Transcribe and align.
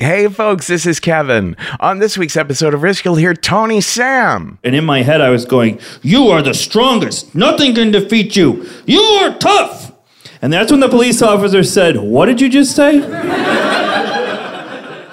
Hey, 0.00 0.28
folks, 0.28 0.66
this 0.66 0.86
is 0.86 0.98
Kevin. 0.98 1.58
On 1.78 1.98
this 1.98 2.16
week's 2.16 2.34
episode 2.34 2.72
of 2.72 2.82
Risk, 2.82 3.04
you'll 3.04 3.16
hear 3.16 3.34
Tony 3.34 3.82
Sam. 3.82 4.58
And 4.64 4.74
in 4.74 4.82
my 4.82 5.02
head, 5.02 5.20
I 5.20 5.28
was 5.28 5.44
going, 5.44 5.78
You 6.00 6.28
are 6.28 6.40
the 6.40 6.54
strongest. 6.54 7.34
Nothing 7.34 7.74
can 7.74 7.90
defeat 7.90 8.34
you. 8.34 8.66
You 8.86 8.98
are 8.98 9.36
tough. 9.36 9.92
And 10.40 10.50
that's 10.50 10.70
when 10.70 10.80
the 10.80 10.88
police 10.88 11.20
officer 11.20 11.62
said, 11.62 11.98
What 11.98 12.24
did 12.26 12.40
you 12.40 12.48
just 12.48 12.74
say? 12.74 13.00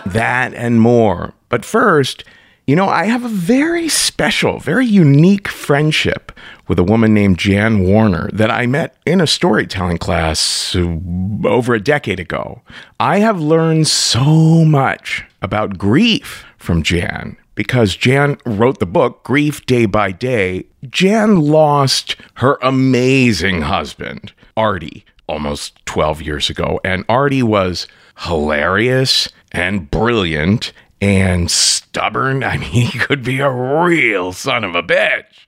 That 0.05 0.53
and 0.53 0.79
more. 0.79 1.33
But 1.49 1.65
first, 1.65 2.23
you 2.68 2.75
know, 2.75 2.89
I 2.89 3.05
have 3.05 3.23
a 3.23 3.29
very 3.29 3.88
special, 3.88 4.59
very 4.59 4.86
unique 4.86 5.47
friendship 5.47 6.34
with 6.67 6.77
a 6.77 6.84
woman 6.84 7.13
named 7.13 7.39
Jan 7.39 7.79
Warner 7.86 8.29
that 8.34 8.52
I 8.52 8.66
met 8.66 8.97
in 9.05 9.21
a 9.21 9.27
storytelling 9.27 9.99
class 9.99 10.75
over 10.75 11.73
a 11.73 11.80
decade 11.80 12.20
ago. 12.20 12.61
I 12.99 13.20
have 13.20 13.39
learned 13.39 13.88
so 13.88 14.66
much 14.66 15.23
about 15.41 15.77
grief 15.77 16.43
from 16.57 16.84
Jan 16.84 17.38
because 17.55 17.95
Jan 17.95 18.38
wrote 18.45 18.79
the 18.79 18.85
book 18.85 19.23
Grief 19.23 19.65
Day 19.65 19.85
by 19.85 20.12
Day. 20.12 20.65
Jan 20.90 21.40
lost 21.40 22.18
her 22.35 22.57
amazing 22.62 23.62
husband, 23.62 24.34
Artie, 24.57 25.05
almost 25.27 25.85
12 25.85 26.21
years 26.21 26.49
ago. 26.49 26.81
And 26.84 27.05
Artie 27.07 27.43
was 27.43 27.88
hilarious 28.18 29.29
and 29.54 29.90
brilliant 29.90 30.73
and 31.01 31.49
stubborn. 31.49 32.43
I 32.43 32.57
mean, 32.57 32.71
he 32.71 32.99
could 32.99 33.23
be 33.23 33.39
a 33.39 33.51
real 33.51 34.33
son 34.33 34.63
of 34.63 34.75
a 34.75 34.83
bitch. 34.83 35.47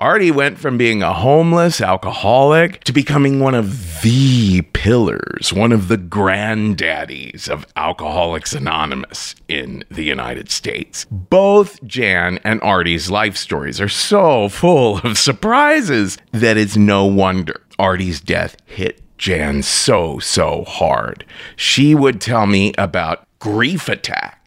Artie 0.00 0.30
went 0.30 0.58
from 0.58 0.78
being 0.78 1.02
a 1.02 1.12
homeless 1.12 1.82
alcoholic 1.82 2.82
to 2.84 2.92
becoming 2.92 3.38
one 3.38 3.54
of 3.54 4.00
the 4.00 4.62
pillars, 4.72 5.52
one 5.52 5.72
of 5.72 5.88
the 5.88 5.98
granddaddies 5.98 7.50
of 7.50 7.66
Alcoholics 7.76 8.54
Anonymous 8.54 9.34
in 9.46 9.84
the 9.90 10.02
United 10.02 10.50
States. 10.50 11.04
Both 11.10 11.84
Jan 11.84 12.38
and 12.44 12.62
Artie's 12.62 13.10
life 13.10 13.36
stories 13.36 13.78
are 13.78 13.90
so 13.90 14.48
full 14.48 15.00
of 15.00 15.18
surprises 15.18 16.16
that 16.32 16.56
it's 16.56 16.78
no 16.78 17.04
wonder 17.04 17.60
Artie's 17.78 18.22
death 18.22 18.56
hit 18.64 19.02
Jan 19.18 19.62
so, 19.62 20.18
so 20.18 20.64
hard. 20.64 21.26
She 21.56 21.94
would 21.94 22.22
tell 22.22 22.46
me 22.46 22.72
about 22.78 23.26
grief 23.38 23.86
attacks, 23.86 24.39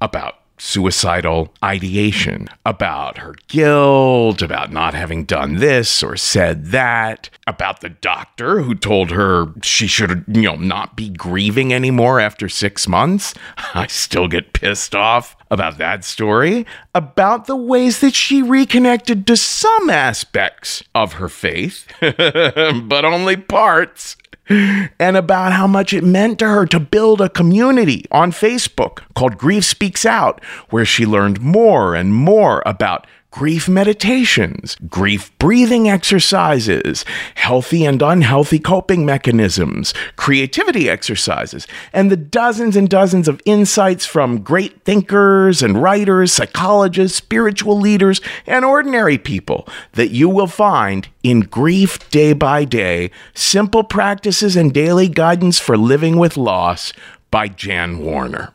about 0.00 0.36
suicidal 0.58 1.52
ideation, 1.62 2.48
about 2.64 3.18
her 3.18 3.34
guilt, 3.48 4.40
about 4.40 4.72
not 4.72 4.94
having 4.94 5.24
done 5.24 5.56
this 5.56 6.02
or 6.02 6.16
said 6.16 6.66
that, 6.66 7.28
about 7.46 7.80
the 7.80 7.88
doctor 7.88 8.62
who 8.62 8.74
told 8.74 9.10
her 9.10 9.46
she 9.62 9.86
should, 9.86 10.24
you 10.28 10.42
know, 10.42 10.56
not 10.56 10.96
be 10.96 11.10
grieving 11.10 11.72
anymore 11.72 12.20
after 12.20 12.48
six 12.48 12.88
months. 12.88 13.34
I 13.74 13.88
still 13.88 14.28
get 14.28 14.52
pissed 14.52 14.94
off 14.94 15.36
about 15.50 15.78
that 15.78 16.04
story, 16.04 16.66
about 16.94 17.46
the 17.46 17.56
ways 17.56 18.00
that 18.00 18.14
she 18.14 18.42
reconnected 18.42 19.26
to 19.26 19.36
some 19.36 19.90
aspects 19.90 20.82
of 20.94 21.14
her 21.14 21.28
faith, 21.28 21.86
but 22.00 23.04
only 23.04 23.36
parts 23.36 24.16
and 24.48 25.16
about 25.16 25.52
how 25.52 25.66
much 25.66 25.92
it 25.92 26.04
meant 26.04 26.38
to 26.38 26.48
her 26.48 26.66
to 26.66 26.80
build 26.80 27.20
a 27.20 27.28
community 27.28 28.04
on 28.10 28.32
Facebook 28.32 29.02
called 29.14 29.38
Grief 29.38 29.64
Speaks 29.64 30.04
Out, 30.04 30.42
where 30.70 30.84
she 30.84 31.06
learned 31.06 31.40
more 31.40 31.94
and 31.94 32.14
more 32.14 32.62
about 32.66 33.06
grief 33.34 33.68
meditations, 33.68 34.76
grief 34.88 35.36
breathing 35.38 35.88
exercises, 35.88 37.04
healthy 37.34 37.84
and 37.84 38.00
unhealthy 38.00 38.60
coping 38.60 39.04
mechanisms, 39.04 39.92
creativity 40.14 40.88
exercises, 40.88 41.66
and 41.92 42.12
the 42.12 42.16
dozens 42.16 42.76
and 42.76 42.88
dozens 42.88 43.26
of 43.26 43.42
insights 43.44 44.06
from 44.06 44.40
great 44.40 44.84
thinkers 44.84 45.64
and 45.64 45.82
writers, 45.82 46.32
psychologists, 46.32 47.18
spiritual 47.18 47.76
leaders, 47.76 48.20
and 48.46 48.64
ordinary 48.64 49.18
people 49.18 49.66
that 49.94 50.12
you 50.12 50.28
will 50.28 50.46
find 50.46 51.08
in 51.24 51.40
Grief 51.40 52.08
Day 52.10 52.34
by 52.34 52.64
Day 52.64 53.10
Simple 53.34 53.82
Practices 53.82 54.54
and 54.54 54.72
Daily 54.72 55.08
Guidance 55.08 55.58
for 55.58 55.76
Living 55.76 56.18
with 56.18 56.36
Loss 56.36 56.92
by 57.32 57.48
Jan 57.48 57.98
Warner. 57.98 58.52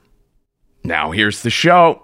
Now, 0.85 1.11
here's 1.11 1.43
the 1.43 1.49
show. 1.49 2.03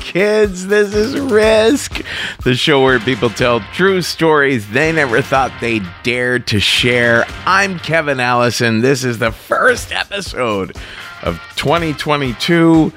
Kids. 0.00 0.66
This 0.66 0.92
is 0.92 1.18
Risk, 1.18 2.02
the 2.42 2.56
show 2.56 2.82
where 2.82 2.98
people 2.98 3.30
tell 3.30 3.60
true 3.72 4.02
stories 4.02 4.68
they 4.70 4.90
never 4.90 5.22
thought 5.22 5.52
they 5.60 5.80
dared 6.02 6.48
to 6.48 6.58
share. 6.58 7.24
I'm 7.46 7.78
Kevin 7.78 8.18
Allison. 8.18 8.80
This 8.80 9.04
is 9.04 9.20
the 9.20 9.30
first 9.30 9.92
episode 9.92 10.76
of 11.22 11.40
2022. 11.54 12.92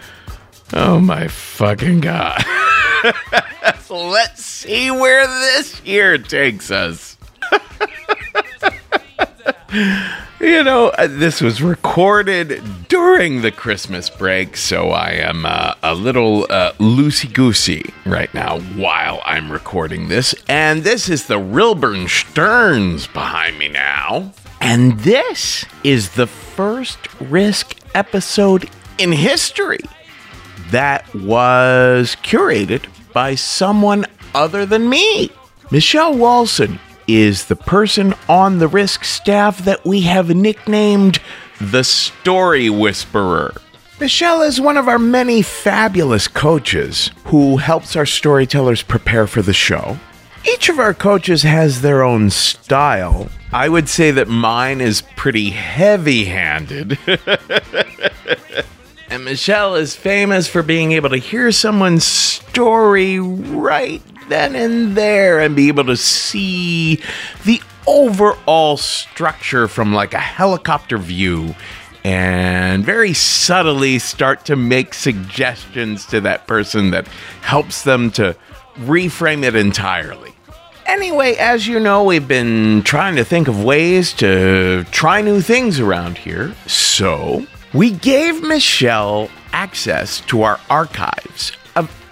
Oh, 0.73 0.99
my 0.99 1.27
fucking 1.27 1.99
God. 1.99 2.43
Let's 3.89 4.43
see 4.43 4.89
where 4.89 5.27
this 5.27 5.81
year 5.85 6.17
takes 6.17 6.71
us. 6.71 7.17
You 9.73 10.63
know, 10.63 10.87
uh, 10.97 11.07
this 11.07 11.39
was 11.39 11.61
recorded 11.61 12.61
during 12.89 13.41
the 13.41 13.51
Christmas 13.51 14.09
break, 14.09 14.57
so 14.57 14.89
I 14.89 15.11
am 15.11 15.45
uh, 15.45 15.75
a 15.81 15.93
little 15.93 16.45
uh, 16.49 16.73
loosey 16.73 17.31
goosey 17.31 17.93
right 18.05 18.33
now 18.33 18.59
while 18.59 19.21
I'm 19.23 19.49
recording 19.49 20.09
this. 20.09 20.35
And 20.49 20.83
this 20.83 21.07
is 21.07 21.27
the 21.27 21.39
Rilburn 21.39 22.09
Stearns 22.09 23.07
behind 23.07 23.59
me 23.59 23.69
now. 23.69 24.33
And 24.59 24.99
this 24.99 25.63
is 25.85 26.15
the 26.15 26.27
first 26.27 26.97
Risk 27.21 27.77
episode 27.95 28.69
in 28.97 29.13
history 29.13 29.79
that 30.71 31.13
was 31.15 32.17
curated 32.23 32.87
by 33.13 33.35
someone 33.35 34.05
other 34.35 34.65
than 34.65 34.89
me. 34.89 35.31
Michelle 35.69 36.15
Walson 36.15 36.77
is 37.17 37.45
the 37.45 37.55
person 37.55 38.13
on 38.29 38.59
the 38.59 38.67
Risk 38.67 39.03
staff 39.03 39.63
that 39.65 39.85
we 39.85 40.01
have 40.01 40.35
nicknamed 40.35 41.19
the 41.59 41.83
Story 41.83 42.69
Whisperer. 42.69 43.53
Michelle 43.99 44.41
is 44.41 44.59
one 44.59 44.77
of 44.77 44.87
our 44.87 44.97
many 44.97 45.41
fabulous 45.41 46.27
coaches 46.27 47.11
who 47.25 47.57
helps 47.57 47.95
our 47.95 48.05
storytellers 48.05 48.81
prepare 48.81 49.27
for 49.27 49.41
the 49.41 49.53
show. 49.53 49.97
Each 50.47 50.69
of 50.69 50.79
our 50.79 50.93
coaches 50.93 51.43
has 51.43 51.81
their 51.81 52.01
own 52.01 52.29
style. 52.29 53.29
I 53.53 53.69
would 53.69 53.89
say 53.89 54.11
that 54.11 54.27
mine 54.27 54.81
is 54.81 55.03
pretty 55.15 55.51
heavy 55.51 56.25
handed. 56.25 56.97
and 59.09 59.25
Michelle 59.25 59.75
is 59.75 59.95
famous 59.95 60.47
for 60.47 60.63
being 60.63 60.93
able 60.93 61.09
to 61.09 61.17
hear 61.17 61.51
someone's 61.51 62.05
story 62.05 63.19
right 63.19 64.01
then 64.31 64.55
and 64.55 64.95
there 64.95 65.39
and 65.39 65.55
be 65.55 65.67
able 65.67 65.85
to 65.85 65.97
see 65.97 67.01
the 67.43 67.61
overall 67.87 68.77
structure 68.77 69.67
from 69.67 69.93
like 69.93 70.13
a 70.13 70.19
helicopter 70.19 70.97
view 70.97 71.55
and 72.03 72.83
very 72.83 73.13
subtly 73.13 73.99
start 73.99 74.45
to 74.45 74.55
make 74.55 74.93
suggestions 74.93 76.05
to 76.07 76.21
that 76.21 76.47
person 76.47 76.91
that 76.91 77.07
helps 77.41 77.83
them 77.83 78.09
to 78.11 78.35
reframe 78.77 79.43
it 79.43 79.55
entirely. 79.55 80.33
Anyway, 80.85 81.35
as 81.35 81.67
you 81.67 81.79
know, 81.79 82.03
we've 82.03 82.27
been 82.27 82.81
trying 82.83 83.15
to 83.15 83.23
think 83.23 83.47
of 83.47 83.63
ways 83.63 84.13
to 84.13 84.83
try 84.91 85.21
new 85.21 85.41
things 85.41 85.79
around 85.79 86.17
here. 86.17 86.53
So, 86.67 87.45
we 87.73 87.91
gave 87.91 88.41
Michelle 88.41 89.29
access 89.53 90.21
to 90.21 90.41
our 90.41 90.59
archives 90.69 91.51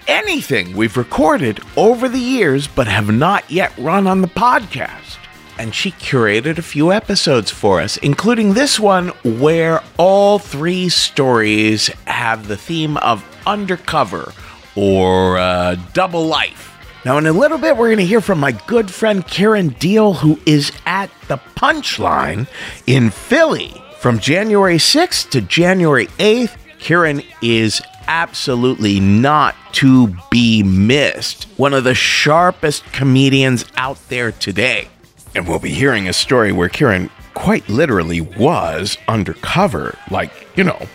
anything 0.10 0.76
we've 0.76 0.98
recorded 0.98 1.62
over 1.78 2.10
the 2.10 2.20
years 2.20 2.68
but 2.68 2.88
have 2.88 3.12
not 3.14 3.50
yet 3.50 3.72
run 3.78 4.08
on 4.08 4.22
the 4.22 4.28
podcast. 4.28 5.18
And 5.60 5.76
she 5.76 5.92
curated 5.92 6.58
a 6.58 6.64
few 6.64 6.92
episodes 6.92 7.52
for 7.52 7.80
us, 7.80 7.98
including 7.98 8.54
this 8.54 8.80
one 8.80 9.10
where 9.24 9.84
all 9.98 10.40
three 10.40 10.90
stories 10.90 11.88
have 12.08 12.48
the 12.48 12.58
theme 12.58 12.98
of 12.98 13.24
undercover 13.46 14.34
or 14.76 15.38
uh, 15.38 15.76
double 15.94 16.26
life. 16.26 16.66
Now, 17.06 17.18
in 17.18 17.28
a 17.28 17.32
little 17.32 17.58
bit, 17.58 17.78
we're 17.78 17.90
going 17.90 17.98
to 18.00 18.06
hear 18.06 18.22
from 18.22 18.40
my 18.40 18.52
good 18.52 18.92
friend 18.92 19.26
Kiran 19.26 19.78
Deol, 19.78 20.16
who 20.18 20.40
is 20.46 20.72
at 20.86 21.12
the 21.28 21.38
Punchline 21.56 22.48
in 22.88 23.10
Philly 23.10 23.74
from 24.00 24.18
January 24.20 24.78
6th 24.78 25.30
to 25.32 25.42
January 25.42 26.08
8th. 26.18 26.56
Kiran 26.80 27.24
is 27.42 27.82
absolutely 28.10 29.00
not 29.00 29.56
to 29.72 30.14
be 30.32 30.64
missed. 30.64 31.44
One 31.58 31.76
of 31.76 31.84
the 31.84 31.94
sharpest 31.94 32.84
comedians 32.92 33.66
out 33.78 34.00
there 34.10 34.32
today. 34.32 34.90
And 35.36 35.48
we'll 35.48 35.60
be 35.60 35.70
hearing 35.70 36.10
a 36.10 36.14
story 36.14 36.52
where 36.52 36.70
Kiran 36.70 37.12
quite 37.36 37.70
literally 37.70 38.20
was 38.20 38.98
undercover, 39.08 39.96
like, 40.10 40.32
you 40.58 40.64
know, 40.64 40.88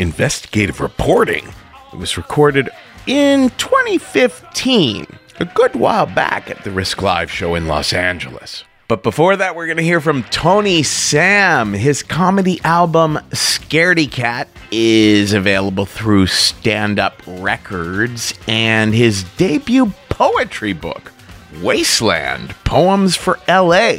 investigative 0.00 0.80
reporting. 0.80 1.46
It 1.92 1.98
was 1.98 2.16
recorded 2.16 2.68
in 3.06 3.50
2015, 3.50 5.06
a 5.38 5.44
good 5.44 5.76
while 5.76 6.06
back 6.06 6.50
at 6.50 6.64
the 6.64 6.72
Risk 6.72 7.00
Live 7.00 7.30
show 7.30 7.54
in 7.54 7.68
Los 7.68 7.92
Angeles. 7.92 8.64
But 8.88 9.02
before 9.02 9.36
that, 9.36 9.56
we're 9.56 9.66
going 9.66 9.78
to 9.78 9.82
hear 9.82 10.00
from 10.00 10.22
Tony 10.24 10.84
Sam. 10.84 11.72
His 11.72 12.04
comedy 12.04 12.60
album, 12.62 13.18
Scaredy 13.30 14.10
Cat, 14.10 14.48
is 14.70 15.32
available 15.32 15.86
through 15.86 16.28
Stand 16.28 17.00
Up 17.00 17.20
Records, 17.26 18.34
and 18.46 18.94
his 18.94 19.24
debut 19.36 19.92
poetry 20.08 20.72
book, 20.72 21.12
Wasteland 21.60 22.54
Poems 22.62 23.16
for 23.16 23.40
LA, 23.48 23.96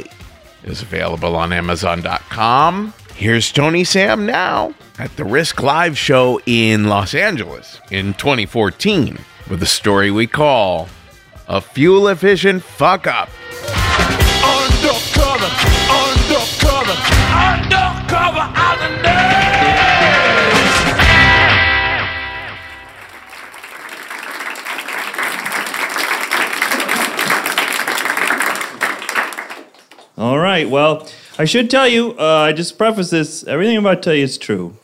is 0.64 0.80
available 0.80 1.36
on 1.36 1.52
Amazon.com. 1.52 2.94
Here's 3.14 3.52
Tony 3.52 3.84
Sam 3.84 4.24
now 4.24 4.72
at 4.98 5.14
the 5.16 5.24
Risk 5.24 5.62
Live 5.62 5.98
show 5.98 6.40
in 6.46 6.84
Los 6.84 7.14
Angeles 7.14 7.80
in 7.90 8.14
2014 8.14 9.18
with 9.50 9.62
a 9.62 9.66
story 9.66 10.10
we 10.10 10.26
call 10.26 10.88
A 11.46 11.60
Fuel 11.60 12.08
Efficient 12.08 12.62
Fuck 12.62 13.06
Up. 13.06 13.28
Right. 30.58 30.70
Well, 30.70 31.08
I 31.38 31.44
should 31.44 31.70
tell 31.70 31.86
you. 31.86 32.18
Uh, 32.18 32.48
I 32.48 32.52
just 32.52 32.78
preface 32.78 33.10
this. 33.10 33.44
Everything 33.44 33.76
I'm 33.76 33.86
about 33.86 34.02
to 34.02 34.02
tell 34.02 34.14
you 34.14 34.24
is 34.24 34.38
true, 34.38 34.76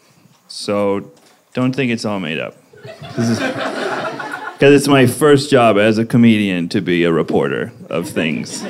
so 0.49 1.11
don't 1.53 1.75
think 1.75 1.91
it's 1.91 2.05
all 2.05 2.21
made 2.21 2.39
up. 2.39 2.57
Because 2.83 3.41
it's 4.61 4.89
my 4.89 5.07
first 5.07 5.51
job 5.51 5.79
as 5.79 5.99
a 5.99 6.05
comedian 6.05 6.69
to 6.71 6.81
be 6.81 7.05
a 7.05 7.13
reporter 7.13 7.73
of 7.89 8.09
things. 8.09 8.65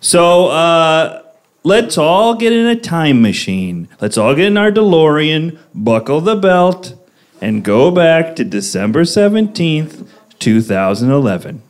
So 0.00 0.48
uh, 0.48 1.22
let's 1.62 1.96
all 1.96 2.34
get 2.34 2.52
in 2.52 2.66
a 2.66 2.76
time 2.76 3.22
machine. 3.22 3.88
Let's 4.00 4.18
all 4.18 4.34
get 4.34 4.46
in 4.46 4.58
our 4.58 4.70
DeLorean, 4.70 5.58
buckle 5.74 6.20
the 6.20 6.36
belt, 6.36 6.94
and 7.40 7.64
go 7.64 7.90
back 7.90 8.36
to 8.36 8.44
December 8.44 9.02
17th, 9.02 10.08
2011. 10.40 11.62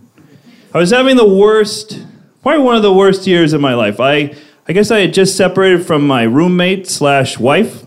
I 0.73 0.79
was 0.79 0.91
having 0.91 1.17
the 1.17 1.29
worst, 1.29 2.05
probably 2.44 2.62
one 2.62 2.76
of 2.76 2.82
the 2.82 2.93
worst 2.93 3.26
years 3.26 3.55
of 3.55 3.61
my 3.62 3.73
life. 3.73 3.99
I, 3.99 4.35
I 4.69 4.75
guess 4.75 4.91
I 4.91 4.99
had 4.99 5.14
just 5.14 5.35
separated 5.35 5.87
from 5.87 6.06
my 6.06 6.25
roommate 6.25 6.87
slash 6.87 7.38
wife. 7.38 7.87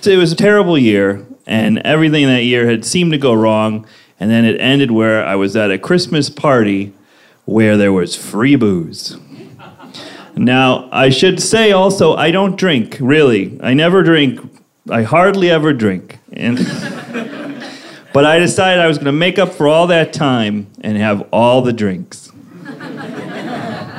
So 0.00 0.10
it 0.10 0.16
was 0.16 0.32
a 0.32 0.36
terrible 0.36 0.78
year, 0.78 1.26
and 1.46 1.80
everything 1.80 2.26
that 2.28 2.44
year 2.44 2.66
had 2.66 2.86
seemed 2.86 3.12
to 3.12 3.18
go 3.18 3.34
wrong. 3.34 3.86
And 4.18 4.30
then 4.30 4.46
it 4.46 4.58
ended 4.58 4.90
where 4.90 5.22
I 5.22 5.34
was 5.34 5.54
at 5.54 5.70
a 5.70 5.78
Christmas 5.78 6.30
party 6.30 6.94
where 7.44 7.76
there 7.76 7.92
was 7.92 8.16
free 8.16 8.56
booze. 8.56 9.18
Now, 10.34 10.88
I 10.90 11.10
should 11.10 11.42
say 11.42 11.72
also, 11.72 12.14
I 12.14 12.30
don't 12.30 12.56
drink, 12.56 12.96
really. 13.00 13.60
I 13.62 13.74
never 13.74 14.02
drink. 14.02 14.40
I 14.88 15.02
hardly 15.02 15.50
ever 15.50 15.74
drink. 15.74 16.20
And 16.32 16.58
but 18.12 18.24
I 18.24 18.38
decided 18.38 18.80
I 18.80 18.86
was 18.86 18.98
going 18.98 19.06
to 19.06 19.12
make 19.12 19.38
up 19.38 19.52
for 19.52 19.68
all 19.68 19.86
that 19.88 20.12
time 20.12 20.66
and 20.80 20.96
have 20.96 21.26
all 21.32 21.62
the 21.62 21.72
drinks. 21.72 22.30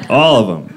all 0.09 0.35
of 0.37 0.47
them. 0.47 0.73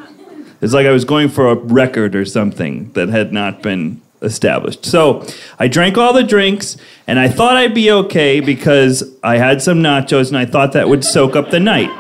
It's 0.61 0.73
like 0.73 0.87
I 0.87 0.93
was 0.93 1.05
going 1.05 1.29
for 1.29 1.49
a 1.51 1.55
record 1.55 2.17
or 2.17 2.25
something 2.25 2.93
that 2.93 3.09
had 3.09 3.33
not 3.33 3.63
been 3.63 4.01
established. 4.23 4.85
So 4.87 5.27
I 5.59 5.69
drank 5.69 5.99
all 5.99 6.13
the 6.13 6.25
drinks 6.25 6.77
and 7.07 7.19
I 7.19 7.29
thought 7.29 7.57
I'd 7.57 7.75
be 7.75 7.91
okay 7.91 8.41
because 8.41 9.05
I 9.23 9.37
had 9.37 9.63
some 9.63 9.79
nachos 9.79 10.29
and 10.29 10.39
I 10.39 10.47
thought 10.47 10.73
that 10.73 10.89
would 10.89 11.05
soak 11.05 11.37
up 11.37 11.51
the 11.51 11.61
night. 11.61 11.91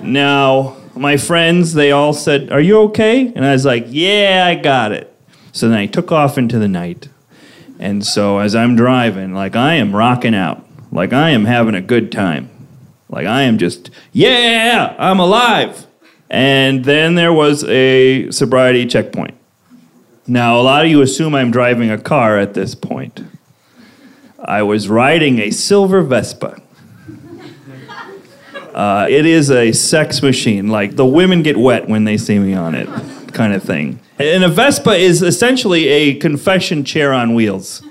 Now, 0.00 0.76
my 0.94 1.16
friends, 1.16 1.74
they 1.74 1.92
all 1.92 2.12
said, 2.12 2.50
Are 2.50 2.60
you 2.60 2.80
okay? 2.82 3.32
And 3.34 3.44
I 3.44 3.52
was 3.52 3.64
like, 3.64 3.84
Yeah, 3.88 4.44
I 4.46 4.54
got 4.54 4.92
it. 4.92 5.14
So 5.52 5.68
then 5.68 5.78
I 5.78 5.86
took 5.86 6.12
off 6.12 6.38
into 6.38 6.58
the 6.58 6.68
night. 6.68 7.08
And 7.78 8.04
so 8.04 8.38
as 8.38 8.54
I'm 8.54 8.76
driving, 8.76 9.34
like 9.34 9.54
I 9.54 9.74
am 9.74 9.94
rocking 9.94 10.34
out, 10.34 10.64
like 10.90 11.12
I 11.12 11.30
am 11.30 11.44
having 11.44 11.74
a 11.74 11.80
good 11.80 12.10
time. 12.10 12.50
Like 13.08 13.26
I 13.26 13.42
am 13.42 13.58
just, 13.58 13.90
yeah, 14.12 14.94
I'm 14.98 15.20
alive. 15.20 15.86
And 16.30 16.84
then 16.84 17.14
there 17.14 17.32
was 17.32 17.64
a 17.64 18.30
sobriety 18.30 18.86
checkpoint. 18.86 19.34
Now, 20.26 20.60
a 20.60 20.62
lot 20.62 20.84
of 20.84 20.90
you 20.90 21.00
assume 21.00 21.34
I'm 21.34 21.50
driving 21.50 21.90
a 21.90 21.96
car 21.96 22.38
at 22.38 22.52
this 22.52 22.74
point. 22.74 23.24
I 24.38 24.62
was 24.62 24.88
riding 24.88 25.38
a 25.38 25.50
silver 25.50 26.02
Vespa. 26.02 26.60
Uh, 28.74 29.06
it 29.08 29.26
is 29.26 29.50
a 29.50 29.72
sex 29.72 30.22
machine. 30.22 30.68
Like 30.68 30.96
the 30.96 31.06
women 31.06 31.42
get 31.42 31.56
wet 31.56 31.88
when 31.88 32.04
they 32.04 32.16
see 32.16 32.38
me 32.38 32.54
on 32.54 32.74
it, 32.74 32.88
kind 33.32 33.52
of 33.52 33.62
thing. 33.62 34.00
And 34.18 34.44
a 34.44 34.48
Vespa 34.48 34.92
is 34.92 35.22
essentially 35.22 35.88
a 35.88 36.14
confession 36.14 36.84
chair 36.84 37.12
on 37.12 37.34
wheels. 37.34 37.82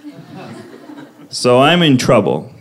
So 1.29 1.59
I'm 1.61 1.81
in 1.81 1.97
trouble. 1.97 2.53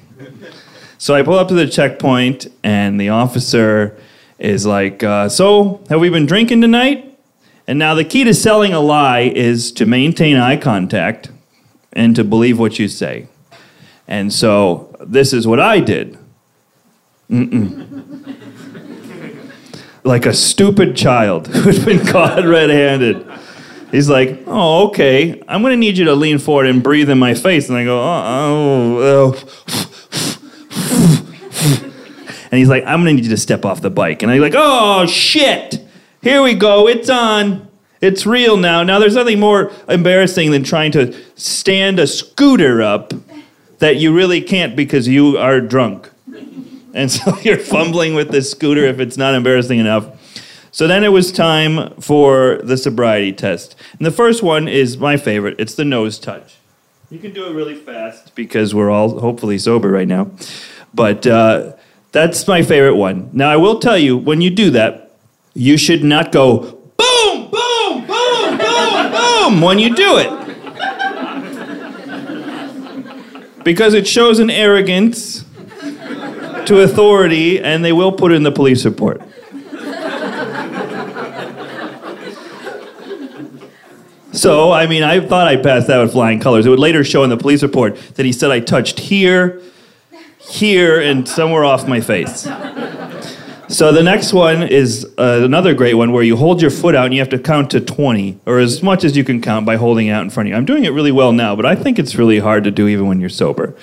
So 0.98 1.14
I 1.14 1.22
pull 1.22 1.38
up 1.38 1.48
to 1.48 1.54
the 1.54 1.66
checkpoint, 1.66 2.46
and 2.62 3.00
the 3.00 3.10
officer 3.10 3.96
is 4.38 4.66
like, 4.66 5.02
uh, 5.02 5.28
So, 5.28 5.84
have 5.88 6.00
we 6.00 6.08
been 6.08 6.26
drinking 6.26 6.62
tonight? 6.62 7.18
And 7.66 7.78
now 7.78 7.94
the 7.94 8.04
key 8.04 8.24
to 8.24 8.32
selling 8.32 8.72
a 8.72 8.80
lie 8.80 9.20
is 9.34 9.72
to 9.72 9.86
maintain 9.86 10.36
eye 10.36 10.56
contact 10.56 11.30
and 11.92 12.14
to 12.14 12.24
believe 12.24 12.58
what 12.58 12.78
you 12.78 12.88
say. 12.88 13.26
And 14.06 14.32
so 14.32 14.94
this 15.00 15.32
is 15.32 15.46
what 15.46 15.58
I 15.58 15.80
did. 15.80 16.16
Mm-mm. 17.30 18.05
Like 20.06 20.24
a 20.24 20.32
stupid 20.32 20.96
child 20.96 21.46
who'd 21.54 21.84
been 21.84 22.06
caught 22.06 22.44
red 22.44 22.70
handed. 22.70 23.26
He's 23.90 24.08
like, 24.08 24.42
oh, 24.46 24.88
okay. 24.88 25.42
I'm 25.48 25.62
going 25.62 25.72
to 25.72 25.76
need 25.76 25.98
you 25.98 26.06
to 26.06 26.14
lean 26.14 26.38
forward 26.38 26.66
and 26.66 26.82
breathe 26.82 27.10
in 27.10 27.18
my 27.18 27.34
face. 27.34 27.68
And 27.68 27.78
I 27.78 27.84
go, 27.84 28.00
uh, 28.00 28.22
oh, 28.26 29.34
oh. 29.34 30.36
And 32.50 32.58
he's 32.58 32.68
like, 32.68 32.84
I'm 32.84 33.02
going 33.02 33.06
to 33.06 33.12
need 33.14 33.24
you 33.24 33.30
to 33.30 33.36
step 33.36 33.64
off 33.64 33.80
the 33.80 33.90
bike. 33.90 34.22
And 34.22 34.30
I'm 34.30 34.40
like, 34.40 34.54
oh, 34.56 35.06
shit. 35.06 35.84
Here 36.22 36.42
we 36.42 36.54
go. 36.54 36.88
It's 36.88 37.10
on. 37.10 37.68
It's 38.00 38.26
real 38.26 38.56
now. 38.56 38.82
Now, 38.82 38.98
there's 38.98 39.14
nothing 39.14 39.40
more 39.40 39.72
embarrassing 39.88 40.50
than 40.52 40.64
trying 40.64 40.92
to 40.92 41.14
stand 41.34 41.98
a 41.98 42.06
scooter 42.06 42.82
up 42.82 43.12
that 43.78 43.96
you 43.96 44.14
really 44.14 44.40
can't 44.40 44.76
because 44.76 45.08
you 45.08 45.36
are 45.38 45.60
drunk. 45.60 46.10
And 46.96 47.12
so 47.12 47.38
you're 47.42 47.58
fumbling 47.58 48.14
with 48.14 48.30
this 48.30 48.50
scooter 48.50 48.86
if 48.86 48.98
it's 48.98 49.16
not 49.16 49.34
embarrassing 49.34 49.78
enough. 49.78 50.08
So 50.72 50.88
then 50.88 51.04
it 51.04 51.12
was 51.12 51.30
time 51.30 51.94
for 52.00 52.58
the 52.64 52.76
sobriety 52.76 53.32
test. 53.32 53.76
And 53.98 54.04
the 54.04 54.10
first 54.10 54.42
one 54.42 54.66
is 54.66 54.98
my 54.98 55.16
favorite 55.16 55.54
it's 55.58 55.74
the 55.74 55.84
nose 55.84 56.18
touch. 56.18 56.56
You 57.08 57.18
can 57.20 57.32
do 57.32 57.46
it 57.46 57.52
really 57.52 57.76
fast 57.76 58.34
because 58.34 58.74
we're 58.74 58.90
all 58.90 59.20
hopefully 59.20 59.58
sober 59.58 59.90
right 59.90 60.08
now. 60.08 60.30
But 60.92 61.26
uh, 61.26 61.74
that's 62.12 62.48
my 62.48 62.62
favorite 62.62 62.96
one. 62.96 63.30
Now, 63.32 63.48
I 63.50 63.56
will 63.56 63.78
tell 63.78 63.96
you, 63.96 64.16
when 64.16 64.40
you 64.40 64.50
do 64.50 64.70
that, 64.70 65.12
you 65.54 65.76
should 65.76 66.02
not 66.02 66.32
go 66.32 66.60
boom, 66.96 67.50
boom, 67.50 68.06
boom, 68.06 68.58
boom, 68.58 69.12
boom 69.12 69.60
when 69.60 69.78
you 69.78 69.94
do 69.94 70.18
it. 70.18 70.32
Because 73.62 73.94
it 73.94 74.06
shows 74.06 74.38
an 74.40 74.50
arrogance 74.50 75.45
to 76.66 76.80
authority 76.80 77.60
and 77.60 77.84
they 77.84 77.92
will 77.92 78.12
put 78.12 78.32
in 78.32 78.42
the 78.42 78.52
police 78.52 78.84
report. 78.84 79.22
So, 84.32 84.70
I 84.70 84.86
mean, 84.86 85.02
I 85.02 85.26
thought 85.26 85.48
I 85.48 85.56
passed 85.56 85.86
that 85.86 85.98
with 85.98 86.12
flying 86.12 86.40
colors. 86.40 86.66
It 86.66 86.68
would 86.68 86.78
later 86.78 87.02
show 87.02 87.24
in 87.24 87.30
the 87.30 87.38
police 87.38 87.62
report 87.62 87.96
that 88.16 88.26
he 88.26 88.32
said 88.32 88.50
I 88.50 88.60
touched 88.60 89.00
here, 89.00 89.62
here, 90.38 91.00
and 91.00 91.26
somewhere 91.26 91.64
off 91.64 91.88
my 91.88 92.00
face. 92.02 92.46
So 93.68 93.90
the 93.90 94.02
next 94.02 94.32
one 94.32 94.62
is 94.62 95.04
uh, 95.18 95.40
another 95.42 95.74
great 95.74 95.94
one 95.94 96.12
where 96.12 96.22
you 96.22 96.36
hold 96.36 96.62
your 96.62 96.70
foot 96.70 96.94
out 96.94 97.06
and 97.06 97.14
you 97.14 97.20
have 97.20 97.30
to 97.30 97.38
count 97.38 97.72
to 97.72 97.80
20, 97.80 98.38
or 98.46 98.60
as 98.60 98.80
much 98.80 99.02
as 99.02 99.16
you 99.16 99.24
can 99.24 99.42
count 99.42 99.66
by 99.66 99.74
holding 99.74 100.08
out 100.08 100.22
in 100.22 100.30
front 100.30 100.46
of 100.46 100.50
you. 100.50 100.56
I'm 100.56 100.64
doing 100.64 100.84
it 100.84 100.90
really 100.90 101.10
well 101.10 101.32
now, 101.32 101.56
but 101.56 101.66
I 101.66 101.74
think 101.74 101.98
it's 101.98 102.14
really 102.14 102.38
hard 102.38 102.62
to 102.64 102.70
do 102.70 102.86
even 102.86 103.08
when 103.08 103.18
you're 103.18 103.28
sober. 103.28 103.74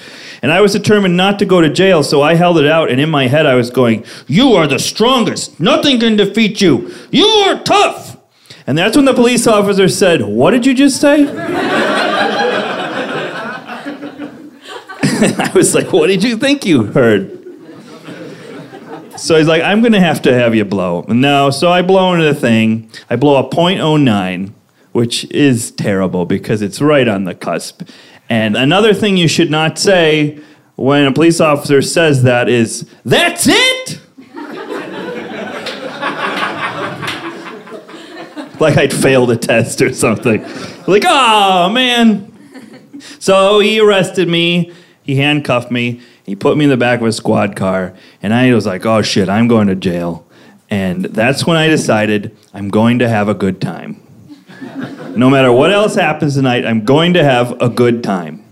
And 0.41 0.53
I 0.53 0.61
was 0.61 0.71
determined 0.71 1.17
not 1.17 1.37
to 1.39 1.45
go 1.45 1.59
to 1.59 1.69
jail, 1.69 2.01
so 2.01 2.21
I 2.21 2.35
held 2.35 2.57
it 2.59 2.65
out, 2.65 2.89
and 2.89 3.01
in 3.01 3.09
my 3.09 3.27
head 3.27 3.45
I 3.45 3.55
was 3.55 3.69
going, 3.69 4.05
You 4.25 4.53
are 4.53 4.67
the 4.67 4.79
strongest. 4.79 5.59
Nothing 5.59 5.99
can 5.99 6.15
defeat 6.15 6.61
you. 6.61 6.93
You 7.11 7.25
are 7.25 7.61
tough. 7.61 8.17
And 8.65 8.77
that's 8.77 8.95
when 8.95 9.03
the 9.03 9.13
police 9.13 9.47
officer 9.47 9.89
said, 9.89 10.21
What 10.21 10.51
did 10.51 10.65
you 10.65 10.73
just 10.73 11.01
say? 11.01 11.27
I 15.25 15.51
was 15.53 15.75
like, 15.75 15.91
What 15.91 16.07
did 16.07 16.23
you 16.23 16.37
think 16.37 16.65
you 16.65 16.83
heard? 16.83 17.42
So 19.17 19.37
he's 19.37 19.47
like, 19.47 19.61
I'm 19.61 19.81
going 19.81 19.93
to 19.93 19.99
have 19.99 20.21
to 20.23 20.33
have 20.33 20.55
you 20.55 20.65
blow. 20.65 21.05
No, 21.07 21.51
so 21.51 21.71
I 21.71 21.81
blow 21.81 22.13
into 22.13 22.25
the 22.25 22.33
thing. 22.33 22.89
I 23.09 23.15
blow 23.15 23.37
a 23.37 23.49
.09, 23.49 24.51
which 24.91 25.29
is 25.31 25.71
terrible 25.71 26.25
because 26.25 26.61
it's 26.61 26.81
right 26.81 27.07
on 27.07 27.25
the 27.25 27.35
cusp. 27.35 27.83
And 28.29 28.57
another 28.57 28.93
thing 28.93 29.17
you 29.17 29.27
should 29.27 29.51
not 29.51 29.77
say 29.77 30.39
when 30.75 31.05
a 31.05 31.11
police 31.11 31.39
officer 31.39 31.81
says 31.81 32.23
that 32.23 32.49
is, 32.49 32.89
That's 33.05 33.45
it? 33.47 33.99
like 38.59 38.77
I'd 38.77 38.93
failed 38.93 39.29
a 39.29 39.37
test 39.37 39.81
or 39.81 39.93
something. 39.93 40.41
Like, 40.87 41.03
oh, 41.05 41.69
man. 41.69 42.31
So 43.19 43.59
he 43.59 43.79
arrested 43.79 44.27
me, 44.27 44.73
he 45.03 45.17
handcuffed 45.17 45.69
me, 45.69 46.01
he 46.23 46.35
put 46.35 46.57
me 46.57 46.63
in 46.65 46.69
the 46.69 46.77
back 46.77 47.01
of 47.01 47.07
a 47.07 47.11
squad 47.11 47.55
car, 47.55 47.93
and 48.21 48.33
I 48.33 48.53
was 48.53 48.65
like, 48.65 48.85
oh 48.85 49.01
shit, 49.01 49.29
I'm 49.29 49.47
going 49.47 49.67
to 49.67 49.75
jail. 49.75 50.25
And 50.69 51.05
that's 51.05 51.45
when 51.45 51.57
I 51.57 51.67
decided 51.67 52.35
I'm 52.53 52.69
going 52.69 52.99
to 52.99 53.09
have 53.09 53.27
a 53.27 53.33
good 53.33 53.61
time. 53.61 54.01
No 55.15 55.29
matter 55.29 55.51
what 55.51 55.71
else 55.71 55.95
happens 55.95 56.35
tonight, 56.35 56.65
I'm 56.65 56.85
going 56.85 57.13
to 57.13 57.23
have 57.23 57.61
a 57.61 57.69
good 57.69 58.03
time. 58.03 58.43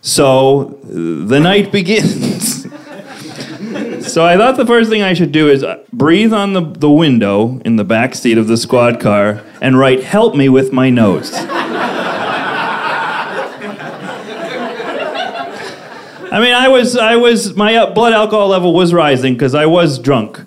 So 0.00 0.78
the 0.84 1.40
night 1.40 1.72
begins. 1.72 2.62
so 4.12 4.24
I 4.24 4.36
thought 4.36 4.56
the 4.56 4.66
first 4.66 4.88
thing 4.88 5.02
I 5.02 5.14
should 5.14 5.32
do 5.32 5.48
is 5.48 5.64
uh, 5.64 5.82
breathe 5.92 6.32
on 6.32 6.52
the, 6.52 6.60
the 6.60 6.90
window 6.90 7.60
in 7.64 7.74
the 7.74 7.84
back 7.84 8.14
seat 8.14 8.38
of 8.38 8.46
the 8.46 8.56
squad 8.56 9.00
car 9.00 9.42
and 9.60 9.76
write, 9.76 10.04
help 10.04 10.36
me 10.36 10.48
with 10.48 10.72
my 10.72 10.90
nose. 10.90 11.32
I 16.30 16.40
mean, 16.40 16.54
I 16.54 16.68
was, 16.68 16.96
I 16.96 17.16
was, 17.16 17.54
my 17.54 17.76
uh, 17.76 17.94
blood 17.94 18.12
alcohol 18.12 18.48
level 18.48 18.74
was 18.74 18.92
rising 18.92 19.34
because 19.34 19.54
I 19.54 19.66
was 19.66 19.98
drunk, 19.98 20.40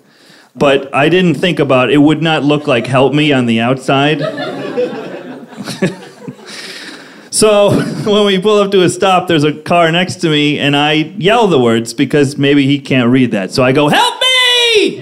but 0.54 0.94
I 0.94 1.08
didn't 1.08 1.36
think 1.36 1.58
about 1.58 1.90
it 1.90 1.98
would 1.98 2.22
not 2.22 2.44
look 2.44 2.66
like 2.66 2.86
help 2.86 3.14
me 3.14 3.32
on 3.32 3.46
the 3.46 3.60
outside. 3.60 4.20
so 7.30 7.70
when 8.04 8.26
we 8.26 8.38
pull 8.38 8.58
up 8.58 8.70
to 8.72 8.82
a 8.82 8.90
stop, 8.90 9.26
there's 9.26 9.44
a 9.44 9.54
car 9.54 9.90
next 9.90 10.16
to 10.16 10.28
me, 10.28 10.58
and 10.58 10.76
I 10.76 10.92
yell 10.92 11.46
the 11.46 11.58
words 11.58 11.94
because 11.94 12.36
maybe 12.36 12.66
he 12.66 12.78
can't 12.78 13.10
read 13.10 13.30
that. 13.30 13.50
So 13.50 13.64
I 13.64 13.72
go, 13.72 13.88
"Help 13.88 14.20
me!" 14.20 15.00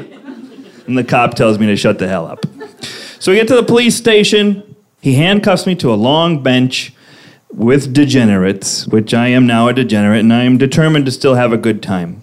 And 0.87 0.97
the 0.97 1.05
cop 1.05 1.35
tells 1.35 1.59
me 1.59 1.67
to 1.67 1.77
shut 1.77 1.99
the 1.99 2.07
hell 2.07 2.27
up. 2.27 2.47
So 3.19 3.33
we 3.33 3.37
get 3.37 3.49
to 3.49 3.57
the 3.57 3.65
police 3.65 3.97
station. 3.97 4.77
He 5.01 5.15
handcuffs 5.15 5.67
me 5.67 5.75
to 5.77 5.93
a 5.93 5.97
long 5.97 6.43
bench 6.43 6.93
with 7.53 7.93
degenerates, 7.93 8.87
which 8.87 9.15
I 9.15 9.29
am 9.29 9.47
now 9.47 9.69
a 9.69 9.73
degenerate, 9.73 10.21
and 10.21 10.33
I 10.33 10.45
am 10.45 10.59
determined 10.59 11.07
to 11.07 11.13
still 11.13 11.35
have 11.35 11.53
a 11.53 11.57
good 11.57 11.83
time. 11.83 12.23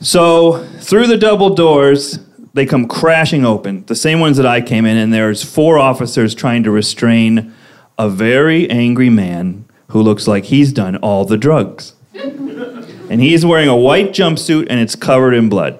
So, 0.00 0.66
through 0.80 1.06
the 1.06 1.16
double 1.16 1.54
doors, 1.54 2.18
they 2.54 2.66
come 2.66 2.88
crashing 2.88 3.44
open, 3.44 3.84
the 3.86 3.94
same 3.94 4.20
ones 4.20 4.36
that 4.36 4.46
I 4.46 4.60
came 4.60 4.84
in, 4.84 4.96
and 4.96 5.12
there's 5.12 5.44
four 5.44 5.78
officers 5.78 6.34
trying 6.34 6.64
to 6.64 6.70
restrain 6.70 7.54
a 7.98 8.08
very 8.08 8.68
angry 8.68 9.10
man 9.10 9.64
who 9.88 10.02
looks 10.02 10.26
like 10.26 10.44
he's 10.44 10.72
done 10.72 10.96
all 10.96 11.24
the 11.24 11.36
drugs. 11.36 11.94
and 12.14 13.20
he's 13.20 13.44
wearing 13.44 13.68
a 13.68 13.76
white 13.76 14.08
jumpsuit 14.08 14.66
and 14.70 14.80
it's 14.80 14.96
covered 14.96 15.34
in 15.34 15.48
blood. 15.48 15.78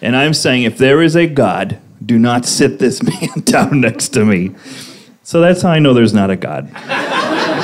And 0.00 0.14
I'm 0.14 0.34
saying, 0.34 0.64
if 0.64 0.76
there 0.76 1.02
is 1.02 1.16
a 1.16 1.26
God, 1.26 1.78
do 2.04 2.18
not 2.18 2.44
sit 2.44 2.78
this 2.78 3.02
man 3.02 3.40
down 3.44 3.80
next 3.80 4.10
to 4.10 4.24
me. 4.24 4.54
So 5.24 5.40
that's 5.40 5.62
how 5.62 5.70
I 5.70 5.78
know 5.78 5.94
there's 5.94 6.12
not 6.12 6.30
a 6.30 6.36
God. 6.36 6.66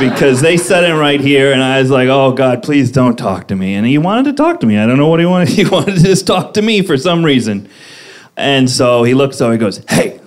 because 0.01 0.41
they 0.41 0.57
set 0.57 0.83
him 0.83 0.97
right 0.97 1.21
here, 1.21 1.53
and 1.53 1.63
I 1.63 1.79
was 1.79 1.91
like, 1.91 2.09
oh, 2.09 2.33
God, 2.33 2.63
please 2.63 2.91
don't 2.91 3.17
talk 3.17 3.49
to 3.49 3.55
me. 3.55 3.75
And 3.75 3.87
he 3.87 3.99
wanted 3.99 4.25
to 4.25 4.33
talk 4.33 4.61
to 4.61 4.67
me. 4.67 4.79
I 4.79 4.87
don't 4.87 4.97
know 4.97 5.09
what 5.09 5.21
he 5.21 5.27
wanted. 5.27 5.49
He 5.61 5.67
wanted 5.67 5.97
to 5.97 6.03
just 6.03 6.27
talk 6.27 6.55
to 6.55 6.63
me 6.63 6.81
for 6.81 6.97
some 6.97 7.23
reason. 7.23 7.69
And 8.35 8.71
so 8.71 9.03
he 9.03 9.13
looks 9.13 9.43
over, 9.43 9.53
he 9.53 9.59
goes, 9.59 9.85
hey, 9.91 10.21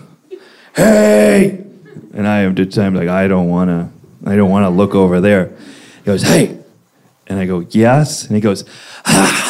hey. 0.76 1.66
And 2.14 2.28
I 2.28 2.42
am 2.42 2.56
I'm 2.56 2.94
like, 2.94 3.10
I 3.10 3.28
don't 3.28 3.50
want 3.50 3.70
to, 3.70 3.90
I 4.30 4.36
don't 4.36 4.52
want 4.52 4.66
to 4.66 4.70
look 4.70 4.94
over 4.94 5.20
there. 5.20 5.48
He 5.98 6.04
goes, 6.04 6.22
hey. 6.22 6.60
And 7.26 7.40
I 7.40 7.48
go, 7.48 7.66
yes. 7.72 8.28
And 8.28 8.36
he 8.36 8.42
goes, 8.42 8.64
ah. 9.06 9.50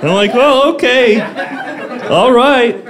I'm 0.02 0.08
like, 0.12 0.34
well, 0.34 0.74
okay. 0.74 1.20
All 2.08 2.32
right. 2.32 2.87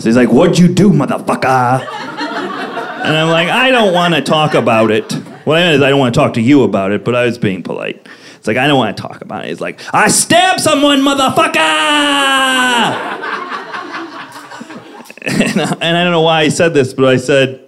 So 0.00 0.08
he's 0.08 0.16
like, 0.16 0.30
What'd 0.30 0.58
you 0.58 0.68
do, 0.68 0.90
motherfucker? 0.90 1.86
And 3.00 3.16
I'm 3.16 3.30
like, 3.30 3.48
I 3.48 3.70
don't 3.70 3.94
want 3.94 4.14
to 4.14 4.22
talk 4.22 4.52
about 4.54 4.90
it. 4.90 5.10
What 5.44 5.56
I 5.56 5.60
meant 5.60 5.76
is, 5.76 5.82
I 5.82 5.88
don't 5.90 5.98
want 5.98 6.14
to 6.14 6.20
talk 6.20 6.34
to 6.34 6.40
you 6.40 6.62
about 6.64 6.92
it, 6.92 7.04
but 7.04 7.14
I 7.14 7.24
was 7.24 7.38
being 7.38 7.62
polite. 7.62 8.06
It's 8.36 8.46
like, 8.46 8.58
I 8.58 8.66
don't 8.66 8.78
want 8.78 8.94
to 8.96 9.02
talk 9.02 9.22
about 9.22 9.44
it. 9.44 9.48
He's 9.48 9.60
like, 9.60 9.80
I 9.94 10.08
stabbed 10.08 10.60
someone, 10.60 11.00
motherfucker! 11.00 11.56
and, 15.22 15.60
I, 15.60 15.76
and 15.80 15.96
I 15.96 16.04
don't 16.04 16.12
know 16.12 16.22
why 16.22 16.42
I 16.42 16.48
said 16.48 16.72
this, 16.72 16.94
but 16.94 17.06
I 17.06 17.16
said, 17.16 17.60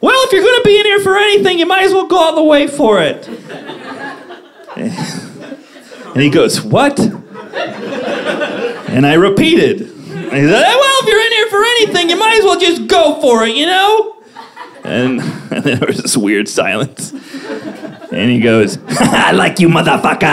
Well, 0.00 0.14
if 0.26 0.32
you're 0.32 0.42
going 0.42 0.62
to 0.62 0.64
be 0.64 0.78
in 0.78 0.86
here 0.86 1.00
for 1.00 1.16
anything, 1.16 1.58
you 1.58 1.66
might 1.66 1.84
as 1.84 1.92
well 1.92 2.06
go 2.06 2.16
all 2.16 2.36
the 2.36 2.44
way 2.44 2.66
for 2.66 3.02
it. 3.02 3.26
and 4.76 6.22
he 6.22 6.30
goes, 6.30 6.62
What? 6.62 6.98
And 6.98 9.06
I 9.06 9.14
repeated. 9.14 9.80
And 9.80 10.36
he 10.36 10.46
said, 10.46 10.62
Well, 10.62 10.94
if 11.00 11.08
you're 11.08 11.20
in 11.20 11.32
here 11.32 11.47
for 11.58 11.64
anything, 11.64 12.08
you 12.10 12.18
might 12.18 12.38
as 12.38 12.44
well 12.44 12.58
just 12.58 12.86
go 12.86 13.20
for 13.20 13.44
it, 13.44 13.56
you 13.56 13.66
know? 13.66 14.16
And, 14.84 15.20
and 15.50 15.64
then 15.64 15.78
there 15.78 15.86
was 15.86 15.98
this 15.98 16.16
weird 16.16 16.48
silence. 16.48 17.12
And 17.12 18.30
he 18.30 18.40
goes, 18.40 18.78
I 18.88 19.32
like 19.32 19.58
you, 19.60 19.68
motherfucker. 19.68 20.26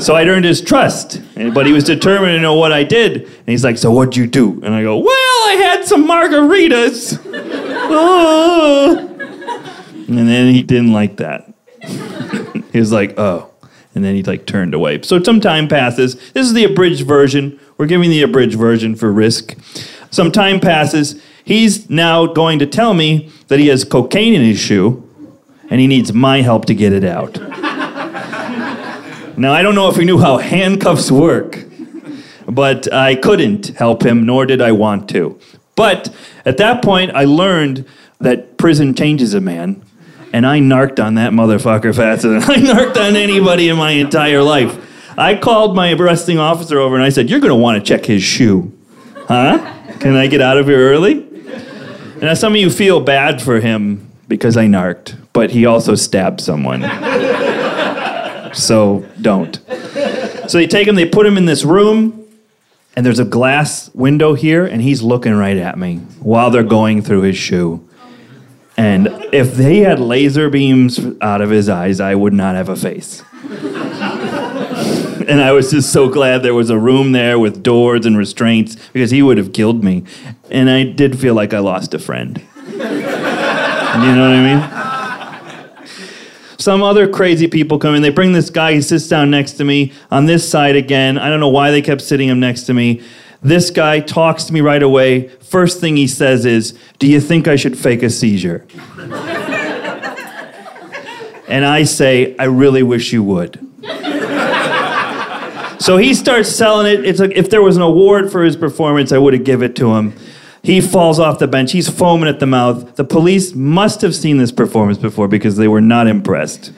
So 0.00 0.14
I'd 0.16 0.26
earned 0.26 0.44
his 0.44 0.60
trust, 0.60 1.20
but 1.54 1.64
he 1.66 1.72
was 1.72 1.84
determined 1.84 2.32
to 2.36 2.40
know 2.40 2.54
what 2.54 2.72
I 2.72 2.82
did. 2.82 3.22
And 3.22 3.46
he's 3.46 3.62
like, 3.62 3.78
So 3.78 3.92
what'd 3.92 4.16
you 4.16 4.26
do? 4.26 4.60
And 4.64 4.74
I 4.74 4.82
go, 4.82 4.98
Well, 4.98 5.08
I 5.48 5.52
had 5.62 5.84
some 5.84 6.08
margaritas. 6.08 7.20
Oh. 7.24 9.08
And 10.08 10.28
then 10.28 10.52
he 10.52 10.62
didn't 10.62 10.92
like 10.92 11.16
that. 11.18 11.50
he 11.80 12.78
was 12.78 12.92
like, 12.92 13.14
Oh. 13.16 13.50
And 13.94 14.04
then 14.04 14.14
he 14.14 14.22
like 14.22 14.44
turned 14.46 14.74
away. 14.74 15.00
So 15.02 15.22
some 15.22 15.40
time 15.40 15.68
passes. 15.68 16.16
This 16.32 16.46
is 16.46 16.52
the 16.52 16.64
abridged 16.64 17.06
version. 17.06 17.58
We're 17.82 17.88
giving 17.88 18.10
the 18.10 18.22
abridged 18.22 18.54
version 18.54 18.94
for 18.94 19.10
risk. 19.10 19.56
Some 20.12 20.30
time 20.30 20.60
passes. 20.60 21.20
He's 21.44 21.90
now 21.90 22.26
going 22.26 22.60
to 22.60 22.66
tell 22.66 22.94
me 22.94 23.28
that 23.48 23.58
he 23.58 23.66
has 23.66 23.82
cocaine 23.82 24.34
in 24.34 24.42
his 24.42 24.60
shoe 24.60 25.02
and 25.68 25.80
he 25.80 25.88
needs 25.88 26.12
my 26.12 26.42
help 26.42 26.66
to 26.66 26.76
get 26.76 26.92
it 26.92 27.02
out. 27.02 27.40
now, 29.36 29.52
I 29.52 29.62
don't 29.62 29.74
know 29.74 29.88
if 29.88 29.96
he 29.96 30.04
knew 30.04 30.20
how 30.20 30.36
handcuffs 30.36 31.10
work, 31.10 31.58
but 32.46 32.92
I 32.92 33.16
couldn't 33.16 33.76
help 33.76 34.06
him, 34.06 34.26
nor 34.26 34.46
did 34.46 34.62
I 34.62 34.70
want 34.70 35.08
to. 35.08 35.40
But 35.74 36.14
at 36.44 36.58
that 36.58 36.84
point, 36.84 37.10
I 37.16 37.24
learned 37.24 37.84
that 38.20 38.58
prison 38.58 38.94
changes 38.94 39.34
a 39.34 39.40
man, 39.40 39.84
and 40.32 40.46
I 40.46 40.60
narked 40.60 41.00
on 41.00 41.16
that 41.16 41.32
motherfucker 41.32 41.96
faster 41.96 42.28
than 42.28 42.48
I 42.48 42.56
narked 42.74 42.96
on 42.96 43.16
anybody 43.16 43.70
in 43.70 43.76
my 43.76 43.90
entire 43.90 44.44
life. 44.44 44.90
I 45.16 45.38
called 45.40 45.76
my 45.76 45.92
arresting 45.92 46.38
officer 46.38 46.78
over 46.78 46.94
and 46.94 47.04
I 47.04 47.10
said, 47.10 47.28
You're 47.28 47.40
going 47.40 47.50
to 47.50 47.56
want 47.56 47.84
to 47.84 47.86
check 47.86 48.06
his 48.06 48.22
shoe. 48.22 48.72
Huh? 49.28 49.58
Can 50.00 50.16
I 50.16 50.26
get 50.26 50.40
out 50.40 50.58
of 50.58 50.66
here 50.66 50.78
early? 50.78 51.12
And 51.12 52.22
now 52.22 52.34
some 52.34 52.52
of 52.52 52.60
you 52.60 52.70
feel 52.70 53.00
bad 53.00 53.42
for 53.42 53.60
him 53.60 54.10
because 54.28 54.56
I 54.56 54.66
narked, 54.66 55.16
but 55.32 55.50
he 55.50 55.66
also 55.66 55.94
stabbed 55.94 56.40
someone. 56.40 56.82
so 58.54 59.06
don't. 59.20 59.56
So 60.48 60.58
they 60.58 60.66
take 60.66 60.86
him, 60.86 60.94
they 60.94 61.08
put 61.08 61.26
him 61.26 61.36
in 61.36 61.46
this 61.46 61.64
room, 61.64 62.26
and 62.94 63.04
there's 63.06 63.18
a 63.18 63.24
glass 63.24 63.90
window 63.94 64.34
here, 64.34 64.64
and 64.66 64.82
he's 64.82 65.02
looking 65.02 65.34
right 65.34 65.56
at 65.56 65.78
me 65.78 65.96
while 66.20 66.50
they're 66.50 66.62
going 66.62 67.02
through 67.02 67.22
his 67.22 67.36
shoe. 67.36 67.88
And 68.76 69.08
if 69.32 69.54
they 69.54 69.78
had 69.78 70.00
laser 70.00 70.48
beams 70.50 71.00
out 71.20 71.40
of 71.40 71.50
his 71.50 71.68
eyes, 71.68 72.00
I 72.00 72.14
would 72.14 72.32
not 72.32 72.54
have 72.54 72.68
a 72.68 72.76
face. 72.76 73.22
And 75.32 75.40
I 75.40 75.52
was 75.52 75.70
just 75.70 75.90
so 75.90 76.10
glad 76.10 76.42
there 76.42 76.52
was 76.52 76.68
a 76.68 76.78
room 76.78 77.12
there 77.12 77.38
with 77.38 77.62
doors 77.62 78.04
and 78.04 78.18
restraints 78.18 78.76
because 78.92 79.10
he 79.10 79.22
would 79.22 79.38
have 79.38 79.54
killed 79.54 79.82
me. 79.82 80.04
And 80.50 80.68
I 80.68 80.84
did 80.84 81.18
feel 81.18 81.32
like 81.32 81.54
I 81.54 81.58
lost 81.58 81.94
a 81.94 81.98
friend. 81.98 82.42
you 82.66 82.76
know 82.76 82.84
what 83.96 84.34
I 84.36 84.42
mean? 84.44 85.88
some 86.58 86.82
other 86.82 87.08
crazy 87.08 87.48
people 87.48 87.78
come 87.78 87.94
in. 87.94 88.02
They 88.02 88.10
bring 88.10 88.34
this 88.34 88.50
guy. 88.50 88.74
He 88.74 88.82
sits 88.82 89.08
down 89.08 89.30
next 89.30 89.52
to 89.54 89.64
me 89.64 89.94
on 90.10 90.26
this 90.26 90.46
side 90.46 90.76
again. 90.76 91.16
I 91.16 91.30
don't 91.30 91.40
know 91.40 91.48
why 91.48 91.70
they 91.70 91.80
kept 91.80 92.02
sitting 92.02 92.28
him 92.28 92.38
next 92.38 92.64
to 92.64 92.74
me. 92.74 93.00
This 93.40 93.70
guy 93.70 94.00
talks 94.00 94.44
to 94.44 94.52
me 94.52 94.60
right 94.60 94.82
away. 94.82 95.28
First 95.40 95.80
thing 95.80 95.96
he 95.96 96.06
says 96.06 96.44
is, 96.44 96.74
"Do 96.98 97.06
you 97.08 97.20
think 97.20 97.48
I 97.48 97.56
should 97.56 97.78
fake 97.78 98.02
a 98.02 98.10
seizure?" 98.10 98.66
and 101.48 101.64
I 101.64 101.84
say, 101.84 102.36
"I 102.38 102.44
really 102.44 102.82
wish 102.82 103.14
you 103.14 103.22
would." 103.24 103.71
So 105.82 105.96
he 105.96 106.14
starts 106.14 106.48
selling 106.48 106.86
it. 106.86 107.04
It's 107.04 107.18
like 107.18 107.32
if 107.32 107.50
there 107.50 107.60
was 107.60 107.76
an 107.76 107.82
award 107.82 108.30
for 108.30 108.44
his 108.44 108.54
performance, 108.56 109.10
I 109.10 109.18
would 109.18 109.34
have 109.34 109.42
give 109.42 109.64
it 109.64 109.74
to 109.76 109.96
him. 109.96 110.14
He 110.62 110.80
falls 110.80 111.18
off 111.18 111.40
the 111.40 111.48
bench. 111.48 111.72
He's 111.72 111.88
foaming 111.88 112.28
at 112.28 112.38
the 112.38 112.46
mouth. 112.46 112.94
The 112.94 113.02
police 113.02 113.52
must 113.52 114.00
have 114.02 114.14
seen 114.14 114.36
this 114.36 114.52
performance 114.52 114.98
before 114.98 115.26
because 115.26 115.56
they 115.56 115.66
were 115.66 115.80
not 115.80 116.06
impressed. 116.06 116.72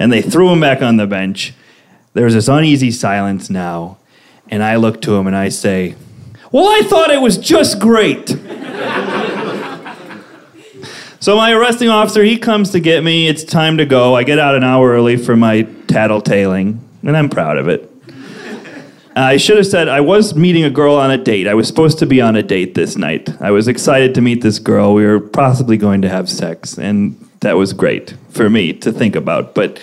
And 0.00 0.12
they 0.12 0.22
threw 0.22 0.50
him 0.50 0.58
back 0.58 0.82
on 0.82 0.96
the 0.96 1.06
bench. 1.06 1.54
There's 2.14 2.34
this 2.34 2.48
uneasy 2.48 2.90
silence 2.90 3.48
now. 3.48 3.98
And 4.48 4.60
I 4.64 4.74
look 4.74 5.00
to 5.02 5.14
him 5.14 5.28
and 5.28 5.36
I 5.36 5.48
say, 5.48 5.94
Well, 6.50 6.66
I 6.66 6.82
thought 6.88 7.10
it 7.10 7.20
was 7.20 7.38
just 7.38 7.78
great. 7.78 8.28
so 11.20 11.36
my 11.36 11.52
arresting 11.52 11.90
officer, 11.90 12.24
he 12.24 12.38
comes 12.38 12.70
to 12.70 12.80
get 12.80 13.04
me. 13.04 13.28
It's 13.28 13.44
time 13.44 13.76
to 13.76 13.86
go. 13.86 14.16
I 14.16 14.24
get 14.24 14.40
out 14.40 14.56
an 14.56 14.64
hour 14.64 14.90
early 14.90 15.16
for 15.16 15.36
my 15.36 15.62
tattletaling, 15.62 16.80
and 17.04 17.16
I'm 17.16 17.28
proud 17.28 17.56
of 17.56 17.68
it. 17.68 17.91
Uh, 19.14 19.20
I 19.20 19.36
should 19.36 19.58
have 19.58 19.66
said 19.66 19.88
I 19.88 20.00
was 20.00 20.34
meeting 20.34 20.64
a 20.64 20.70
girl 20.70 20.94
on 20.94 21.10
a 21.10 21.18
date. 21.18 21.46
I 21.46 21.52
was 21.52 21.68
supposed 21.68 21.98
to 21.98 22.06
be 22.06 22.22
on 22.22 22.34
a 22.34 22.42
date 22.42 22.74
this 22.74 22.96
night. 22.96 23.28
I 23.42 23.50
was 23.50 23.68
excited 23.68 24.14
to 24.14 24.22
meet 24.22 24.40
this 24.40 24.58
girl. 24.58 24.94
We 24.94 25.04
were 25.04 25.20
possibly 25.20 25.76
going 25.76 26.00
to 26.00 26.08
have 26.08 26.30
sex, 26.30 26.78
and 26.78 27.18
that 27.40 27.58
was 27.58 27.74
great 27.74 28.14
for 28.30 28.48
me 28.48 28.72
to 28.72 28.90
think 28.90 29.14
about. 29.14 29.54
But 29.54 29.78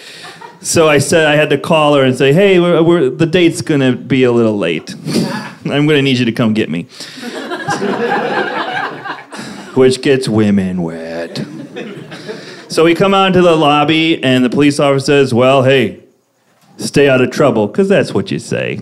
so 0.61 0.89
I 0.89 0.97
said 0.97 1.27
I 1.27 1.35
had 1.35 1.51
to 1.51 1.59
call 1.59 1.93
her 1.93 2.03
and 2.03 2.17
say, 2.17 2.33
"Hey, 2.33 2.59
we're, 2.59 2.81
we're, 2.81 3.11
the 3.11 3.27
date's 3.27 3.61
going 3.61 3.81
to 3.81 3.95
be 3.95 4.23
a 4.23 4.31
little 4.31 4.57
late. 4.57 4.95
I'm 5.65 5.85
going 5.85 5.89
to 5.89 6.01
need 6.01 6.17
you 6.17 6.25
to 6.25 6.31
come 6.31 6.55
get 6.55 6.71
me." 6.71 6.83
Which 9.75 10.01
gets 10.01 10.27
women 10.27 10.81
wet. 10.81 11.45
So 12.69 12.83
we 12.83 12.95
come 12.95 13.13
out 13.13 13.27
into 13.27 13.43
the 13.43 13.55
lobby, 13.55 14.23
and 14.23 14.43
the 14.43 14.49
police 14.49 14.79
officer 14.79 15.05
says, 15.05 15.35
"Well, 15.35 15.61
hey, 15.61 16.03
stay 16.77 17.07
out 17.07 17.21
of 17.21 17.29
trouble, 17.29 17.67
because 17.67 17.87
that's 17.87 18.11
what 18.11 18.31
you 18.31 18.39
say." 18.39 18.81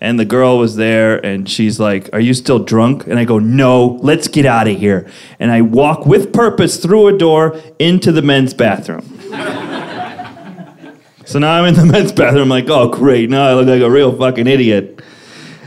And 0.00 0.20
the 0.20 0.26
girl 0.26 0.58
was 0.58 0.76
there, 0.76 1.24
and 1.24 1.48
she's 1.48 1.80
like, 1.80 2.10
Are 2.12 2.20
you 2.20 2.34
still 2.34 2.58
drunk? 2.58 3.06
And 3.06 3.18
I 3.18 3.24
go, 3.24 3.38
No, 3.38 3.98
let's 4.02 4.28
get 4.28 4.44
out 4.44 4.68
of 4.68 4.78
here. 4.78 5.08
And 5.38 5.50
I 5.50 5.62
walk 5.62 6.04
with 6.04 6.32
purpose 6.32 6.76
through 6.76 7.08
a 7.08 7.16
door 7.16 7.60
into 7.78 8.12
the 8.12 8.22
men's 8.22 8.52
bathroom. 8.52 9.04
so 11.24 11.38
now 11.38 11.52
I'm 11.52 11.64
in 11.66 11.74
the 11.74 11.86
men's 11.92 12.12
bathroom, 12.12 12.42
I'm 12.42 12.48
like, 12.48 12.68
Oh, 12.68 12.88
great, 12.88 13.30
now 13.30 13.46
I 13.46 13.54
look 13.54 13.66
like 13.66 13.80
a 13.80 13.90
real 13.90 14.16
fucking 14.16 14.46
idiot. 14.46 15.00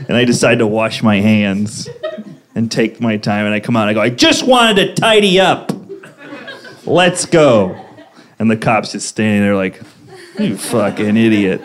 And 0.08 0.16
I 0.16 0.24
decide 0.24 0.58
to 0.58 0.66
wash 0.66 1.02
my 1.02 1.16
hands 1.16 1.88
and 2.54 2.70
take 2.70 3.00
my 3.00 3.16
time, 3.16 3.46
and 3.46 3.54
I 3.54 3.60
come 3.60 3.76
out 3.76 3.88
and 3.88 3.90
I 3.90 3.94
go, 3.94 4.00
I 4.00 4.10
just 4.10 4.44
wanted 4.44 4.86
to 4.86 4.94
tidy 4.94 5.40
up. 5.40 5.72
Let's 6.86 7.26
go. 7.26 7.84
And 8.38 8.50
the 8.50 8.56
cops 8.56 8.92
just 8.92 9.08
standing 9.08 9.42
there 9.42 9.56
like, 9.56 9.80
You 10.38 10.56
fucking 10.56 11.16
idiot. 11.16 11.60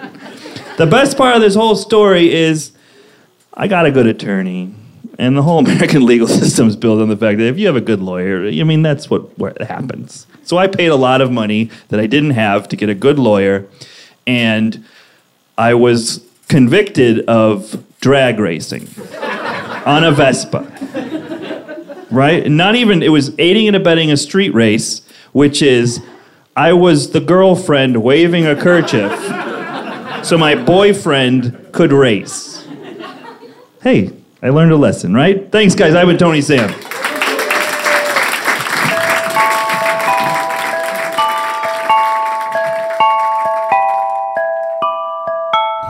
The 0.78 0.86
best 0.86 1.16
part 1.16 1.36
of 1.36 1.42
this 1.42 1.56
whole 1.56 1.76
story 1.76 2.34
is 2.34 2.74
I 3.54 3.68
got 3.68 3.86
a 3.86 3.92
good 3.92 4.08
attorney. 4.08 4.74
And 5.18 5.38
the 5.38 5.44
whole 5.44 5.60
American 5.66 6.06
legal 6.06 6.28
system 6.28 6.68
is 6.68 6.76
built 6.76 7.02
on 7.02 7.08
the 7.08 7.16
fact 7.16 7.38
that 7.38 7.48
if 7.48 7.58
you 7.58 7.68
have 7.68 7.78
a 7.78 7.82
good 7.82 8.02
lawyer, 8.02 8.48
I 8.48 8.64
mean, 8.64 8.82
that's 8.82 9.10
what, 9.10 9.38
what 9.40 9.62
happens. 9.62 10.28
So 10.44 10.58
I 10.58 10.68
paid 10.68 10.88
a 10.88 10.96
lot 10.96 11.22
of 11.22 11.32
money 11.32 11.72
that 11.88 12.00
I 12.00 12.08
didn't 12.08 12.32
have 12.32 12.68
to 12.70 12.76
get 12.76 12.90
a 12.90 12.94
good 12.94 13.18
lawyer. 13.18 13.68
And 14.28 14.84
I 15.58 15.74
was 15.74 16.26
convicted 16.50 17.26
of 17.28 17.84
drag 18.02 18.40
racing 18.40 18.90
on 19.86 20.04
a 20.04 20.12
Vespa. 20.12 20.72
Right? 22.12 22.50
Not 22.50 22.76
even, 22.76 23.02
it 23.02 23.10
was 23.10 23.34
aiding 23.40 23.68
and 23.68 23.76
abetting 23.76 24.12
a 24.12 24.18
street 24.18 24.54
race, 24.54 25.02
which 25.32 25.62
is 25.62 26.02
I 26.56 26.74
was 26.74 27.12
the 27.12 27.20
girlfriend 27.22 28.04
waving 28.04 28.46
a 28.46 28.56
kerchief 28.56 29.12
so 30.26 30.38
my 30.38 30.56
boyfriend 30.56 31.70
could 31.72 31.92
race. 31.92 32.66
Hey, 33.82 34.12
I 34.42 34.50
learned 34.50 34.72
a 34.72 34.76
lesson, 34.78 35.14
right? 35.14 35.52
Thanks, 35.52 35.76
guys. 35.76 35.94
I've 35.96 36.08
been 36.08 36.18
Tony 36.18 36.42
Sam. 36.42 36.74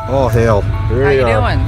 Oh 0.07 0.29
hell! 0.31 0.61
There 0.89 1.03
How 1.05 1.09
you 1.11 1.23
are. 1.25 1.41
doing? 1.41 1.59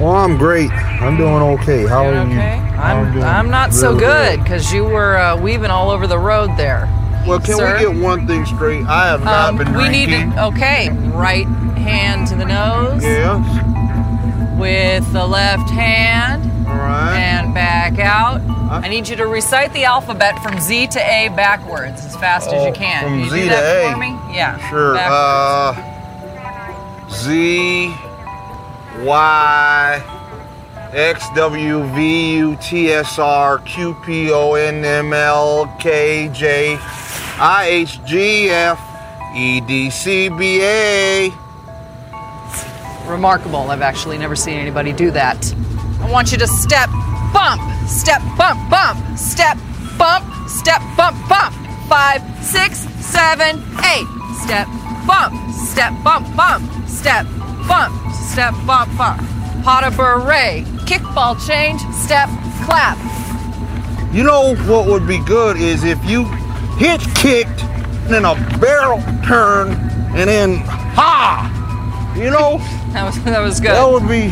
Well, 0.00 0.14
I'm 0.16 0.36
great. 0.36 0.70
I'm 0.70 1.16
doing 1.16 1.42
okay. 1.60 1.86
How 1.86 2.04
Doing 2.04 2.16
are 2.16 2.26
you? 2.26 2.38
okay? 2.38 2.58
I'm 2.76 3.12
doing 3.12 3.24
I'm 3.24 3.50
not 3.50 3.72
so 3.74 3.96
good 3.98 4.42
because 4.42 4.72
you 4.72 4.84
were 4.84 5.16
uh, 5.16 5.40
weaving 5.40 5.70
all 5.70 5.90
over 5.90 6.06
the 6.06 6.18
road 6.18 6.56
there. 6.56 6.86
Well, 7.26 7.38
can 7.40 7.56
Sir? 7.56 7.74
we 7.74 7.80
get 7.94 8.02
one 8.02 8.26
thing 8.26 8.44
straight? 8.46 8.84
I 8.86 9.06
have 9.08 9.22
not 9.24 9.50
Um, 9.50 9.56
been 9.58 9.72
we 9.74 9.88
need 9.88 10.06
drinking. 10.08 10.32
to. 10.32 10.44
Okay, 10.46 10.88
right 11.12 11.46
hand 11.76 12.26
to 12.28 12.34
the 12.36 12.44
nose 12.46 13.02
Yes. 13.02 13.40
with 14.58 15.12
the 15.12 15.26
left 15.26 15.70
hand 15.70 16.50
All 16.68 16.74
right. 16.76 17.16
and 17.16 17.54
back 17.54 17.98
out. 17.98 18.40
I 18.70 18.88
need 18.88 19.08
you 19.08 19.16
to 19.16 19.26
recite 19.26 19.72
the 19.72 19.84
alphabet 19.84 20.38
from 20.42 20.60
Z 20.60 20.88
to 20.88 21.00
A 21.00 21.28
backwards 21.36 22.04
as 22.06 22.16
fast 22.16 22.48
as 22.48 22.62
you 22.62 22.68
Oh, 22.68 22.72
can. 22.72 23.02
from 23.02 23.10
Can 23.12 23.20
you 23.24 23.30
Z 23.30 23.40
do 23.42 23.48
to 23.48 23.54
A? 23.88 23.92
for 23.92 23.98
me? 23.98 24.16
Yeah. 24.32 24.56
sure. 24.70 24.94
backwards. 24.94 25.78
Uh, 25.80 27.12
Z 27.12 27.94
Y 29.02 30.02
Remarkable. 43.06 43.70
I've 43.70 43.82
actually 43.82 44.18
never 44.18 44.34
seen 44.34 44.58
anybody 44.58 44.92
do 44.92 45.12
that. 45.12 45.54
I 46.00 46.10
want 46.10 46.32
you 46.32 46.38
to 46.38 46.48
step, 46.48 46.90
bump, 47.32 47.62
step, 47.88 48.20
bump, 48.36 48.68
bump, 48.68 49.16
step, 49.16 49.58
bump, 49.96 50.24
step, 50.48 50.82
bump, 50.96 51.16
bump. 51.28 51.54
Five, 51.88 52.20
six, 52.42 52.80
seven, 52.98 53.62
eight. 53.84 54.06
Step, 54.42 54.66
bump, 55.06 55.54
step, 55.54 55.92
bump, 56.02 56.34
bump, 56.34 56.68
step, 56.88 57.26
bump, 57.68 57.94
step, 58.12 58.54
bump, 58.66 58.90
bump. 58.98 59.22
Pas 59.64 59.82
de 59.82 59.90
bourrée, 59.90 60.64
kickball 60.90 61.36
change, 61.46 61.80
step, 61.94 62.28
clap. 62.64 62.98
You 64.12 64.24
know 64.24 64.56
what 64.66 64.86
would 64.88 65.06
be 65.06 65.18
good 65.24 65.56
is 65.56 65.84
if 65.84 66.04
you 66.04 66.24
hitch 66.78 67.04
kicked 67.14 67.62
and 67.62 68.08
then 68.12 68.24
a 68.24 68.34
barrel 68.58 69.00
turn 69.24 69.70
and 70.16 70.28
then 70.28 70.56
ha! 70.96 71.46
You 72.16 72.30
know, 72.30 72.58
That 72.92 73.04
was 73.04 73.22
that 73.22 73.38
was 73.40 73.60
good. 73.60 73.70
that 73.70 73.88
would 73.88 74.08
be 74.08 74.28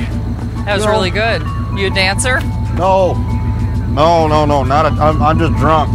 That 0.64 0.74
was 0.74 0.84
no. 0.84 0.90
really 0.90 1.10
good. 1.10 1.42
You 1.78 1.86
a 1.86 1.90
dancer? 1.90 2.40
no, 2.74 3.14
no, 3.90 4.26
no, 4.26 4.44
no, 4.44 4.64
not 4.64 4.84
a. 4.86 4.88
I'm, 4.88 5.22
I'm 5.22 5.38
just 5.38 5.54
drunk. 5.58 5.90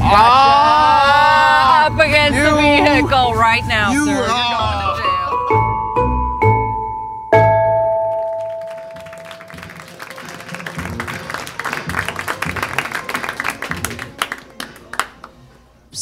Ah, 0.00 1.86
up 1.86 1.98
against 1.98 2.38
the 2.38 2.54
vehicle 2.60 3.34
right 3.34 3.64
now, 3.66 3.90
you 3.90 4.06
sir. 4.06 4.12
Are- 4.30 4.85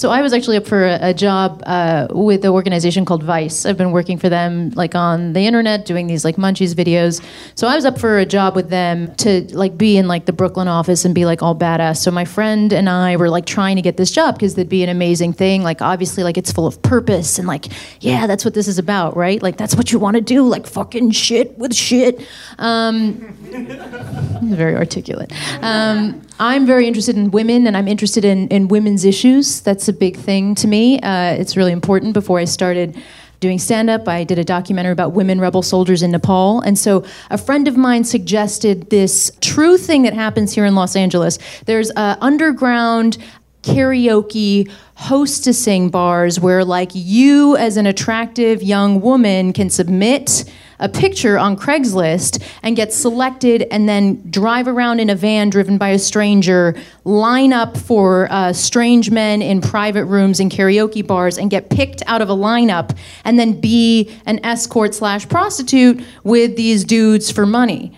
So 0.04 0.10
I 0.10 0.20
was 0.20 0.34
actually 0.34 0.58
up 0.58 0.66
for 0.66 0.84
a, 0.84 0.98
a 1.00 1.14
job 1.14 1.62
uh, 1.64 2.08
with 2.10 2.42
the 2.42 2.48
organization 2.48 3.06
called 3.06 3.22
Vice. 3.22 3.64
I've 3.64 3.78
been 3.78 3.90
working 3.90 4.18
for 4.18 4.28
them 4.28 4.68
like 4.74 4.94
on 4.94 5.32
the 5.32 5.46
internet, 5.46 5.86
doing 5.86 6.08
these 6.08 6.26
like 6.26 6.36
Munchies 6.36 6.74
videos. 6.74 7.24
So 7.54 7.66
I 7.66 7.74
was 7.74 7.86
up 7.86 7.98
for 7.98 8.18
a 8.18 8.26
job 8.26 8.54
with 8.54 8.68
them 8.68 9.14
to 9.14 9.48
like 9.56 9.78
be 9.78 9.96
in 9.96 10.06
like 10.06 10.26
the 10.26 10.34
Brooklyn 10.34 10.68
office 10.68 11.06
and 11.06 11.14
be 11.14 11.24
like 11.24 11.42
all 11.42 11.56
badass. 11.56 12.02
So 12.02 12.10
my 12.10 12.26
friend 12.26 12.70
and 12.70 12.90
I 12.90 13.16
were 13.16 13.30
like 13.30 13.46
trying 13.46 13.76
to 13.76 13.82
get 13.82 13.96
this 13.96 14.10
job 14.10 14.34
because 14.34 14.52
it'd 14.52 14.68
be 14.68 14.82
an 14.82 14.90
amazing 14.90 15.32
thing. 15.32 15.62
Like 15.62 15.80
obviously 15.80 16.22
like 16.22 16.36
it's 16.36 16.52
full 16.52 16.66
of 16.66 16.82
purpose 16.82 17.38
and 17.38 17.48
like 17.48 17.68
yeah, 18.00 18.26
that's 18.26 18.44
what 18.44 18.52
this 18.52 18.68
is 18.68 18.78
about, 18.78 19.16
right? 19.16 19.42
Like 19.42 19.56
that's 19.56 19.74
what 19.74 19.90
you 19.90 19.98
want 19.98 20.16
to 20.16 20.20
do, 20.20 20.46
like 20.46 20.66
fucking 20.66 21.12
shit 21.12 21.56
with 21.56 21.74
shit. 21.74 22.28
Um, 22.58 23.14
very 24.42 24.76
articulate. 24.76 25.32
Um, 25.62 26.20
I'm 26.40 26.66
very 26.66 26.88
interested 26.88 27.16
in 27.16 27.30
women, 27.30 27.66
and 27.66 27.76
I'm 27.76 27.86
interested 27.86 28.24
in, 28.24 28.48
in 28.48 28.66
women's 28.66 29.04
issues. 29.04 29.60
That's 29.60 29.88
big 29.94 30.16
thing 30.16 30.54
to 30.56 30.66
me. 30.66 31.00
Uh, 31.00 31.32
it's 31.32 31.56
really 31.56 31.72
important. 31.72 32.14
Before 32.14 32.38
I 32.38 32.44
started 32.44 32.96
doing 33.40 33.58
stand 33.58 33.90
up, 33.90 34.08
I 34.08 34.24
did 34.24 34.38
a 34.38 34.44
documentary 34.44 34.92
about 34.92 35.12
women 35.12 35.40
rebel 35.40 35.62
soldiers 35.62 36.02
in 36.02 36.10
Nepal. 36.10 36.60
And 36.60 36.78
so 36.78 37.04
a 37.30 37.38
friend 37.38 37.68
of 37.68 37.76
mine 37.76 38.04
suggested 38.04 38.90
this 38.90 39.30
true 39.40 39.76
thing 39.76 40.02
that 40.02 40.14
happens 40.14 40.54
here 40.54 40.64
in 40.64 40.74
Los 40.74 40.96
Angeles. 40.96 41.38
There's 41.66 41.90
a 41.90 42.16
underground 42.20 43.18
karaoke 43.64 44.70
hostessing 44.96 45.90
bars 45.90 46.38
where 46.38 46.64
like 46.64 46.90
you 46.94 47.56
as 47.56 47.76
an 47.76 47.86
attractive 47.86 48.62
young 48.62 49.00
woman 49.00 49.52
can 49.52 49.70
submit 49.70 50.44
a 50.80 50.88
picture 50.88 51.38
on 51.38 51.56
Craigslist 51.56 52.42
and 52.62 52.76
get 52.76 52.92
selected 52.92 53.66
and 53.70 53.88
then 53.88 54.22
drive 54.30 54.68
around 54.68 55.00
in 55.00 55.08
a 55.08 55.14
van 55.14 55.48
driven 55.48 55.78
by 55.78 55.90
a 55.90 55.98
stranger, 55.98 56.76
line 57.04 57.52
up 57.52 57.76
for 57.76 58.30
uh, 58.30 58.52
strange 58.52 59.10
men 59.10 59.40
in 59.40 59.60
private 59.60 60.04
rooms 60.04 60.40
in 60.40 60.50
karaoke 60.50 61.06
bars 61.06 61.38
and 61.38 61.50
get 61.50 61.70
picked 61.70 62.02
out 62.06 62.20
of 62.20 62.28
a 62.28 62.34
lineup 62.34 62.96
and 63.24 63.38
then 63.38 63.58
be 63.60 64.10
an 64.26 64.44
escort 64.44 64.94
slash 64.94 65.28
prostitute 65.28 66.04
with 66.22 66.56
these 66.56 66.84
dudes 66.84 67.30
for 67.30 67.46
money. 67.46 67.96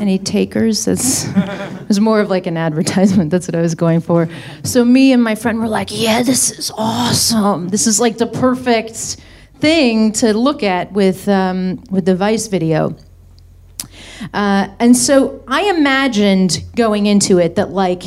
Any 0.00 0.18
takers? 0.18 0.86
It's, 0.86 1.26
it 1.26 1.88
was 1.88 1.98
more 1.98 2.20
of 2.20 2.30
like 2.30 2.46
an 2.46 2.56
advertisement. 2.56 3.30
That's 3.30 3.48
what 3.48 3.54
I 3.54 3.60
was 3.60 3.74
going 3.74 4.00
for. 4.00 4.28
So 4.62 4.84
me 4.84 5.12
and 5.12 5.22
my 5.22 5.34
friend 5.34 5.58
were 5.58 5.68
like, 5.68 5.88
"Yeah, 5.90 6.22
this 6.22 6.56
is 6.56 6.70
awesome. 6.76 7.68
This 7.68 7.86
is 7.86 8.00
like 8.00 8.18
the 8.18 8.26
perfect 8.26 9.16
thing 9.58 10.12
to 10.12 10.32
look 10.32 10.62
at 10.62 10.92
with 10.92 11.28
um, 11.28 11.82
with 11.90 12.04
the 12.04 12.14
Vice 12.14 12.46
video." 12.46 12.96
Uh, 14.32 14.68
and 14.78 14.96
so 14.96 15.42
I 15.48 15.62
imagined 15.70 16.62
going 16.74 17.06
into 17.06 17.38
it 17.38 17.56
that 17.56 17.70
like 17.70 18.04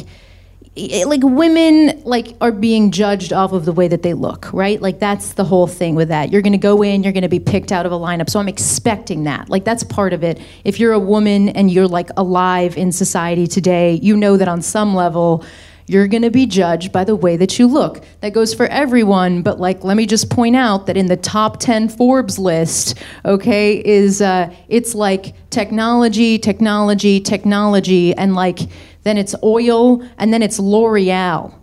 it- 0.76 1.08
like 1.08 1.22
women 1.24 2.02
like 2.06 2.36
are 2.40 2.52
being 2.52 2.92
judged 2.92 3.34
off 3.34 3.52
of 3.52 3.66
the 3.66 3.74
way 3.74 3.88
that 3.88 4.04
they 4.04 4.14
look 4.14 4.50
right? 4.54 4.82
Like 4.82 5.00
that's 5.00 5.34
the 5.34 5.44
whole 5.44 5.68
thing 5.68 5.96
with 5.96 6.08
that. 6.10 6.32
You're 6.32 6.42
going 6.42 6.54
to 6.54 6.58
go 6.58 6.82
in 6.82 7.04
you're 7.04 7.14
going 7.14 7.24
to 7.24 7.30
be 7.30 7.40
picked 7.40 7.72
out 7.72 7.86
of 7.86 7.92
a 7.92 7.98
lineup. 7.98 8.30
So 8.30 8.40
i'm 8.40 8.48
expecting 8.48 9.24
that. 9.26 9.50
Like 9.50 9.66
that's 9.66 9.84
part 9.84 10.14
of 10.14 10.24
it. 10.24 10.40
If 10.64 10.80
you're 10.80 10.94
a 10.94 11.00
woman 11.00 11.50
and 11.50 11.70
you're 11.70 11.88
like 11.88 12.10
alive 12.16 12.78
in 12.78 12.92
society 12.92 13.48
today 13.48 14.00
you 14.02 14.16
know 14.16 14.38
that 14.38 14.48
on 14.48 14.62
some 14.62 14.96
level 14.96 15.44
you're 15.88 16.08
going 16.08 16.22
to 16.22 16.30
be 16.30 16.46
judged 16.46 16.94
by 16.94 17.04
the 17.04 17.16
way 17.18 17.36
that 17.36 17.60
you 17.60 17.68
look. 17.68 18.02
That 18.22 18.32
goes 18.32 18.54
for 18.54 18.66
everyone 18.68 19.42
but 19.42 19.60
like 19.60 19.84
let 19.84 19.98
me 19.98 20.06
just 20.06 20.30
point 20.30 20.56
out 20.56 20.86
that 20.86 20.96
in 20.96 21.08
the 21.08 21.18
top 21.18 21.60
10 21.60 21.90
forbes 21.90 22.40
list 22.40 22.98
okay 23.26 23.84
is 23.84 24.22
uh, 24.22 24.54
it's 24.70 24.96
like 24.96 25.36
technology 25.50 26.40
technology 26.40 27.20
technology 27.20 28.14
and 28.16 28.36
like 28.36 28.60
then 29.04 29.18
it's 29.18 29.36
oil 29.44 30.04
and 30.18 30.34
then 30.34 30.42
it's 30.42 30.60
l'oreal. 30.60 31.54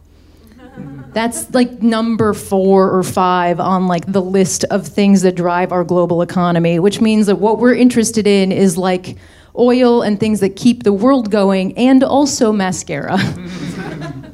That's 1.13 1.53
like 1.55 1.83
number 1.83 2.35
four 2.35 2.91
or 2.91 3.03
five 3.03 3.61
on 3.61 3.87
like 3.87 4.11
the 4.11 4.23
list 4.23 4.65
of 4.65 4.87
things 4.87 5.23
that 5.23 5.35
drive 5.35 5.73
our 5.73 5.85
global 5.85 6.23
economy 6.23 6.79
which 6.79 7.01
means 7.01 7.27
that 7.27 7.37
what 7.37 7.59
we're 7.59 7.75
interested 7.75 8.27
in 8.27 8.53
is 8.53 8.77
like 8.77 9.17
oil 9.59 10.03
and 10.03 10.21
things 10.21 10.41
that 10.41 10.55
keep 10.55 10.85
the 10.85 10.93
world 10.93 11.31
going 11.31 11.77
and 11.77 12.05
also 12.05 12.53
mascara 12.53 13.19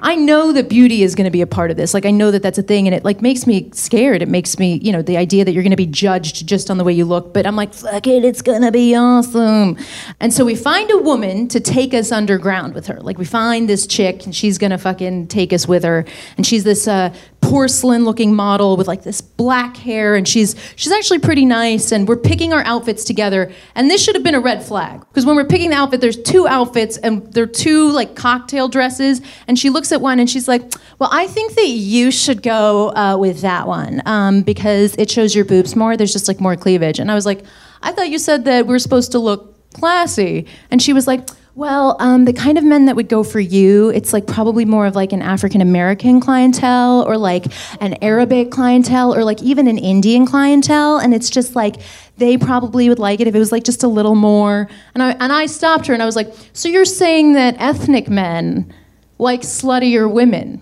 I 0.05 0.17
know 0.17 0.53
that 0.53 0.69
beauty 0.69 1.03
is 1.03 1.15
going 1.15 1.25
to 1.25 1.31
be 1.31 1.41
a 1.41 1.47
part 1.47 1.71
of 1.71 1.79
this. 1.79 1.95
Like 1.95 2.05
I 2.05 2.11
know 2.11 2.31
that 2.31 2.43
that's 2.43 2.59
a 2.59 2.63
thing, 2.63 2.87
and 2.87 2.95
it 2.95 3.05
like 3.05 3.23
makes 3.23 3.47
me 3.47 3.71
scared. 3.73 4.21
It 4.21 4.29
makes 4.29 4.59
me, 4.59 4.79
you 4.83 4.93
know, 4.93 5.01
the 5.01 5.17
idea 5.17 5.47
that 5.47 5.53
you're 5.53 5.63
going 5.63 5.71
to 5.71 5.77
be 5.77 5.87
judged 5.87 6.47
just 6.47 6.71
on 6.71 6.77
the 6.77 6.85
way 6.85 6.93
you 6.93 7.07
look. 7.07 7.33
But 7.33 7.47
I'm 7.47 7.57
like, 7.57 7.73
fuck 7.73 8.07
it, 8.07 8.23
it's 8.23 8.43
going 8.43 8.61
to 8.61 8.71
be 8.71 8.95
awesome. 8.95 9.79
And 10.21 10.31
so 10.31 10.45
we 10.45 10.57
find 10.57 10.91
a 10.91 10.99
woman 10.99 11.49
to 11.49 11.59
take 11.59 11.95
us 11.95 12.13
underground 12.13 12.75
with 12.75 12.87
her. 12.87 13.01
Like 13.01 13.17
we 13.17 13.25
find 13.25 13.67
this 13.67 13.87
chick, 13.87 14.27
and 14.27 14.37
she's 14.37 14.59
going 14.59 14.73
to 14.73 14.79
fucking 14.79 15.29
take 15.29 15.55
us 15.55 15.67
with 15.67 15.85
her. 15.85 16.05
And 16.37 16.47
she's 16.47 16.65
this 16.65 16.87
uh, 16.87 17.15
porcelain-looking 17.45 18.35
model 18.35 18.77
with 18.77 18.89
like 18.89 19.03
this 19.03 19.21
black 19.21 19.77
hair, 19.77 20.15
and 20.15 20.27
she's 20.27 20.57
she's 20.77 20.93
actually 20.93 21.19
pretty 21.19 21.45
nice. 21.45 21.93
And 21.93 22.09
we're 22.09 22.17
picking 22.17 22.53
our 22.53 22.63
outfits 22.65 23.05
together. 23.05 23.53
And 23.75 23.91
this 23.91 24.03
should 24.03 24.15
have 24.15 24.25
been 24.25 24.35
a 24.35 24.41
red 24.41 24.63
flag 24.65 25.01
because 25.01 25.27
when 25.27 25.37
we're 25.37 25.45
picking 25.45 25.71
the 25.71 25.77
outfit, 25.77 26.01
there's 26.01 26.17
two 26.17 26.49
outfits, 26.49 26.97
and 26.97 27.31
they're 27.33 27.47
two 27.47 27.91
like 27.91 28.17
cocktail 28.17 28.69
dresses. 28.69 29.21
And 29.47 29.59
she 29.59 29.69
looks 29.71 29.93
at 29.93 30.01
one 30.01 30.19
and 30.19 30.29
she's 30.29 30.49
like, 30.49 30.63
"Well, 30.99 31.11
I 31.13 31.27
think 31.27 31.55
that 31.55 31.69
you 31.69 32.11
should 32.11 32.43
go 32.43 32.95
uh, 32.97 33.17
with 33.19 33.43
that 33.43 33.69
one 33.69 34.03
um, 34.07 34.43
because 34.43 34.95
it 34.97 35.11
shows 35.11 35.35
your 35.35 35.45
boobs 35.45 35.77
more. 35.77 35.97
There's 35.97 36.13
just 36.13 36.29
like 36.29 36.41
more 36.41 36.57
cleavage." 36.57 36.99
And 36.99 37.11
I 37.11 37.15
was 37.15 37.27
like, 37.27 37.45
"I 37.83 37.93
thought 37.93 38.09
you 38.09 38.19
said 38.19 38.47
that 38.47 38.67
we're 38.67 38.79
supposed 38.79 39.13
to 39.13 39.19
look 39.19 39.55
classy." 39.75 40.47
And 40.71 40.83
she 40.83 40.93
was 40.93 41.07
like. 41.07 41.29
Well, 41.57 41.97
um, 42.01 42.25
the 42.25 42.33
kind 42.33 42.59
of 42.59 42.65
men 42.65 42.87
that 42.87 42.97
would 42.97 43.09
go 43.09 43.23
for 43.23 43.39
you, 43.39 43.91
it's 43.91 44.13
like 44.13 44.27
probably 44.27 44.65
more 44.65 44.87
of 44.87 44.97
like 44.97 45.13
an 45.13 45.23
African 45.23 45.61
American 45.61 46.19
clientele 46.21 47.05
or 47.07 47.17
like 47.17 47.45
an 47.81 47.97
Arabic 48.03 48.51
clientele 48.51 49.15
or 49.15 49.23
like 49.23 49.41
even 49.41 49.69
an 49.69 49.79
Indian 49.79 50.27
clientele. 50.27 50.99
And 50.99 51.15
it's 51.15 51.31
just 51.31 51.55
like 51.55 51.77
they 52.17 52.37
probably 52.37 52.89
would 52.89 52.99
like 52.99 53.21
it 53.21 53.29
if 53.29 53.37
it 53.37 53.39
was 53.39 53.53
like 53.53 53.63
just 53.63 53.85
a 53.85 53.89
little 53.89 54.17
more. 54.17 54.69
And 54.95 55.03
I, 55.03 55.13
and 55.13 55.33
I 55.33 55.47
stopped 55.47 55.87
her 55.87 55.95
and 55.95 56.03
I 56.03 56.07
was 56.07 56.17
like, 56.17 56.35
So 56.55 56.69
you're 56.69 56.85
saying 56.85 57.35
that 57.35 57.55
ethnic 57.61 58.09
men 58.09 58.75
like 59.19 59.43
sluttier 59.43 60.11
women? 60.11 60.61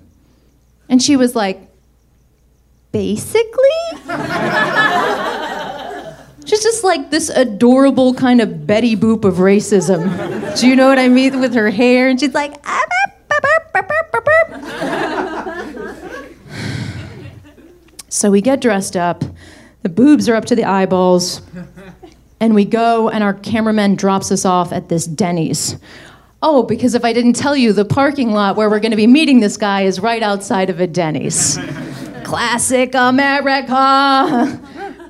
And 0.90 1.02
she 1.02 1.16
was 1.16 1.34
like, 1.34 1.58
Basically? 2.92 3.70
She's 6.44 6.62
just 6.62 6.84
like 6.84 7.10
this 7.10 7.28
adorable 7.28 8.14
kind 8.14 8.40
of 8.40 8.66
Betty 8.66 8.96
Boop 8.96 9.24
of 9.24 9.34
racism. 9.36 10.02
Do 10.60 10.68
you 10.68 10.76
know 10.76 10.88
what 10.88 10.98
I 10.98 11.08
mean? 11.08 11.40
With 11.40 11.54
her 11.54 11.70
hair, 11.70 12.08
and 12.08 12.18
she's 12.18 12.34
like, 12.34 12.54
"Ah, 12.64 12.82
burp, 13.28 13.42
burp, 13.42 13.72
burp, 13.72 14.12
burp, 14.12 14.24
burp, 14.24 14.50
burp." 14.50 16.02
so 18.08 18.30
we 18.30 18.40
get 18.40 18.60
dressed 18.60 18.96
up. 18.96 19.24
The 19.82 19.88
boobs 19.88 20.28
are 20.28 20.34
up 20.34 20.44
to 20.46 20.54
the 20.54 20.64
eyeballs. 20.64 21.42
And 22.40 22.56
we 22.56 22.64
go, 22.64 23.08
and 23.08 23.22
our 23.22 23.34
cameraman 23.34 23.94
drops 23.94 24.32
us 24.32 24.44
off 24.44 24.72
at 24.72 24.88
this 24.88 25.06
Denny's. 25.06 25.76
Oh, 26.42 26.64
because 26.64 26.96
if 26.96 27.04
I 27.04 27.12
didn't 27.12 27.34
tell 27.34 27.54
you, 27.54 27.72
the 27.72 27.84
parking 27.84 28.32
lot 28.32 28.56
where 28.56 28.68
we're 28.68 28.80
going 28.80 28.90
to 28.90 28.96
be 28.96 29.06
meeting 29.06 29.38
this 29.38 29.56
guy 29.56 29.82
is 29.82 30.00
right 30.00 30.24
outside 30.24 30.68
of 30.68 30.80
a 30.80 30.88
Denny's. 30.88 31.56
Classic 32.24 32.92
America. 32.96 34.60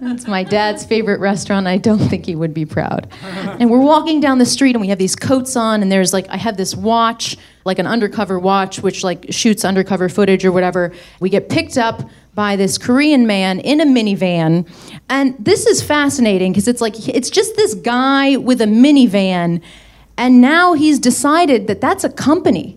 It's 0.04 0.26
my 0.26 0.42
dad's 0.42 0.84
favorite 0.84 1.20
restaurant. 1.20 1.68
I 1.68 1.78
don't 1.78 2.00
think 2.00 2.26
he 2.26 2.34
would 2.34 2.52
be 2.52 2.66
proud. 2.66 3.06
And 3.22 3.70
we're 3.70 3.80
walking 3.80 4.20
down 4.20 4.38
the 4.38 4.46
street 4.46 4.74
and 4.74 4.80
we 4.80 4.88
have 4.88 4.98
these 4.98 5.14
coats 5.14 5.54
on 5.54 5.80
and 5.80 5.92
there's 5.92 6.12
like 6.12 6.28
I 6.28 6.36
have 6.36 6.56
this 6.56 6.74
watch, 6.74 7.36
like 7.64 7.78
an 7.78 7.86
undercover 7.86 8.36
watch 8.36 8.82
which 8.82 9.04
like 9.04 9.26
shoots 9.30 9.64
undercover 9.64 10.08
footage 10.08 10.44
or 10.44 10.50
whatever. 10.50 10.92
We 11.20 11.30
get 11.30 11.48
picked 11.48 11.78
up 11.78 12.02
by 12.34 12.56
this 12.56 12.78
Korean 12.78 13.28
man 13.28 13.60
in 13.60 13.80
a 13.80 13.84
minivan. 13.86 14.68
And 15.08 15.36
this 15.38 15.66
is 15.66 15.80
fascinating 15.82 16.50
because 16.50 16.66
it's 16.66 16.80
like 16.80 17.08
it's 17.08 17.30
just 17.30 17.54
this 17.54 17.74
guy 17.74 18.36
with 18.36 18.60
a 18.60 18.66
minivan 18.66 19.62
and 20.18 20.40
now 20.40 20.72
he's 20.72 20.98
decided 20.98 21.68
that 21.68 21.80
that's 21.80 22.02
a 22.02 22.10
company. 22.10 22.76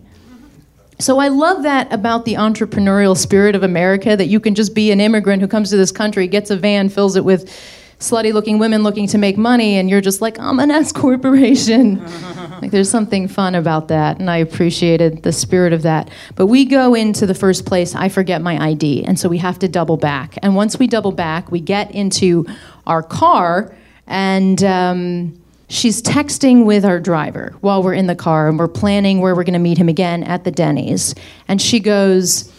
So 0.98 1.18
I 1.18 1.28
love 1.28 1.62
that 1.62 1.92
about 1.92 2.24
the 2.24 2.34
entrepreneurial 2.34 3.16
spirit 3.16 3.54
of 3.54 3.62
America 3.62 4.16
that 4.16 4.26
you 4.26 4.40
can 4.40 4.54
just 4.54 4.74
be 4.74 4.90
an 4.90 5.00
immigrant 5.00 5.42
who 5.42 5.48
comes 5.48 5.70
to 5.70 5.76
this 5.76 5.92
country, 5.92 6.26
gets 6.26 6.50
a 6.50 6.56
van, 6.56 6.88
fills 6.88 7.16
it 7.16 7.24
with 7.24 7.50
slutty 7.98 8.32
looking 8.32 8.58
women 8.58 8.82
looking 8.82 9.06
to 9.08 9.18
make 9.18 9.38
money, 9.38 9.76
and 9.76 9.88
you're 9.88 10.00
just 10.00 10.20
like, 10.20 10.38
I'm 10.38 10.60
an 10.60 10.70
S 10.70 10.92
corporation. 10.92 12.02
like 12.62 12.70
there's 12.70 12.90
something 12.90 13.28
fun 13.28 13.54
about 13.54 13.88
that, 13.88 14.18
and 14.18 14.30
I 14.30 14.38
appreciated 14.38 15.22
the 15.22 15.32
spirit 15.32 15.72
of 15.72 15.82
that. 15.82 16.10
But 16.34 16.46
we 16.46 16.64
go 16.64 16.94
into 16.94 17.26
the 17.26 17.34
first 17.34 17.66
place, 17.66 17.94
I 17.94 18.08
forget 18.08 18.42
my 18.42 18.62
ID, 18.62 19.04
and 19.04 19.18
so 19.18 19.28
we 19.28 19.38
have 19.38 19.58
to 19.60 19.68
double 19.68 19.96
back. 19.96 20.38
And 20.42 20.56
once 20.56 20.78
we 20.78 20.86
double 20.86 21.12
back, 21.12 21.50
we 21.50 21.60
get 21.60 21.90
into 21.92 22.46
our 22.86 23.02
car, 23.02 23.74
and 24.06 24.62
um, 24.64 25.40
she's 25.68 26.02
texting 26.02 26.64
with 26.64 26.84
our 26.84 27.00
driver 27.00 27.54
while 27.60 27.82
we're 27.82 27.94
in 27.94 28.06
the 28.06 28.14
car 28.14 28.48
and 28.48 28.58
we're 28.58 28.68
planning 28.68 29.20
where 29.20 29.34
we're 29.34 29.44
going 29.44 29.54
to 29.54 29.58
meet 29.58 29.78
him 29.78 29.88
again 29.88 30.22
at 30.22 30.44
the 30.44 30.50
Denny's. 30.50 31.14
And 31.48 31.60
she 31.60 31.80
goes, 31.80 32.52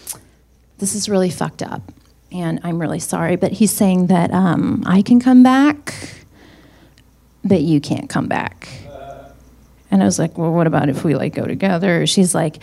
This 0.78 0.96
is 0.96 1.10
really 1.10 1.30
fucked 1.30 1.62
up. 1.62 1.82
And 2.32 2.60
I'm 2.64 2.80
really 2.80 3.00
sorry, 3.00 3.38
but 3.38 3.54
he's 3.54 3.72
saying 3.72 4.08
that 4.08 4.32
um, 4.32 4.84
I 4.86 5.02
can 5.02 5.20
come 5.20 5.44
back, 5.44 5.94
but 7.44 7.62
you 7.62 7.80
can't 7.80 8.10
come 8.10 8.28
back. 8.28 8.68
And 9.90 10.04
I 10.04 10.06
was 10.06 10.20
like, 10.20 10.38
Well, 10.38 10.52
what 10.52 10.68
about 10.68 10.90
if 10.90 11.04
we 11.04 11.16
like 11.16 11.34
go 11.34 11.46
together? 11.46 12.06
She's 12.06 12.36
like, 12.36 12.58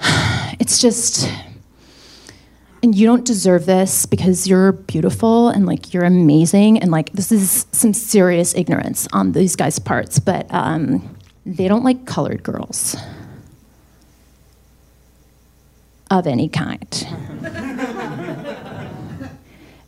It's 0.60 0.80
just 0.80 1.28
and 2.84 2.94
you 2.94 3.06
don't 3.06 3.24
deserve 3.24 3.64
this 3.64 4.04
because 4.04 4.46
you're 4.46 4.72
beautiful 4.72 5.48
and 5.48 5.64
like 5.64 5.94
you're 5.94 6.04
amazing 6.04 6.78
and 6.78 6.90
like 6.90 7.10
this 7.12 7.32
is 7.32 7.64
some 7.72 7.94
serious 7.94 8.54
ignorance 8.54 9.08
on 9.10 9.32
these 9.32 9.56
guys' 9.56 9.78
parts, 9.78 10.18
but 10.18 10.46
um, 10.52 11.16
they 11.46 11.66
don't 11.66 11.82
like 11.82 12.04
colored 12.04 12.42
girls 12.42 12.94
of 16.10 16.26
any 16.26 16.46
kind. 16.46 17.06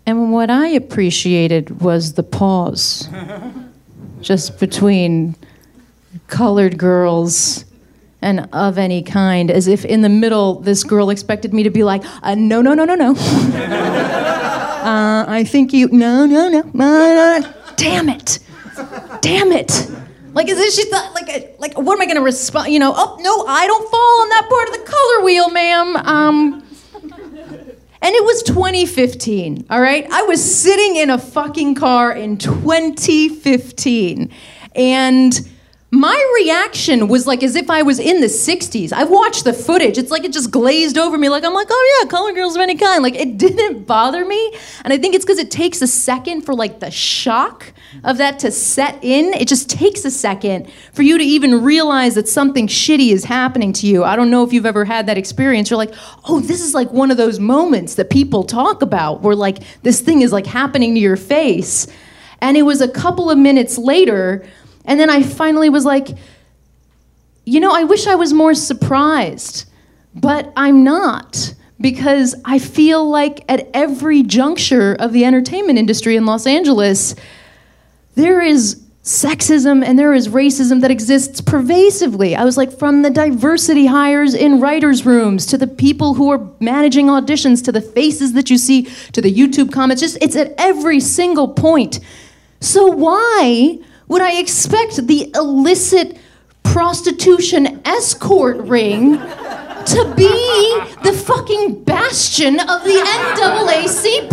and 0.06 0.32
what 0.32 0.48
I 0.48 0.68
appreciated 0.68 1.82
was 1.82 2.14
the 2.14 2.22
pause 2.22 3.10
just 4.22 4.58
between 4.58 5.36
colored 6.28 6.78
girls 6.78 7.66
and 8.22 8.48
of 8.52 8.78
any 8.78 9.02
kind, 9.02 9.50
as 9.50 9.68
if 9.68 9.84
in 9.84 10.02
the 10.02 10.08
middle, 10.08 10.60
this 10.60 10.84
girl 10.84 11.10
expected 11.10 11.52
me 11.52 11.62
to 11.62 11.70
be 11.70 11.84
like, 11.84 12.02
uh, 12.22 12.34
no, 12.34 12.62
no, 12.62 12.74
no, 12.74 12.84
no, 12.84 12.94
no. 12.94 13.10
uh, 13.12 13.14
I 15.28 15.44
think 15.44 15.72
you, 15.72 15.88
no, 15.88 16.26
no, 16.26 16.48
no, 16.48 16.62
no, 16.62 16.70
no. 16.72 17.54
Damn 17.76 18.08
it. 18.08 18.38
Damn 19.20 19.52
it. 19.52 19.90
Like, 20.32 20.48
as 20.48 20.58
if 20.58 20.74
she 20.74 20.84
thought, 20.90 21.14
like, 21.14 21.56
like, 21.58 21.78
what 21.78 21.94
am 21.94 22.02
I 22.02 22.06
going 22.06 22.16
to 22.16 22.22
respond? 22.22 22.72
You 22.72 22.78
know, 22.78 22.92
oh 22.94 23.16
no, 23.20 23.46
I 23.46 23.66
don't 23.66 23.90
fall 23.90 24.20
on 24.22 24.28
that 24.28 24.48
part 24.48 24.68
of 24.68 24.74
the 24.74 24.84
color 24.90 25.24
wheel, 25.24 25.50
ma'am. 25.50 25.96
Um, 25.96 26.62
and 28.02 28.14
it 28.14 28.24
was 28.24 28.42
2015, 28.42 29.66
all 29.70 29.80
right? 29.80 30.06
I 30.10 30.22
was 30.22 30.44
sitting 30.44 30.96
in 30.96 31.10
a 31.10 31.18
fucking 31.18 31.74
car 31.74 32.12
in 32.12 32.36
2015. 32.36 34.30
And 34.74 35.50
my 36.00 36.32
reaction 36.42 37.08
was 37.08 37.26
like 37.26 37.42
as 37.42 37.56
if 37.56 37.70
I 37.70 37.82
was 37.82 37.98
in 37.98 38.20
the 38.20 38.26
60s. 38.26 38.92
I've 38.92 39.10
watched 39.10 39.44
the 39.44 39.52
footage. 39.52 39.98
It's 39.98 40.10
like 40.10 40.24
it 40.24 40.32
just 40.32 40.50
glazed 40.50 40.98
over 40.98 41.16
me. 41.16 41.28
Like, 41.28 41.44
I'm 41.44 41.54
like, 41.54 41.68
oh 41.70 42.00
yeah, 42.02 42.08
color 42.08 42.32
girls 42.32 42.54
of 42.54 42.62
any 42.62 42.76
kind. 42.76 43.02
Like, 43.02 43.14
it 43.14 43.38
didn't 43.46 43.84
bother 43.86 44.24
me. 44.24 44.54
And 44.84 44.92
I 44.92 44.98
think 44.98 45.14
it's 45.14 45.24
because 45.24 45.38
it 45.38 45.50
takes 45.50 45.82
a 45.82 45.86
second 45.86 46.42
for 46.42 46.54
like 46.54 46.80
the 46.80 46.90
shock 46.90 47.72
of 48.04 48.18
that 48.18 48.38
to 48.40 48.50
set 48.50 49.02
in. 49.02 49.32
It 49.34 49.48
just 49.48 49.70
takes 49.70 50.04
a 50.04 50.10
second 50.10 50.70
for 50.92 51.02
you 51.02 51.18
to 51.18 51.24
even 51.24 51.62
realize 51.62 52.14
that 52.14 52.28
something 52.28 52.66
shitty 52.66 53.10
is 53.10 53.24
happening 53.24 53.72
to 53.74 53.86
you. 53.86 54.04
I 54.04 54.16
don't 54.16 54.30
know 54.30 54.44
if 54.44 54.52
you've 54.52 54.66
ever 54.66 54.84
had 54.84 55.06
that 55.06 55.18
experience. 55.18 55.70
You're 55.70 55.78
like, 55.78 55.94
oh, 56.24 56.40
this 56.40 56.60
is 56.60 56.74
like 56.74 56.90
one 56.92 57.10
of 57.10 57.16
those 57.16 57.40
moments 57.40 57.94
that 57.94 58.10
people 58.10 58.44
talk 58.44 58.82
about 58.82 59.22
where 59.22 59.36
like 59.36 59.58
this 59.82 60.00
thing 60.00 60.22
is 60.22 60.32
like 60.32 60.46
happening 60.46 60.94
to 60.94 61.00
your 61.00 61.16
face. 61.16 61.86
And 62.40 62.56
it 62.56 62.62
was 62.62 62.80
a 62.80 62.88
couple 62.88 63.30
of 63.30 63.38
minutes 63.38 63.78
later, 63.78 64.46
and 64.86 64.98
then 64.98 65.10
I 65.10 65.22
finally 65.22 65.68
was 65.68 65.84
like, 65.84 66.08
you 67.44 67.60
know, 67.60 67.72
I 67.72 67.84
wish 67.84 68.06
I 68.06 68.14
was 68.14 68.32
more 68.32 68.54
surprised, 68.54 69.68
but 70.14 70.52
I'm 70.56 70.82
not 70.84 71.54
because 71.80 72.34
I 72.44 72.58
feel 72.58 73.08
like 73.08 73.44
at 73.48 73.68
every 73.74 74.22
juncture 74.22 74.94
of 74.94 75.12
the 75.12 75.24
entertainment 75.24 75.78
industry 75.78 76.16
in 76.16 76.26
Los 76.26 76.46
Angeles, 76.46 77.14
there 78.14 78.40
is 78.40 78.82
sexism 79.02 79.84
and 79.84 79.96
there 79.96 80.12
is 80.12 80.26
racism 80.28 80.80
that 80.80 80.90
exists 80.90 81.40
pervasively. 81.40 82.34
I 82.34 82.44
was 82.44 82.56
like, 82.56 82.76
from 82.76 83.02
the 83.02 83.10
diversity 83.10 83.86
hires 83.86 84.34
in 84.34 84.60
writers' 84.60 85.06
rooms 85.06 85.46
to 85.46 85.58
the 85.58 85.68
people 85.68 86.14
who 86.14 86.30
are 86.30 86.50
managing 86.58 87.06
auditions 87.06 87.64
to 87.66 87.72
the 87.72 87.80
faces 87.80 88.32
that 88.32 88.50
you 88.50 88.58
see 88.58 88.88
to 89.12 89.20
the 89.20 89.32
YouTube 89.32 89.70
comments, 89.70 90.02
just 90.02 90.18
it's 90.20 90.34
at 90.34 90.54
every 90.58 90.98
single 90.98 91.46
point. 91.46 92.00
So 92.60 92.86
why 92.86 93.78
would 94.08 94.22
I 94.22 94.38
expect 94.38 95.06
the 95.06 95.30
illicit 95.34 96.18
prostitution 96.62 97.80
escort 97.84 98.58
ring 98.58 99.18
to 99.18 100.14
be 100.16 100.80
the 101.02 101.12
fucking 101.12 101.84
bastion 101.84 102.60
of 102.60 102.84
the 102.84 103.02
NAACP? 103.36 104.32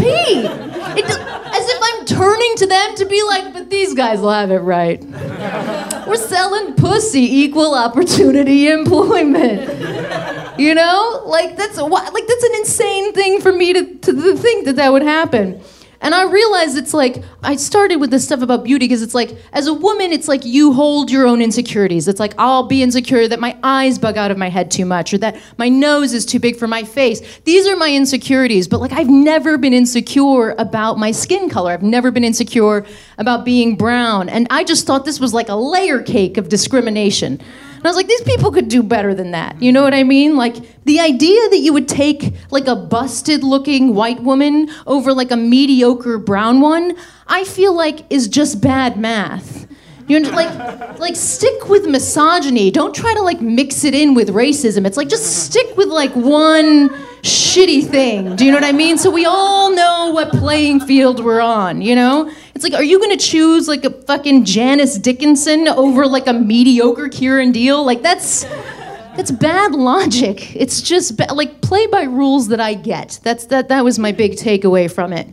It, 0.97 1.05
as 1.05 1.69
if 1.69 1.79
I'm 1.81 2.05
turning 2.05 2.55
to 2.57 2.65
them 2.67 2.95
to 2.95 3.05
be 3.05 3.23
like, 3.23 3.53
but 3.53 3.69
these 3.69 3.93
guys 3.93 4.19
will 4.19 4.31
have 4.31 4.51
it 4.51 4.59
right. 4.59 5.03
We're 6.07 6.15
selling 6.17 6.73
pussy, 6.73 7.21
equal 7.21 7.75
opportunity 7.75 8.67
employment. 8.67 10.59
You 10.59 10.75
know, 10.75 11.23
like 11.25 11.55
that's 11.55 11.77
like 11.77 12.27
that's 12.27 12.43
an 12.43 12.55
insane 12.55 13.13
thing 13.13 13.41
for 13.41 13.51
me 13.51 13.73
to, 13.73 13.95
to 13.95 14.36
think 14.36 14.65
that 14.65 14.75
that 14.75 14.91
would 14.91 15.01
happen. 15.01 15.62
And 16.03 16.13
I 16.13 16.29
realized 16.29 16.77
it's 16.77 16.93
like, 16.93 17.23
I 17.41 17.55
started 17.55 17.95
with 17.95 18.11
this 18.11 18.25
stuff 18.25 18.41
about 18.41 18.65
beauty 18.65 18.87
because 18.87 19.01
it's 19.01 19.15
like, 19.15 19.37
as 19.53 19.67
a 19.67 19.73
woman, 19.73 20.11
it's 20.11 20.27
like 20.27 20.43
you 20.43 20.73
hold 20.73 21.09
your 21.09 21.25
own 21.25 21.41
insecurities. 21.41 22.09
It's 22.09 22.19
like, 22.19 22.33
I'll 22.37 22.67
be 22.67 22.83
insecure 22.83 23.27
that 23.29 23.39
my 23.39 23.57
eyes 23.63 23.97
bug 23.97 24.17
out 24.17 24.29
of 24.29 24.37
my 24.37 24.49
head 24.49 24.69
too 24.69 24.85
much 24.85 25.13
or 25.13 25.17
that 25.19 25.39
my 25.57 25.69
nose 25.69 26.11
is 26.11 26.25
too 26.25 26.39
big 26.39 26.57
for 26.57 26.67
my 26.67 26.83
face. 26.83 27.39
These 27.45 27.65
are 27.67 27.77
my 27.77 27.89
insecurities, 27.91 28.67
but 28.67 28.81
like, 28.81 28.91
I've 28.91 29.09
never 29.09 29.57
been 29.57 29.73
insecure 29.73 30.51
about 30.59 30.99
my 30.99 31.11
skin 31.11 31.49
color. 31.49 31.71
I've 31.71 31.81
never 31.81 32.11
been 32.11 32.25
insecure 32.25 32.85
about 33.17 33.45
being 33.45 33.77
brown. 33.77 34.27
And 34.27 34.45
I 34.49 34.65
just 34.65 34.85
thought 34.85 35.05
this 35.05 35.21
was 35.21 35.33
like 35.33 35.47
a 35.47 35.55
layer 35.55 36.03
cake 36.03 36.35
of 36.35 36.49
discrimination. 36.49 37.39
And 37.84 37.89
I 37.89 37.89
was 37.89 37.98
like, 37.98 38.08
these 38.08 38.22
people 38.22 38.50
could 38.50 38.69
do 38.69 38.82
better 38.82 39.13
than 39.13 39.32
that. 39.32 39.62
You 39.62 39.74
know 39.74 39.84
what 39.84 39.93
I 39.93 40.04
mean? 40.04 40.38
Like 40.38 40.56
the 40.86 41.02
idea 41.02 41.50
that 41.50 41.58
you 41.58 41.74
would 41.74 41.89
take 41.89 42.34
like 42.50 42.65
a 42.65 42.78
busted 42.78 43.43
looking 43.43 43.93
white 43.93 44.24
woman 44.24 44.69
over 44.88 45.13
like 45.13 45.32
a 45.32 45.36
mediocre 45.36 46.17
brown 46.17 46.62
one, 46.62 46.96
I 47.28 47.43
feel 47.43 47.76
like 47.76 48.10
is 48.10 48.30
just 48.30 48.62
bad 48.62 48.98
math. 48.98 49.67
You 50.07 50.19
know, 50.19 50.29
like, 50.31 50.99
like 50.99 51.15
stick 51.15 51.69
with 51.69 51.87
misogyny. 51.87 52.71
Don't 52.71 52.93
try 52.93 53.13
to 53.13 53.21
like 53.21 53.41
mix 53.41 53.83
it 53.83 53.93
in 53.93 54.13
with 54.13 54.29
racism. 54.29 54.85
It's 54.85 54.97
like 54.97 55.07
just 55.07 55.45
stick 55.45 55.77
with 55.77 55.87
like 55.87 56.13
one 56.15 56.89
shitty 57.21 57.87
thing. 57.87 58.35
Do 58.35 58.45
you 58.45 58.51
know 58.51 58.57
what 58.57 58.65
I 58.65 58.73
mean? 58.73 58.97
So 58.97 59.09
we 59.09 59.25
all 59.25 59.73
know 59.73 60.11
what 60.13 60.31
playing 60.31 60.81
field 60.81 61.23
we're 61.23 61.39
on. 61.41 61.81
You 61.81 61.95
know, 61.95 62.31
it's 62.53 62.63
like, 62.63 62.73
are 62.73 62.83
you 62.83 62.99
gonna 62.99 63.17
choose 63.17 63.67
like 63.67 63.85
a 63.85 63.91
fucking 63.91 64.45
Janice 64.45 64.97
Dickinson 64.97 65.67
over 65.69 66.05
like 66.05 66.27
a 66.27 66.33
mediocre 66.33 67.07
Kiran 67.07 67.53
Deol? 67.53 67.85
Like 67.85 68.01
that's 68.01 68.43
that's 69.15 69.31
bad 69.31 69.73
logic. 69.73 70.55
It's 70.55 70.81
just 70.81 71.17
ba- 71.17 71.33
like 71.33 71.61
play 71.61 71.87
by 71.87 72.03
rules 72.03 72.49
that 72.49 72.59
I 72.59 72.73
get. 72.73 73.19
That's 73.23 73.45
that. 73.47 73.69
That 73.69 73.83
was 73.85 73.99
my 73.99 74.11
big 74.11 74.33
takeaway 74.33 74.91
from 74.91 75.13
it. 75.13 75.27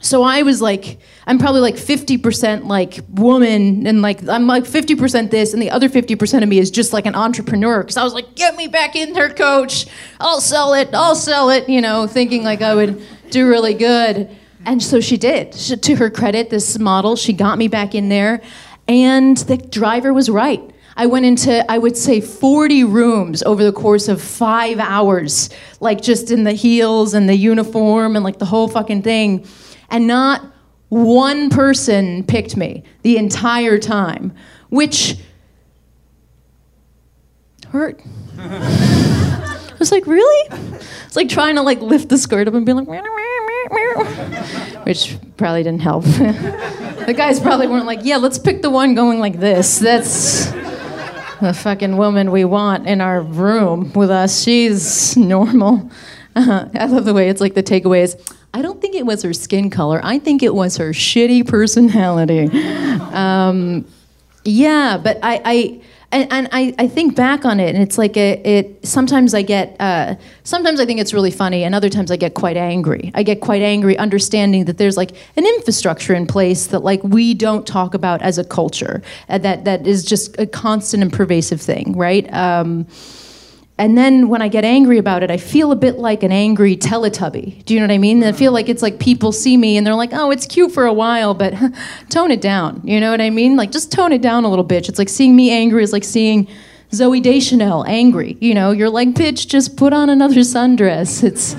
So 0.00 0.22
I 0.22 0.42
was 0.42 0.62
like, 0.62 0.98
I'm 1.26 1.38
probably 1.38 1.60
like 1.60 1.76
50% 1.76 2.64
like 2.66 3.00
woman, 3.10 3.86
and 3.86 4.00
like 4.00 4.26
I'm 4.26 4.46
like 4.46 4.64
50% 4.64 5.30
this, 5.30 5.52
and 5.52 5.62
the 5.62 5.70
other 5.70 5.88
50% 5.88 6.42
of 6.42 6.48
me 6.48 6.58
is 6.58 6.70
just 6.70 6.92
like 6.92 7.04
an 7.04 7.14
entrepreneur. 7.14 7.82
Because 7.82 7.98
I 7.98 8.02
was 8.02 8.14
like, 8.14 8.34
get 8.34 8.56
me 8.56 8.66
back 8.66 8.96
in 8.96 9.12
there, 9.12 9.28
coach. 9.28 9.86
I'll 10.18 10.40
sell 10.40 10.72
it. 10.72 10.94
I'll 10.94 11.14
sell 11.14 11.50
it. 11.50 11.68
You 11.68 11.82
know, 11.82 12.06
thinking 12.06 12.42
like 12.42 12.62
I 12.62 12.74
would 12.74 13.02
do 13.30 13.46
really 13.46 13.74
good. 13.74 14.34
And 14.64 14.82
so 14.82 15.00
she 15.00 15.16
did. 15.16 15.54
She, 15.54 15.76
to 15.76 15.96
her 15.96 16.10
credit, 16.10 16.50
this 16.50 16.78
model, 16.78 17.16
she 17.16 17.32
got 17.32 17.58
me 17.58 17.68
back 17.68 17.94
in 17.94 18.08
there, 18.08 18.40
and 18.88 19.36
the 19.36 19.58
driver 19.58 20.14
was 20.14 20.30
right. 20.30 20.62
I 20.96 21.06
went 21.06 21.24
into, 21.24 21.70
I 21.70 21.78
would 21.78 21.96
say, 21.96 22.20
40 22.20 22.84
rooms 22.84 23.42
over 23.42 23.64
the 23.64 23.72
course 23.72 24.08
of 24.08 24.20
five 24.20 24.78
hours, 24.78 25.48
like 25.78 26.02
just 26.02 26.30
in 26.30 26.44
the 26.44 26.52
heels 26.52 27.14
and 27.14 27.28
the 27.28 27.36
uniform 27.36 28.16
and 28.16 28.24
like 28.24 28.38
the 28.38 28.44
whole 28.44 28.68
fucking 28.68 29.02
thing 29.02 29.46
and 29.90 30.06
not 30.06 30.42
one 30.88 31.50
person 31.50 32.24
picked 32.24 32.56
me 32.56 32.82
the 33.02 33.16
entire 33.16 33.78
time, 33.78 34.34
which 34.68 35.16
hurt. 37.68 38.00
I 38.38 39.76
was 39.78 39.92
like, 39.92 40.06
really? 40.06 40.58
It's 41.06 41.16
like 41.16 41.28
trying 41.28 41.56
to 41.56 41.62
like 41.62 41.80
lift 41.80 42.08
the 42.08 42.18
skirt 42.18 42.48
up 42.48 42.54
and 42.54 42.66
be 42.66 42.72
like, 42.72 42.88
which 44.84 45.16
probably 45.36 45.62
didn't 45.62 45.82
help. 45.82 46.04
the 46.04 47.14
guys 47.16 47.40
probably 47.40 47.68
weren't 47.68 47.86
like, 47.86 48.00
yeah, 48.02 48.16
let's 48.16 48.38
pick 48.38 48.62
the 48.62 48.70
one 48.70 48.94
going 48.94 49.20
like 49.20 49.38
this. 49.38 49.78
That's 49.78 50.50
the 51.40 51.54
fucking 51.54 51.96
woman 51.96 52.30
we 52.30 52.44
want 52.44 52.86
in 52.86 53.00
our 53.00 53.22
room 53.22 53.92
with 53.92 54.10
us. 54.10 54.42
She's 54.42 55.16
normal. 55.16 55.90
Uh, 56.36 56.68
I 56.74 56.86
love 56.86 57.04
the 57.04 57.14
way 57.14 57.28
it's 57.28 57.40
like 57.40 57.54
the 57.54 57.62
takeaway 57.62 58.02
is 58.02 58.16
I 58.52 58.62
don't 58.62 58.80
think 58.80 58.94
it 58.94 59.06
was 59.06 59.22
her 59.22 59.32
skin 59.32 59.70
color. 59.70 60.00
I 60.02 60.18
think 60.18 60.42
it 60.42 60.54
was 60.54 60.76
her 60.76 60.90
shitty 60.90 61.46
personality. 61.46 62.48
Um, 63.12 63.84
yeah, 64.44 64.98
but 65.02 65.18
I, 65.22 65.42
I 65.44 65.80
and, 66.12 66.32
and 66.32 66.48
I, 66.50 66.74
I 66.78 66.88
think 66.88 67.14
back 67.14 67.44
on 67.44 67.60
it, 67.60 67.72
and 67.74 67.82
it's 67.82 67.96
like 67.96 68.16
a, 68.16 68.32
it. 68.44 68.84
Sometimes 68.84 69.32
I 69.32 69.42
get, 69.42 69.76
uh, 69.78 70.16
sometimes 70.42 70.80
I 70.80 70.86
think 70.86 70.98
it's 70.98 71.14
really 71.14 71.30
funny, 71.30 71.62
and 71.62 71.72
other 71.72 71.88
times 71.88 72.10
I 72.10 72.16
get 72.16 72.34
quite 72.34 72.56
angry. 72.56 73.12
I 73.14 73.22
get 73.22 73.40
quite 73.40 73.62
angry, 73.62 73.96
understanding 73.96 74.64
that 74.64 74.78
there's 74.78 74.96
like 74.96 75.12
an 75.36 75.46
infrastructure 75.46 76.14
in 76.14 76.26
place 76.26 76.66
that 76.68 76.80
like 76.80 77.02
we 77.04 77.34
don't 77.34 77.64
talk 77.64 77.94
about 77.94 78.22
as 78.22 78.38
a 78.38 78.44
culture, 78.44 79.02
that 79.28 79.64
that 79.64 79.86
is 79.86 80.04
just 80.04 80.38
a 80.40 80.46
constant 80.46 81.04
and 81.04 81.12
pervasive 81.12 81.60
thing, 81.60 81.96
right? 81.96 82.32
Um, 82.32 82.88
and 83.80 83.96
then 83.96 84.28
when 84.28 84.42
I 84.42 84.48
get 84.48 84.62
angry 84.62 84.98
about 84.98 85.22
it, 85.22 85.30
I 85.30 85.38
feel 85.38 85.72
a 85.72 85.76
bit 85.76 85.98
like 85.98 86.22
an 86.22 86.32
angry 86.32 86.76
Teletubby. 86.76 87.64
Do 87.64 87.72
you 87.72 87.80
know 87.80 87.84
what 87.84 87.94
I 87.94 87.96
mean? 87.96 88.22
I 88.22 88.32
feel 88.32 88.52
like 88.52 88.68
it's 88.68 88.82
like 88.82 88.98
people 88.98 89.32
see 89.32 89.56
me 89.56 89.78
and 89.78 89.86
they're 89.86 89.94
like, 89.94 90.10
oh, 90.12 90.30
it's 90.30 90.44
cute 90.44 90.70
for 90.70 90.84
a 90.84 90.92
while, 90.92 91.32
but 91.32 91.54
tone 92.10 92.30
it 92.30 92.42
down. 92.42 92.82
You 92.84 93.00
know 93.00 93.10
what 93.10 93.22
I 93.22 93.30
mean? 93.30 93.56
Like, 93.56 93.70
just 93.70 93.90
tone 93.90 94.12
it 94.12 94.20
down 94.20 94.44
a 94.44 94.50
little 94.50 94.66
bit. 94.66 94.90
It's 94.90 94.98
like 94.98 95.08
seeing 95.08 95.34
me 95.34 95.50
angry 95.50 95.82
is 95.82 95.94
like 95.94 96.04
seeing 96.04 96.46
Zooey 96.90 97.22
Deschanel 97.22 97.86
angry. 97.86 98.36
You 98.38 98.52
know, 98.52 98.70
you're 98.70 98.90
like, 98.90 99.08
bitch, 99.14 99.48
just 99.48 99.78
put 99.78 99.94
on 99.94 100.10
another 100.10 100.40
sundress. 100.40 101.24
It's, 101.24 101.56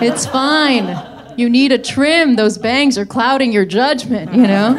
it's 0.00 0.24
fine. 0.24 1.34
You 1.36 1.50
need 1.50 1.72
a 1.72 1.78
trim. 1.78 2.36
Those 2.36 2.58
bangs 2.58 2.96
are 2.96 3.06
clouding 3.06 3.50
your 3.50 3.64
judgment, 3.64 4.32
you 4.32 4.46
know? 4.46 4.72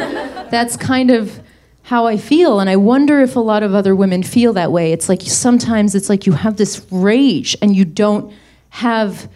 That's 0.52 0.78
kind 0.78 1.12
of 1.12 1.42
how 1.88 2.06
I 2.06 2.18
feel. 2.18 2.60
And 2.60 2.70
I 2.70 2.76
wonder 2.76 3.22
if 3.22 3.38
a 3.38 3.40
lot 3.40 3.64
of 3.64 3.74
other 3.74 3.96
women 3.96 4.22
feel 4.22 4.52
that 4.52 4.74
way. 4.74 4.92
It's 4.92 5.08
like 5.08 5.22
sometimes 5.22 5.96
it's 5.96 6.10
like 6.10 6.26
you 6.26 6.34
have 6.34 6.58
this 6.58 6.86
rage 6.92 7.56
and 7.62 7.74
you 7.74 7.86
don't 7.86 8.34
have 8.72 9.30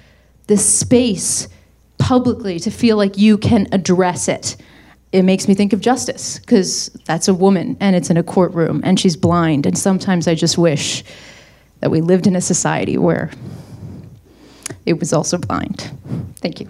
this 0.47 0.65
space 0.65 1.47
publicly 1.97 2.59
to 2.59 2.69
feel 2.69 2.97
like 2.97 3.17
you 3.17 3.37
can 3.37 3.69
address 3.71 4.27
it. 4.27 4.57
It 5.13 5.23
makes 5.23 5.47
me 5.47 5.53
think 5.53 5.71
of 5.71 5.79
justice 5.79 6.39
because 6.39 6.89
that's 7.05 7.29
a 7.29 7.33
woman 7.33 7.77
and 7.79 7.95
it's 7.95 8.09
in 8.09 8.17
a 8.17 8.23
courtroom 8.23 8.81
and 8.83 8.99
she's 8.99 9.15
blind. 9.15 9.65
And 9.65 9.77
sometimes 9.77 10.27
I 10.27 10.35
just 10.35 10.57
wish 10.57 11.05
that 11.79 11.89
we 11.89 12.01
lived 12.01 12.27
in 12.27 12.35
a 12.35 12.41
society 12.41 12.97
where 12.97 13.31
it 14.85 14.99
was 14.99 15.13
also 15.13 15.37
blind. 15.37 15.89
Thank 16.41 16.59
you. 16.59 16.69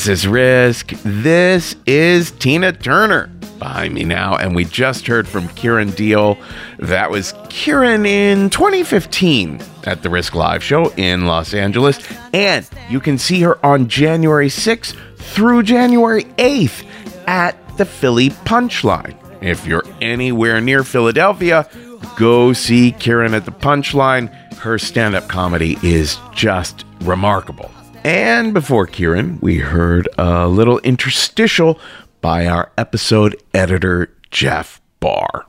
This 0.00 0.08
is 0.08 0.26
Risk. 0.26 0.92
This 1.04 1.76
is 1.84 2.30
Tina 2.30 2.72
Turner 2.72 3.26
behind 3.58 3.92
me 3.92 4.02
now. 4.02 4.34
And 4.34 4.54
we 4.54 4.64
just 4.64 5.06
heard 5.06 5.28
from 5.28 5.46
Kiran 5.48 5.90
Deol. 5.90 6.42
That 6.78 7.10
was 7.10 7.34
Kiran 7.50 8.06
in 8.06 8.48
2015 8.48 9.60
at 9.84 10.02
the 10.02 10.08
Risk 10.08 10.34
Live 10.34 10.64
show 10.64 10.88
in 10.96 11.26
Los 11.26 11.52
Angeles. 11.52 11.98
And 12.32 12.66
you 12.88 12.98
can 12.98 13.18
see 13.18 13.42
her 13.42 13.62
on 13.64 13.88
January 13.88 14.48
6th 14.48 14.96
through 15.18 15.64
January 15.64 16.24
8th 16.38 16.82
at 17.26 17.76
the 17.76 17.84
Philly 17.84 18.30
Punchline. 18.30 19.14
If 19.42 19.66
you're 19.66 19.84
anywhere 20.00 20.62
near 20.62 20.82
Philadelphia, 20.82 21.68
go 22.16 22.54
see 22.54 22.92
Kiran 22.92 23.34
at 23.34 23.44
the 23.44 23.52
Punchline. 23.52 24.34
Her 24.54 24.78
stand 24.78 25.14
up 25.14 25.28
comedy 25.28 25.76
is 25.82 26.16
just 26.32 26.86
remarkable. 27.02 27.70
And 28.02 28.54
before 28.54 28.86
Kiran, 28.86 29.40
we 29.42 29.58
heard 29.58 30.08
a 30.16 30.48
little 30.48 30.78
interstitial 30.78 31.78
by 32.22 32.46
our 32.46 32.72
episode 32.78 33.36
editor, 33.52 34.10
Jeff 34.30 34.80
Barr. 35.00 35.46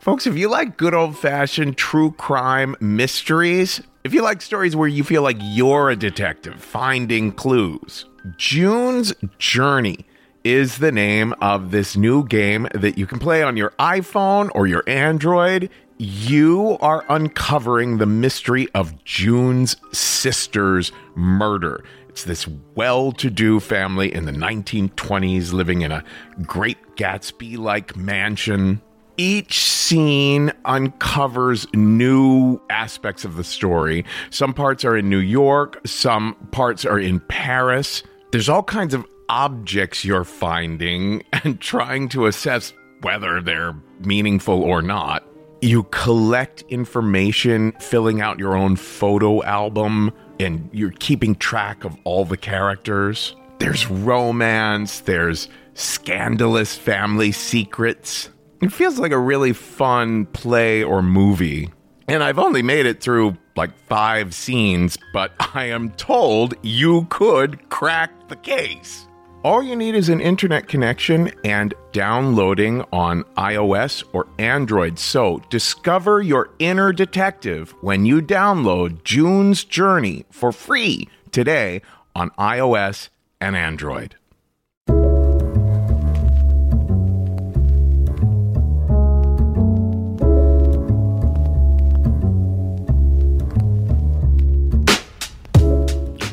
Folks, 0.00 0.28
if 0.28 0.36
you 0.36 0.48
like 0.48 0.76
good 0.76 0.94
old 0.94 1.18
fashioned 1.18 1.76
true 1.76 2.12
crime 2.12 2.76
mysteries, 2.78 3.82
if 4.04 4.14
you 4.14 4.22
like 4.22 4.42
stories 4.42 4.76
where 4.76 4.86
you 4.86 5.02
feel 5.02 5.22
like 5.22 5.38
you're 5.40 5.90
a 5.90 5.96
detective 5.96 6.62
finding 6.62 7.32
clues, 7.32 8.04
June's 8.36 9.12
Journey 9.38 10.06
is 10.44 10.78
the 10.78 10.92
name 10.92 11.34
of 11.40 11.72
this 11.72 11.96
new 11.96 12.24
game 12.24 12.68
that 12.74 12.96
you 12.96 13.06
can 13.06 13.18
play 13.18 13.42
on 13.42 13.56
your 13.56 13.70
iPhone 13.80 14.50
or 14.54 14.66
your 14.66 14.84
Android. 14.86 15.68
You 15.98 16.76
are 16.80 17.04
uncovering 17.08 17.98
the 17.98 18.06
mystery 18.06 18.66
of 18.74 19.04
June's 19.04 19.76
sister's 19.92 20.90
murder. 21.14 21.84
It's 22.08 22.24
this 22.24 22.48
well 22.74 23.12
to 23.12 23.30
do 23.30 23.60
family 23.60 24.12
in 24.12 24.24
the 24.24 24.32
1920s 24.32 25.52
living 25.52 25.82
in 25.82 25.92
a 25.92 26.02
great 26.42 26.78
Gatsby 26.96 27.58
like 27.58 27.96
mansion. 27.96 28.82
Each 29.16 29.60
scene 29.60 30.52
uncovers 30.64 31.64
new 31.74 32.60
aspects 32.70 33.24
of 33.24 33.36
the 33.36 33.44
story. 33.44 34.04
Some 34.30 34.52
parts 34.52 34.84
are 34.84 34.96
in 34.96 35.08
New 35.08 35.18
York, 35.18 35.80
some 35.86 36.34
parts 36.50 36.84
are 36.84 36.98
in 36.98 37.20
Paris. 37.20 38.02
There's 38.32 38.48
all 38.48 38.64
kinds 38.64 38.94
of 38.94 39.06
objects 39.28 40.04
you're 40.04 40.24
finding 40.24 41.22
and 41.44 41.60
trying 41.60 42.08
to 42.10 42.26
assess 42.26 42.72
whether 43.02 43.40
they're 43.40 43.76
meaningful 44.00 44.60
or 44.64 44.82
not. 44.82 45.24
You 45.64 45.84
collect 45.84 46.62
information, 46.68 47.72
filling 47.80 48.20
out 48.20 48.38
your 48.38 48.54
own 48.54 48.76
photo 48.76 49.42
album, 49.44 50.12
and 50.38 50.68
you're 50.74 50.90
keeping 50.90 51.34
track 51.36 51.84
of 51.84 51.96
all 52.04 52.26
the 52.26 52.36
characters. 52.36 53.34
There's 53.60 53.88
romance, 53.88 55.00
there's 55.00 55.48
scandalous 55.72 56.76
family 56.76 57.32
secrets. 57.32 58.28
It 58.60 58.74
feels 58.74 58.98
like 58.98 59.12
a 59.12 59.18
really 59.18 59.54
fun 59.54 60.26
play 60.26 60.82
or 60.84 61.00
movie. 61.00 61.72
And 62.08 62.22
I've 62.22 62.38
only 62.38 62.60
made 62.60 62.84
it 62.84 63.00
through 63.00 63.38
like 63.56 63.74
five 63.88 64.34
scenes, 64.34 64.98
but 65.14 65.32
I 65.54 65.64
am 65.64 65.92
told 65.92 66.56
you 66.62 67.06
could 67.08 67.70
crack 67.70 68.28
the 68.28 68.36
case. 68.36 69.08
All 69.44 69.62
you 69.62 69.76
need 69.76 69.94
is 69.94 70.08
an 70.08 70.22
internet 70.22 70.68
connection 70.68 71.30
and 71.44 71.74
downloading 71.92 72.82
on 72.94 73.24
iOS 73.36 74.02
or 74.14 74.26
Android. 74.38 74.98
So 74.98 75.42
discover 75.50 76.22
your 76.22 76.48
inner 76.58 76.94
detective 76.94 77.74
when 77.82 78.06
you 78.06 78.22
download 78.22 79.04
June's 79.04 79.62
Journey 79.62 80.24
for 80.30 80.50
free 80.50 81.10
today 81.30 81.82
on 82.16 82.30
iOS 82.38 83.10
and 83.38 83.54
Android. 83.54 84.16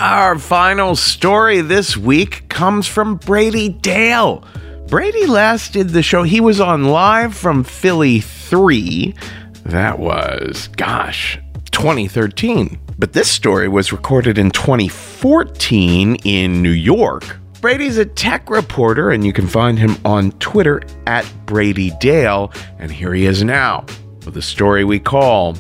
Our 0.02 0.40
final 0.40 0.96
story 0.96 1.62
this 1.62 1.96
week 1.96 2.50
comes 2.50 2.88
from 2.88 3.18
Brady 3.18 3.70
Dale. 3.70 4.44
Brady 4.88 5.28
last 5.28 5.74
did 5.74 5.90
the 5.90 6.02
show. 6.02 6.24
He 6.24 6.42
was 6.42 6.60
on 6.60 6.86
live 6.86 7.36
from 7.38 7.64
Philly 7.64 8.20
3. 8.20 9.14
That 9.66 10.00
was, 10.00 10.70
gosh, 10.70 11.38
2013. 11.70 12.80
But 12.98 13.14
this 13.14 13.30
story 13.30 13.68
was 13.68 13.92
recorded 13.92 14.40
in 14.40 14.50
2014 14.50 16.16
in 16.24 16.64
New 16.64 16.72
York. 16.72 17.38
Brady's 17.62 18.00
a 18.00 18.06
tech 18.06 18.50
reporter, 18.50 19.12
and 19.12 19.24
you 19.24 19.32
can 19.32 19.46
find 19.46 19.78
him 19.78 19.96
on 20.04 20.32
Twitter 20.40 20.82
at 21.06 21.32
Brady 21.46 21.92
Dale. 22.00 22.52
And 22.80 22.92
here 22.92 23.14
he 23.14 23.28
is 23.28 23.44
now 23.44 23.86
with 24.26 24.36
a 24.36 24.42
story 24.42 24.84
we 24.84 25.00
call 25.00 25.56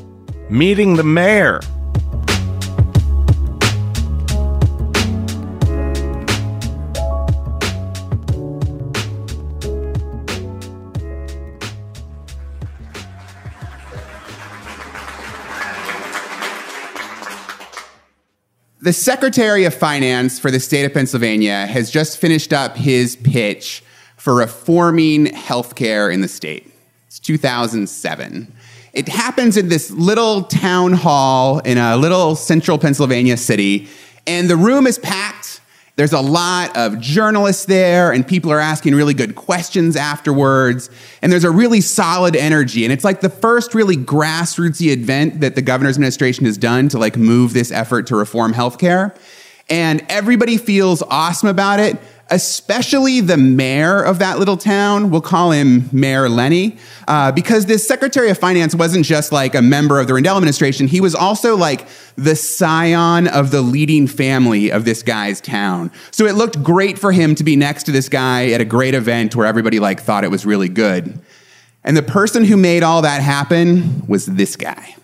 Meeting 0.49 0.95
the 0.95 1.03
Mayor. 1.03 1.59
The 18.83 18.93
Secretary 18.93 19.65
of 19.65 19.75
Finance 19.75 20.39
for 20.39 20.49
the 20.49 20.59
state 20.59 20.85
of 20.85 20.93
Pennsylvania 20.95 21.67
has 21.67 21.91
just 21.91 22.17
finished 22.17 22.51
up 22.51 22.75
his 22.75 23.15
pitch 23.15 23.83
for 24.17 24.33
reforming 24.33 25.27
healthcare 25.27 26.11
in 26.11 26.21
the 26.21 26.27
state. 26.27 26.73
It's 27.05 27.19
2007. 27.19 28.51
It 28.93 29.07
happens 29.07 29.55
in 29.55 29.69
this 29.69 29.91
little 29.91 30.45
town 30.45 30.93
hall 30.93 31.59
in 31.59 31.77
a 31.77 31.95
little 31.95 32.35
central 32.35 32.79
Pennsylvania 32.79 33.37
city, 33.37 33.87
and 34.25 34.49
the 34.49 34.57
room 34.57 34.87
is 34.87 34.97
packed. 34.97 35.40
There's 35.97 36.13
a 36.13 36.21
lot 36.21 36.75
of 36.77 36.99
journalists 36.99 37.65
there, 37.65 38.13
and 38.13 38.25
people 38.25 38.51
are 38.51 38.59
asking 38.59 38.95
really 38.95 39.13
good 39.13 39.35
questions 39.35 39.95
afterwards. 39.95 40.89
And 41.21 41.31
there's 41.31 41.43
a 41.43 41.51
really 41.51 41.81
solid 41.81 42.35
energy. 42.35 42.85
And 42.85 42.93
it's 42.93 43.03
like 43.03 43.21
the 43.21 43.29
first 43.29 43.75
really 43.75 43.97
grassrootsy 43.97 44.87
event 44.87 45.41
that 45.41 45.55
the 45.55 45.61
governor's 45.61 45.97
administration 45.97 46.45
has 46.45 46.57
done 46.57 46.87
to 46.89 46.97
like 46.97 47.17
move 47.17 47.53
this 47.53 47.71
effort 47.71 48.07
to 48.07 48.15
reform 48.15 48.53
healthcare. 48.53 49.15
And 49.69 50.05
everybody 50.09 50.57
feels 50.57 51.01
awesome 51.03 51.49
about 51.49 51.79
it, 51.79 51.97
especially 52.31 53.19
the 53.19 53.37
mayor 53.37 54.01
of 54.01 54.19
that 54.19 54.39
little 54.39 54.57
town. 54.57 55.11
We'll 55.11 55.21
call 55.21 55.51
him 55.51 55.89
Mayor 55.91 56.29
Lenny, 56.29 56.77
uh, 57.07 57.31
because 57.31 57.65
this 57.65 57.85
Secretary 57.85 58.29
of 58.29 58.37
Finance 58.37 58.73
wasn't 58.73 59.05
just 59.05 59.31
like 59.31 59.53
a 59.53 59.61
member 59.61 59.99
of 59.99 60.07
the 60.07 60.13
Rendell 60.13 60.37
administration. 60.37 60.87
He 60.87 61.01
was 61.01 61.13
also 61.13 61.55
like 61.55 61.87
the 62.15 62.35
scion 62.35 63.27
of 63.27 63.51
the 63.51 63.61
leading 63.61 64.07
family 64.07 64.71
of 64.71 64.85
this 64.85 65.03
guy's 65.03 65.41
town. 65.41 65.91
So 66.11 66.25
it 66.25 66.35
looked 66.35 66.63
great 66.63 66.97
for 66.97 67.11
him 67.11 67.35
to 67.35 67.43
be 67.43 67.55
next 67.55 67.83
to 67.83 67.91
this 67.91 68.09
guy 68.09 68.51
at 68.51 68.61
a 68.61 68.65
great 68.65 68.93
event 68.93 69.35
where 69.35 69.45
everybody 69.45 69.79
like 69.79 70.01
thought 70.01 70.23
it 70.23 70.31
was 70.31 70.45
really 70.45 70.69
good. 70.69 71.19
And 71.83 71.97
the 71.97 72.03
person 72.03 72.45
who 72.45 72.57
made 72.57 72.83
all 72.83 73.01
that 73.01 73.21
happen 73.21 74.05
was 74.07 74.25
this 74.25 74.55
guy. 74.55 74.95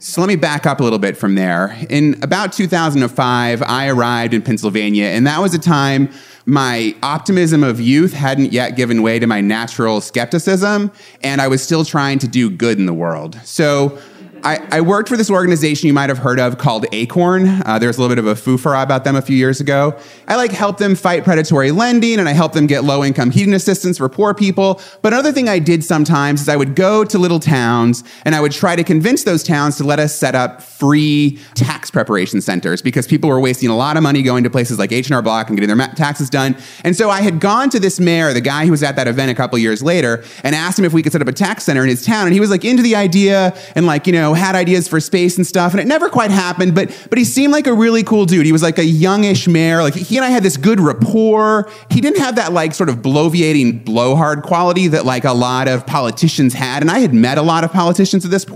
So 0.00 0.20
let 0.20 0.28
me 0.28 0.36
back 0.36 0.64
up 0.64 0.78
a 0.78 0.84
little 0.84 1.00
bit 1.00 1.16
from 1.16 1.34
there. 1.34 1.76
In 1.90 2.22
about 2.22 2.52
2005, 2.52 3.62
I 3.62 3.88
arrived 3.88 4.32
in 4.32 4.42
Pennsylvania, 4.42 5.06
and 5.06 5.26
that 5.26 5.40
was 5.40 5.54
a 5.54 5.58
time 5.58 6.10
my 6.46 6.94
optimism 7.02 7.64
of 7.64 7.80
youth 7.80 8.12
hadn't 8.12 8.52
yet 8.52 8.76
given 8.76 9.02
way 9.02 9.18
to 9.18 9.26
my 9.26 9.40
natural 9.40 10.00
skepticism, 10.00 10.92
and 11.22 11.40
I 11.40 11.48
was 11.48 11.62
still 11.64 11.84
trying 11.84 12.20
to 12.20 12.28
do 12.28 12.48
good 12.48 12.78
in 12.78 12.86
the 12.86 12.94
world. 12.94 13.40
So 13.44 13.98
I, 14.44 14.66
I 14.70 14.80
worked 14.80 15.08
for 15.08 15.16
this 15.16 15.30
organization 15.30 15.86
you 15.86 15.92
might 15.92 16.08
have 16.08 16.18
heard 16.18 16.38
of 16.38 16.58
called 16.58 16.86
Acorn. 16.92 17.48
Uh, 17.66 17.78
there 17.78 17.88
was 17.88 17.98
a 17.98 18.00
little 18.00 18.14
bit 18.14 18.24
of 18.24 18.26
a 18.26 18.34
foofara 18.34 18.82
about 18.82 19.04
them 19.04 19.16
a 19.16 19.22
few 19.22 19.36
years 19.36 19.60
ago. 19.60 19.98
I 20.26 20.36
like 20.36 20.52
helped 20.52 20.78
them 20.78 20.94
fight 20.94 21.24
predatory 21.24 21.70
lending 21.70 22.18
and 22.18 22.28
I 22.28 22.32
helped 22.32 22.54
them 22.54 22.66
get 22.66 22.84
low 22.84 23.04
income 23.04 23.30
heating 23.30 23.54
assistance 23.54 23.98
for 23.98 24.08
poor 24.08 24.34
people. 24.34 24.80
But 25.02 25.12
another 25.12 25.32
thing 25.32 25.48
I 25.48 25.58
did 25.58 25.82
sometimes 25.82 26.42
is 26.42 26.48
I 26.48 26.56
would 26.56 26.74
go 26.74 27.04
to 27.04 27.18
little 27.18 27.40
towns 27.40 28.04
and 28.24 28.34
I 28.34 28.40
would 28.40 28.52
try 28.52 28.76
to 28.76 28.84
convince 28.84 29.24
those 29.24 29.42
towns 29.42 29.76
to 29.78 29.84
let 29.84 29.98
us 29.98 30.14
set 30.14 30.34
up 30.34 30.62
free 30.62 31.38
tax 31.54 31.90
preparation 31.90 32.40
centers 32.40 32.80
because 32.82 33.06
people 33.06 33.28
were 33.28 33.40
wasting 33.40 33.68
a 33.68 33.76
lot 33.76 33.96
of 33.96 34.02
money 34.02 34.22
going 34.22 34.44
to 34.44 34.50
places 34.50 34.78
like 34.78 34.92
H&R 34.92 35.22
Block 35.22 35.48
and 35.48 35.58
getting 35.58 35.76
their 35.76 35.88
taxes 35.88 36.30
done. 36.30 36.56
And 36.84 36.96
so 36.96 37.10
I 37.10 37.22
had 37.22 37.40
gone 37.40 37.70
to 37.70 37.80
this 37.80 37.98
mayor, 37.98 38.32
the 38.32 38.40
guy 38.40 38.64
who 38.64 38.70
was 38.70 38.82
at 38.82 38.96
that 38.96 39.08
event 39.08 39.30
a 39.30 39.34
couple 39.34 39.58
years 39.58 39.82
later, 39.82 40.22
and 40.44 40.54
asked 40.54 40.78
him 40.78 40.84
if 40.84 40.92
we 40.92 41.02
could 41.02 41.12
set 41.12 41.22
up 41.22 41.28
a 41.28 41.32
tax 41.32 41.64
center 41.64 41.82
in 41.82 41.88
his 41.88 42.04
town. 42.04 42.26
And 42.26 42.34
he 42.34 42.40
was 42.40 42.50
like 42.50 42.64
into 42.64 42.82
the 42.82 42.94
idea 42.94 43.56
and 43.74 43.86
like, 43.86 44.06
you 44.06 44.12
know, 44.12 44.27
had 44.34 44.54
ideas 44.54 44.88
for 44.88 45.00
space 45.00 45.36
and 45.36 45.46
stuff. 45.46 45.72
And 45.72 45.80
it 45.80 45.86
never 45.86 46.08
quite 46.08 46.30
happened, 46.30 46.74
but 46.74 46.88
but 47.08 47.18
he 47.18 47.24
seemed 47.24 47.52
like 47.52 47.66
a 47.66 47.74
really 47.74 48.02
cool 48.02 48.26
dude. 48.26 48.46
He 48.46 48.52
was 48.52 48.62
like 48.62 48.78
a 48.78 48.84
youngish 48.84 49.46
mayor. 49.48 49.82
Like 49.82 49.94
he 49.94 50.16
and 50.16 50.24
I 50.24 50.30
had 50.30 50.42
this 50.42 50.56
good 50.56 50.80
rapport. 50.80 51.70
He 51.90 52.00
didn't 52.00 52.18
have 52.18 52.36
that 52.36 52.52
like 52.52 52.74
sort 52.74 52.88
of 52.88 52.96
bloviating 52.96 53.84
blowhard 53.84 54.42
quality 54.42 54.88
that 54.88 55.04
like 55.04 55.24
a 55.24 55.32
lot 55.32 55.68
of 55.68 55.86
politicians 55.86 56.54
had. 56.54 56.82
And 56.82 56.90
I 56.90 56.98
had 56.98 57.14
met 57.14 57.38
a 57.38 57.42
lot 57.42 57.64
of 57.64 57.72
politicians 57.72 58.24
at 58.24 58.30
this. 58.30 58.46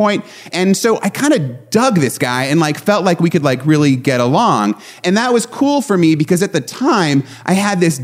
And 0.53 0.77
so 0.77 0.99
I 1.03 1.09
kind 1.09 1.35
of 1.35 1.71
dug 1.71 1.97
this 1.97 2.19
guy 2.19 2.45
and 2.45 2.61
like 2.61 2.79
felt 2.79 3.05
like 3.05 3.21
we 3.21 3.31
could 3.31 3.43
like 3.43 3.65
really 3.67 3.97
get 3.97 4.21
along. 4.21 4.81
And 5.05 5.17
that 5.17 5.33
was 5.33 5.47
cool 5.47 5.83
for 5.83 5.99
me 5.99 6.15
because 6.15 6.43
at 6.43 6.53
the 6.53 6.61
time 6.61 7.25
I 7.45 7.53
had 7.53 7.81
this 7.81 7.99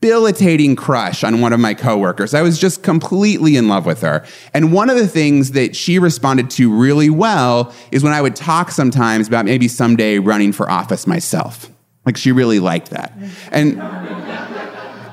debilitating 0.00 0.76
crush 0.76 1.24
on 1.24 1.40
one 1.40 1.52
of 1.52 1.58
my 1.58 1.74
coworkers. 1.74 2.34
I 2.34 2.42
was 2.42 2.58
just 2.58 2.82
completely 2.82 3.56
in 3.56 3.68
love 3.68 3.84
with 3.84 4.00
her. 4.02 4.24
And 4.54 4.72
one 4.72 4.90
of 4.90 4.96
the 4.96 5.08
things 5.08 5.52
that 5.52 5.74
she 5.74 5.98
responded 5.98 6.50
to 6.50 6.72
really 6.72 7.10
well 7.10 7.74
is 7.90 8.04
when 8.04 8.12
I 8.12 8.22
would 8.22 8.36
talk 8.36 8.70
sometimes 8.70 9.26
about 9.26 9.44
maybe 9.44 9.66
someday 9.66 10.18
running 10.18 10.52
for 10.52 10.70
office 10.70 11.06
myself. 11.06 11.70
Like 12.06 12.16
she 12.16 12.32
really 12.32 12.60
liked 12.60 12.90
that. 12.90 13.12
And 13.50 13.76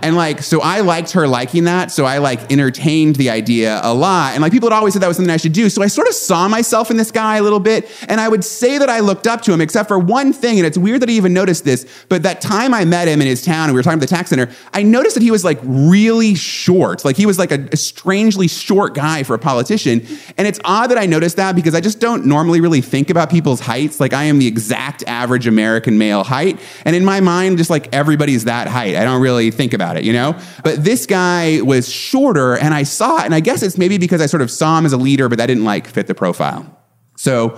and 0.05 0.15
like, 0.15 0.43
so 0.43 0.61
I 0.61 0.81
liked 0.81 1.13
her 1.13 1.27
liking 1.27 1.63
that. 1.63 1.91
So 1.91 2.05
I 2.05 2.19
like 2.19 2.51
entertained 2.51 3.15
the 3.15 3.31
idea 3.31 3.79
a 3.81 3.91
lot. 3.91 4.33
And 4.33 4.43
like 4.43 4.51
people 4.51 4.69
had 4.69 4.75
always 4.75 4.93
said 4.93 5.01
that 5.01 5.07
was 5.07 5.17
something 5.17 5.33
I 5.33 5.37
should 5.37 5.53
do. 5.53 5.67
So 5.67 5.81
I 5.81 5.87
sort 5.87 6.07
of 6.07 6.13
saw 6.13 6.47
myself 6.47 6.91
in 6.91 6.97
this 6.97 7.09
guy 7.09 7.37
a 7.37 7.41
little 7.41 7.59
bit. 7.59 7.89
And 8.07 8.21
I 8.21 8.27
would 8.27 8.43
say 8.43 8.77
that 8.77 8.87
I 8.87 8.99
looked 8.99 9.25
up 9.25 9.41
to 9.41 9.51
him, 9.51 9.61
except 9.61 9.87
for 9.87 9.97
one 9.97 10.31
thing. 10.31 10.59
And 10.59 10.67
it's 10.67 10.77
weird 10.77 11.01
that 11.01 11.09
I 11.09 11.13
even 11.13 11.33
noticed 11.33 11.65
this. 11.65 11.87
But 12.07 12.21
that 12.21 12.39
time 12.39 12.71
I 12.71 12.85
met 12.85 13.07
him 13.07 13.19
in 13.19 13.25
his 13.25 13.43
town 13.43 13.63
and 13.63 13.73
we 13.73 13.79
were 13.79 13.83
talking 13.83 13.97
at 13.99 14.07
the 14.07 14.15
tax 14.15 14.29
center, 14.29 14.47
I 14.75 14.83
noticed 14.83 15.15
that 15.15 15.23
he 15.23 15.31
was 15.31 15.43
like 15.43 15.57
really 15.63 16.35
short. 16.35 17.03
Like 17.03 17.17
he 17.17 17.25
was 17.25 17.39
like 17.39 17.51
a, 17.51 17.67
a 17.71 17.77
strangely 17.77 18.47
short 18.47 18.93
guy 18.93 19.23
for 19.23 19.33
a 19.33 19.39
politician. 19.39 20.05
And 20.37 20.47
it's 20.47 20.59
odd 20.63 20.91
that 20.91 20.99
I 20.99 21.07
noticed 21.07 21.37
that 21.37 21.55
because 21.55 21.73
I 21.73 21.81
just 21.81 21.99
don't 21.99 22.27
normally 22.27 22.61
really 22.61 22.81
think 22.81 23.09
about 23.09 23.31
people's 23.31 23.59
heights. 23.59 23.99
Like 23.99 24.13
I 24.13 24.25
am 24.25 24.37
the 24.37 24.45
exact 24.45 25.03
average 25.07 25.47
American 25.47 25.97
male 25.97 26.23
height. 26.23 26.59
And 26.85 26.95
in 26.95 27.03
my 27.03 27.21
mind, 27.21 27.57
just 27.57 27.71
like 27.71 27.91
everybody's 27.91 28.43
that 28.43 28.67
height. 28.67 28.95
I 28.95 29.03
don't 29.03 29.19
really 29.19 29.49
think 29.49 29.73
about 29.73 29.94
it, 29.94 29.94
you 30.03 30.13
know? 30.13 30.37
But 30.63 30.83
this 30.83 31.05
guy 31.05 31.61
was 31.61 31.89
shorter 31.89 32.57
and 32.57 32.73
I 32.73 32.83
saw 32.83 33.19
it. 33.19 33.25
And 33.25 33.35
I 33.35 33.39
guess 33.39 33.63
it's 33.63 33.77
maybe 33.77 33.97
because 33.97 34.21
I 34.21 34.25
sort 34.25 34.41
of 34.41 34.51
saw 34.51 34.77
him 34.77 34.85
as 34.85 34.93
a 34.93 34.97
leader, 34.97 35.29
but 35.29 35.37
that 35.37 35.47
didn't 35.47 35.65
like 35.65 35.87
fit 35.87 36.07
the 36.07 36.15
profile. 36.15 36.65
So 37.17 37.57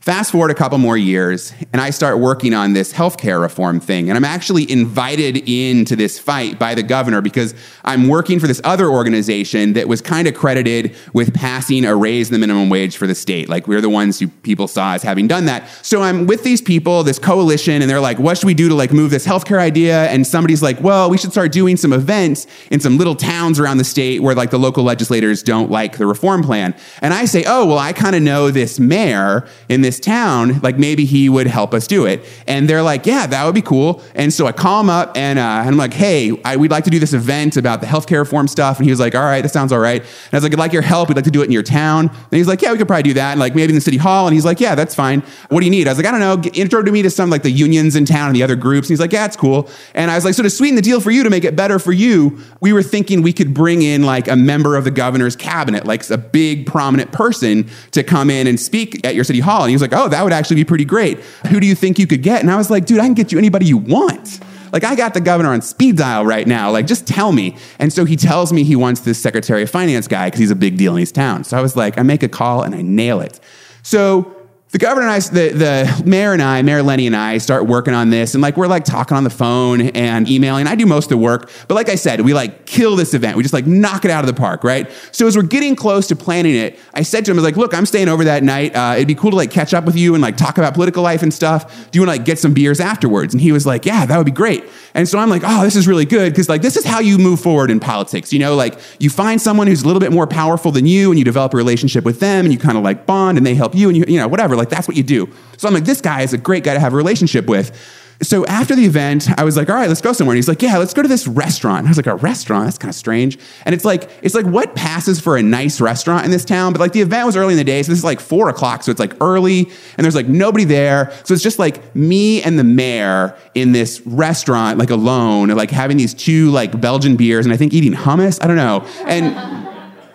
fast 0.00 0.30
forward 0.32 0.50
a 0.50 0.54
couple 0.54 0.78
more 0.78 0.96
years 0.96 1.52
and 1.72 1.82
I 1.82 1.90
start 1.90 2.18
working 2.18 2.54
on 2.54 2.72
this 2.72 2.92
healthcare 2.92 3.40
reform 3.40 3.80
thing. 3.80 4.08
And 4.08 4.16
I'm 4.16 4.24
actually 4.24 4.70
invited 4.70 5.48
into 5.48 5.96
this 5.96 6.18
fight 6.18 6.58
by 6.58 6.74
the 6.74 6.82
governor 6.82 7.20
because 7.20 7.54
I'm 7.84 8.08
working 8.08 8.38
for 8.38 8.46
this 8.46 8.60
other 8.64 8.88
organization 8.88 9.72
that 9.72 9.88
was 9.88 10.00
kind 10.00 10.28
of 10.28 10.34
credited 10.34 10.94
with 11.12 11.34
passing 11.34 11.84
a 11.84 11.96
raise 11.96 12.28
in 12.28 12.32
the 12.32 12.38
minimum 12.38 12.68
wage 12.70 12.96
for 12.96 13.06
the 13.06 13.14
state. 13.14 13.48
Like 13.48 13.66
we're 13.66 13.80
the 13.80 13.90
ones 13.90 14.18
who 14.18 14.28
people 14.28 14.68
saw 14.68 14.94
as 14.94 15.02
having 15.02 15.26
done 15.26 15.46
that. 15.46 15.68
So 15.82 16.02
I'm 16.02 16.26
with 16.26 16.44
these 16.44 16.62
people, 16.62 17.02
this 17.02 17.18
coalition, 17.18 17.82
and 17.82 17.90
they're 17.90 18.00
like, 18.00 18.18
what 18.18 18.38
should 18.38 18.46
we 18.46 18.54
do 18.54 18.68
to 18.68 18.74
like 18.74 18.92
move 18.92 19.10
this 19.10 19.26
healthcare 19.26 19.58
idea? 19.58 20.08
And 20.08 20.26
somebody's 20.26 20.62
like, 20.62 20.80
well, 20.80 21.10
we 21.10 21.18
should 21.18 21.32
start 21.32 21.50
doing 21.50 21.76
some 21.76 21.92
events 21.92 22.46
in 22.70 22.80
some 22.80 22.98
little 22.98 23.16
towns 23.16 23.58
around 23.58 23.78
the 23.78 23.84
state 23.84 24.22
where 24.22 24.34
like 24.34 24.50
the 24.50 24.58
local 24.58 24.84
legislators 24.84 25.42
don't 25.42 25.70
like 25.70 25.98
the 25.98 26.06
reform 26.06 26.42
plan. 26.42 26.74
And 27.02 27.12
I 27.12 27.24
say, 27.24 27.44
oh, 27.46 27.66
well, 27.66 27.78
I 27.78 27.92
kind 27.92 28.14
of 28.14 28.22
know 28.22 28.50
this 28.50 28.78
mayor 28.78 29.46
in 29.68 29.80
this 29.80 29.87
town. 29.96 30.58
Like 30.58 30.76
maybe 30.76 31.04
he 31.04 31.28
would 31.28 31.46
help 31.46 31.72
us 31.72 31.86
do 31.86 32.04
it. 32.04 32.24
And 32.48 32.68
they're 32.68 32.82
like, 32.82 33.06
yeah, 33.06 33.28
that 33.28 33.44
would 33.46 33.54
be 33.54 33.62
cool. 33.62 34.02
And 34.16 34.32
so 34.32 34.48
I 34.48 34.52
call 34.52 34.80
him 34.80 34.90
up 34.90 35.16
and, 35.16 35.38
uh, 35.38 35.42
and 35.42 35.68
I'm 35.68 35.76
like, 35.76 35.94
hey, 35.94 36.40
I, 36.44 36.56
we'd 36.56 36.72
like 36.72 36.82
to 36.84 36.90
do 36.90 36.98
this 36.98 37.12
event 37.12 37.56
about 37.56 37.80
the 37.80 37.86
healthcare 37.86 38.18
reform 38.18 38.48
stuff. 38.48 38.78
And 38.78 38.86
he 38.86 38.90
was 38.90 38.98
like, 38.98 39.14
all 39.14 39.22
right, 39.22 39.42
that 39.42 39.50
sounds 39.50 39.70
all 39.70 39.78
right. 39.78 40.00
And 40.00 40.32
I 40.32 40.36
was 40.36 40.42
like, 40.42 40.52
I'd 40.52 40.58
like 40.58 40.72
your 40.72 40.82
help. 40.82 41.08
We'd 41.08 41.14
like 41.14 41.24
to 41.26 41.30
do 41.30 41.42
it 41.42 41.44
in 41.44 41.52
your 41.52 41.62
town. 41.62 42.08
And 42.08 42.32
he's 42.32 42.48
like, 42.48 42.60
yeah, 42.60 42.72
we 42.72 42.78
could 42.78 42.88
probably 42.88 43.04
do 43.04 43.14
that. 43.14 43.30
And 43.30 43.40
like 43.40 43.54
maybe 43.54 43.70
in 43.70 43.76
the 43.76 43.80
city 43.80 43.98
hall. 43.98 44.26
And 44.26 44.34
he's 44.34 44.44
like, 44.44 44.58
yeah, 44.58 44.74
that's 44.74 44.94
fine. 44.94 45.22
What 45.50 45.60
do 45.60 45.66
you 45.66 45.70
need? 45.70 45.86
I 45.86 45.92
was 45.92 45.98
like, 45.98 46.06
I 46.06 46.10
don't 46.10 46.20
know. 46.20 46.50
Intro 46.54 46.82
to 46.82 46.90
me 46.90 47.02
to 47.02 47.10
some 47.10 47.30
like 47.30 47.42
the 47.42 47.50
unions 47.50 47.94
in 47.94 48.04
town 48.04 48.26
and 48.26 48.36
the 48.36 48.42
other 48.42 48.56
groups. 48.56 48.88
And 48.88 48.90
he's 48.90 49.00
like, 49.00 49.12
yeah, 49.12 49.24
it's 49.24 49.36
cool. 49.36 49.68
And 49.94 50.10
I 50.10 50.16
was 50.16 50.24
like, 50.24 50.34
so 50.34 50.42
to 50.42 50.50
sweeten 50.50 50.76
the 50.76 50.82
deal 50.82 51.00
for 51.00 51.10
you 51.10 51.22
to 51.22 51.30
make 51.30 51.44
it 51.44 51.56
better 51.56 51.78
for 51.78 51.92
you, 51.92 52.38
we 52.60 52.72
were 52.72 52.82
thinking 52.82 53.22
we 53.22 53.32
could 53.32 53.54
bring 53.54 53.82
in 53.82 54.02
like 54.02 54.28
a 54.28 54.36
member 54.36 54.76
of 54.76 54.84
the 54.84 54.90
governor's 54.90 55.36
cabinet, 55.36 55.86
like 55.86 56.08
a 56.10 56.18
big 56.18 56.66
prominent 56.66 57.12
person 57.12 57.68
to 57.92 58.02
come 58.02 58.30
in 58.30 58.46
and 58.46 58.58
speak 58.58 59.04
at 59.06 59.14
your 59.14 59.24
city 59.24 59.40
hall. 59.40 59.62
And 59.62 59.70
he 59.70 59.74
was 59.80 59.90
like, 59.90 59.98
oh, 59.98 60.08
that 60.08 60.22
would 60.22 60.32
actually 60.32 60.56
be 60.56 60.64
pretty 60.64 60.84
great. 60.84 61.20
Who 61.48 61.60
do 61.60 61.66
you 61.66 61.74
think 61.74 61.98
you 61.98 62.06
could 62.06 62.22
get? 62.22 62.40
And 62.40 62.50
I 62.50 62.56
was 62.56 62.70
like, 62.70 62.86
dude, 62.86 62.98
I 62.98 63.04
can 63.04 63.14
get 63.14 63.32
you 63.32 63.38
anybody 63.38 63.66
you 63.66 63.78
want. 63.78 64.40
Like, 64.72 64.84
I 64.84 64.94
got 64.94 65.14
the 65.14 65.20
governor 65.20 65.50
on 65.50 65.62
speed 65.62 65.96
dial 65.96 66.26
right 66.26 66.46
now. 66.46 66.70
Like, 66.70 66.86
just 66.86 67.06
tell 67.06 67.32
me. 67.32 67.56
And 67.78 67.92
so 67.92 68.04
he 68.04 68.16
tells 68.16 68.52
me 68.52 68.64
he 68.64 68.76
wants 68.76 69.00
this 69.00 69.20
Secretary 69.20 69.62
of 69.62 69.70
Finance 69.70 70.08
guy 70.08 70.26
because 70.26 70.40
he's 70.40 70.50
a 70.50 70.56
big 70.56 70.76
deal 70.76 70.94
in 70.94 71.00
his 71.00 71.12
town. 71.12 71.44
So 71.44 71.56
I 71.56 71.62
was 71.62 71.74
like, 71.76 71.98
I 71.98 72.02
make 72.02 72.22
a 72.22 72.28
call 72.28 72.62
and 72.62 72.74
I 72.74 72.82
nail 72.82 73.20
it. 73.20 73.40
So 73.82 74.37
the 74.70 74.78
governor 74.78 75.06
and 75.06 75.12
I, 75.12 75.18
the, 75.20 75.48
the 75.56 76.02
mayor 76.04 76.34
and 76.34 76.42
I, 76.42 76.60
Mayor 76.60 76.82
Lenny 76.82 77.06
and 77.06 77.16
I 77.16 77.38
start 77.38 77.66
working 77.66 77.94
on 77.94 78.10
this. 78.10 78.34
And 78.34 78.42
like, 78.42 78.58
we're 78.58 78.66
like 78.66 78.84
talking 78.84 79.16
on 79.16 79.24
the 79.24 79.30
phone 79.30 79.80
and 79.80 80.28
emailing. 80.28 80.66
I 80.66 80.74
do 80.74 80.84
most 80.84 81.06
of 81.06 81.10
the 81.10 81.16
work. 81.16 81.50
But 81.68 81.74
like 81.74 81.88
I 81.88 81.94
said, 81.94 82.20
we 82.20 82.34
like 82.34 82.66
kill 82.66 82.94
this 82.94 83.14
event. 83.14 83.38
We 83.38 83.42
just 83.42 83.54
like 83.54 83.66
knock 83.66 84.04
it 84.04 84.10
out 84.10 84.24
of 84.24 84.26
the 84.26 84.38
park, 84.38 84.64
right? 84.64 84.90
So 85.10 85.26
as 85.26 85.36
we're 85.38 85.44
getting 85.44 85.74
close 85.74 86.06
to 86.08 86.16
planning 86.16 86.54
it, 86.54 86.78
I 86.92 87.00
said 87.00 87.24
to 87.24 87.30
him, 87.30 87.38
I 87.38 87.40
was 87.40 87.44
like, 87.44 87.56
look, 87.56 87.72
I'm 87.72 87.86
staying 87.86 88.08
over 88.08 88.24
that 88.24 88.42
night. 88.42 88.76
Uh, 88.76 88.92
it'd 88.96 89.08
be 89.08 89.14
cool 89.14 89.30
to 89.30 89.36
like 89.36 89.50
catch 89.50 89.72
up 89.72 89.86
with 89.86 89.96
you 89.96 90.12
and 90.14 90.20
like 90.20 90.36
talk 90.36 90.58
about 90.58 90.74
political 90.74 91.02
life 91.02 91.22
and 91.22 91.32
stuff. 91.32 91.90
Do 91.90 91.98
you 91.98 92.02
want 92.02 92.14
to 92.14 92.18
like 92.18 92.26
get 92.26 92.38
some 92.38 92.52
beers 92.52 92.78
afterwards? 92.78 93.32
And 93.32 93.40
he 93.40 93.52
was 93.52 93.64
like, 93.64 93.86
yeah, 93.86 94.04
that 94.04 94.18
would 94.18 94.26
be 94.26 94.32
great. 94.32 94.64
And 94.92 95.08
so 95.08 95.18
I'm 95.18 95.30
like, 95.30 95.42
oh, 95.46 95.62
this 95.62 95.76
is 95.76 95.88
really 95.88 96.04
good. 96.04 96.34
Cause 96.36 96.50
like, 96.50 96.60
this 96.60 96.76
is 96.76 96.84
how 96.84 97.00
you 97.00 97.16
move 97.16 97.40
forward 97.40 97.70
in 97.70 97.80
politics. 97.80 98.34
You 98.34 98.38
know, 98.38 98.54
like 98.54 98.78
you 98.98 99.08
find 99.08 99.40
someone 99.40 99.66
who's 99.66 99.82
a 99.82 99.86
little 99.86 100.00
bit 100.00 100.12
more 100.12 100.26
powerful 100.26 100.72
than 100.72 100.84
you 100.84 101.10
and 101.10 101.18
you 101.18 101.24
develop 101.24 101.54
a 101.54 101.56
relationship 101.56 102.04
with 102.04 102.20
them 102.20 102.44
and 102.44 102.52
you 102.52 102.58
kind 102.58 102.76
of 102.76 102.84
like 102.84 103.06
bond 103.06 103.38
and 103.38 103.46
they 103.46 103.54
help 103.54 103.74
you 103.74 103.88
and 103.88 103.96
you, 103.96 104.04
you 104.06 104.18
know, 104.18 104.28
whatever. 104.28 104.57
Like 104.58 104.68
that's 104.68 104.88
what 104.88 104.96
you 104.96 105.02
do. 105.02 105.28
So 105.56 105.68
I'm 105.68 105.74
like, 105.74 105.84
this 105.84 106.00
guy 106.00 106.22
is 106.22 106.32
a 106.32 106.38
great 106.38 106.64
guy 106.64 106.74
to 106.74 106.80
have 106.80 106.92
a 106.92 106.96
relationship 106.96 107.46
with. 107.46 107.72
So 108.20 108.44
after 108.46 108.74
the 108.74 108.84
event, 108.84 109.28
I 109.38 109.44
was 109.44 109.56
like, 109.56 109.70
all 109.70 109.76
right, 109.76 109.88
let's 109.88 110.00
go 110.00 110.12
somewhere. 110.12 110.34
And 110.34 110.38
he's 110.38 110.48
like, 110.48 110.60
yeah, 110.60 110.76
let's 110.78 110.92
go 110.92 111.02
to 111.02 111.08
this 111.08 111.28
restaurant. 111.28 111.86
I 111.86 111.90
was 111.90 111.96
like, 111.96 112.08
a 112.08 112.16
restaurant? 112.16 112.64
That's 112.64 112.78
kind 112.78 112.88
of 112.88 112.96
strange. 112.96 113.38
And 113.64 113.76
it's 113.76 113.84
like, 113.84 114.10
it's 114.22 114.34
like 114.34 114.46
what 114.46 114.74
passes 114.74 115.20
for 115.20 115.36
a 115.36 115.42
nice 115.42 115.80
restaurant 115.80 116.24
in 116.24 116.32
this 116.32 116.44
town? 116.44 116.72
But 116.72 116.80
like 116.80 116.92
the 116.92 117.00
event 117.00 117.26
was 117.26 117.36
early 117.36 117.52
in 117.52 117.58
the 117.58 117.64
day. 117.64 117.80
So 117.84 117.92
this 117.92 117.98
is 117.98 118.04
like 118.04 118.18
four 118.18 118.48
o'clock. 118.48 118.82
So 118.82 118.90
it's 118.90 118.98
like 118.98 119.14
early 119.20 119.70
and 119.96 120.04
there's 120.04 120.16
like 120.16 120.26
nobody 120.26 120.64
there. 120.64 121.12
So 121.24 121.32
it's 121.32 121.44
just 121.44 121.60
like 121.60 121.94
me 121.94 122.42
and 122.42 122.58
the 122.58 122.64
mayor 122.64 123.36
in 123.54 123.70
this 123.70 124.00
restaurant, 124.04 124.78
like 124.78 124.90
alone, 124.90 125.50
like 125.50 125.70
having 125.70 125.96
these 125.96 126.12
two 126.12 126.50
like 126.50 126.80
Belgian 126.80 127.14
beers 127.14 127.46
and 127.46 127.52
I 127.52 127.56
think 127.56 127.72
eating 127.72 127.92
hummus. 127.92 128.42
I 128.42 128.48
don't 128.48 128.56
know. 128.56 128.84
And 129.06 129.67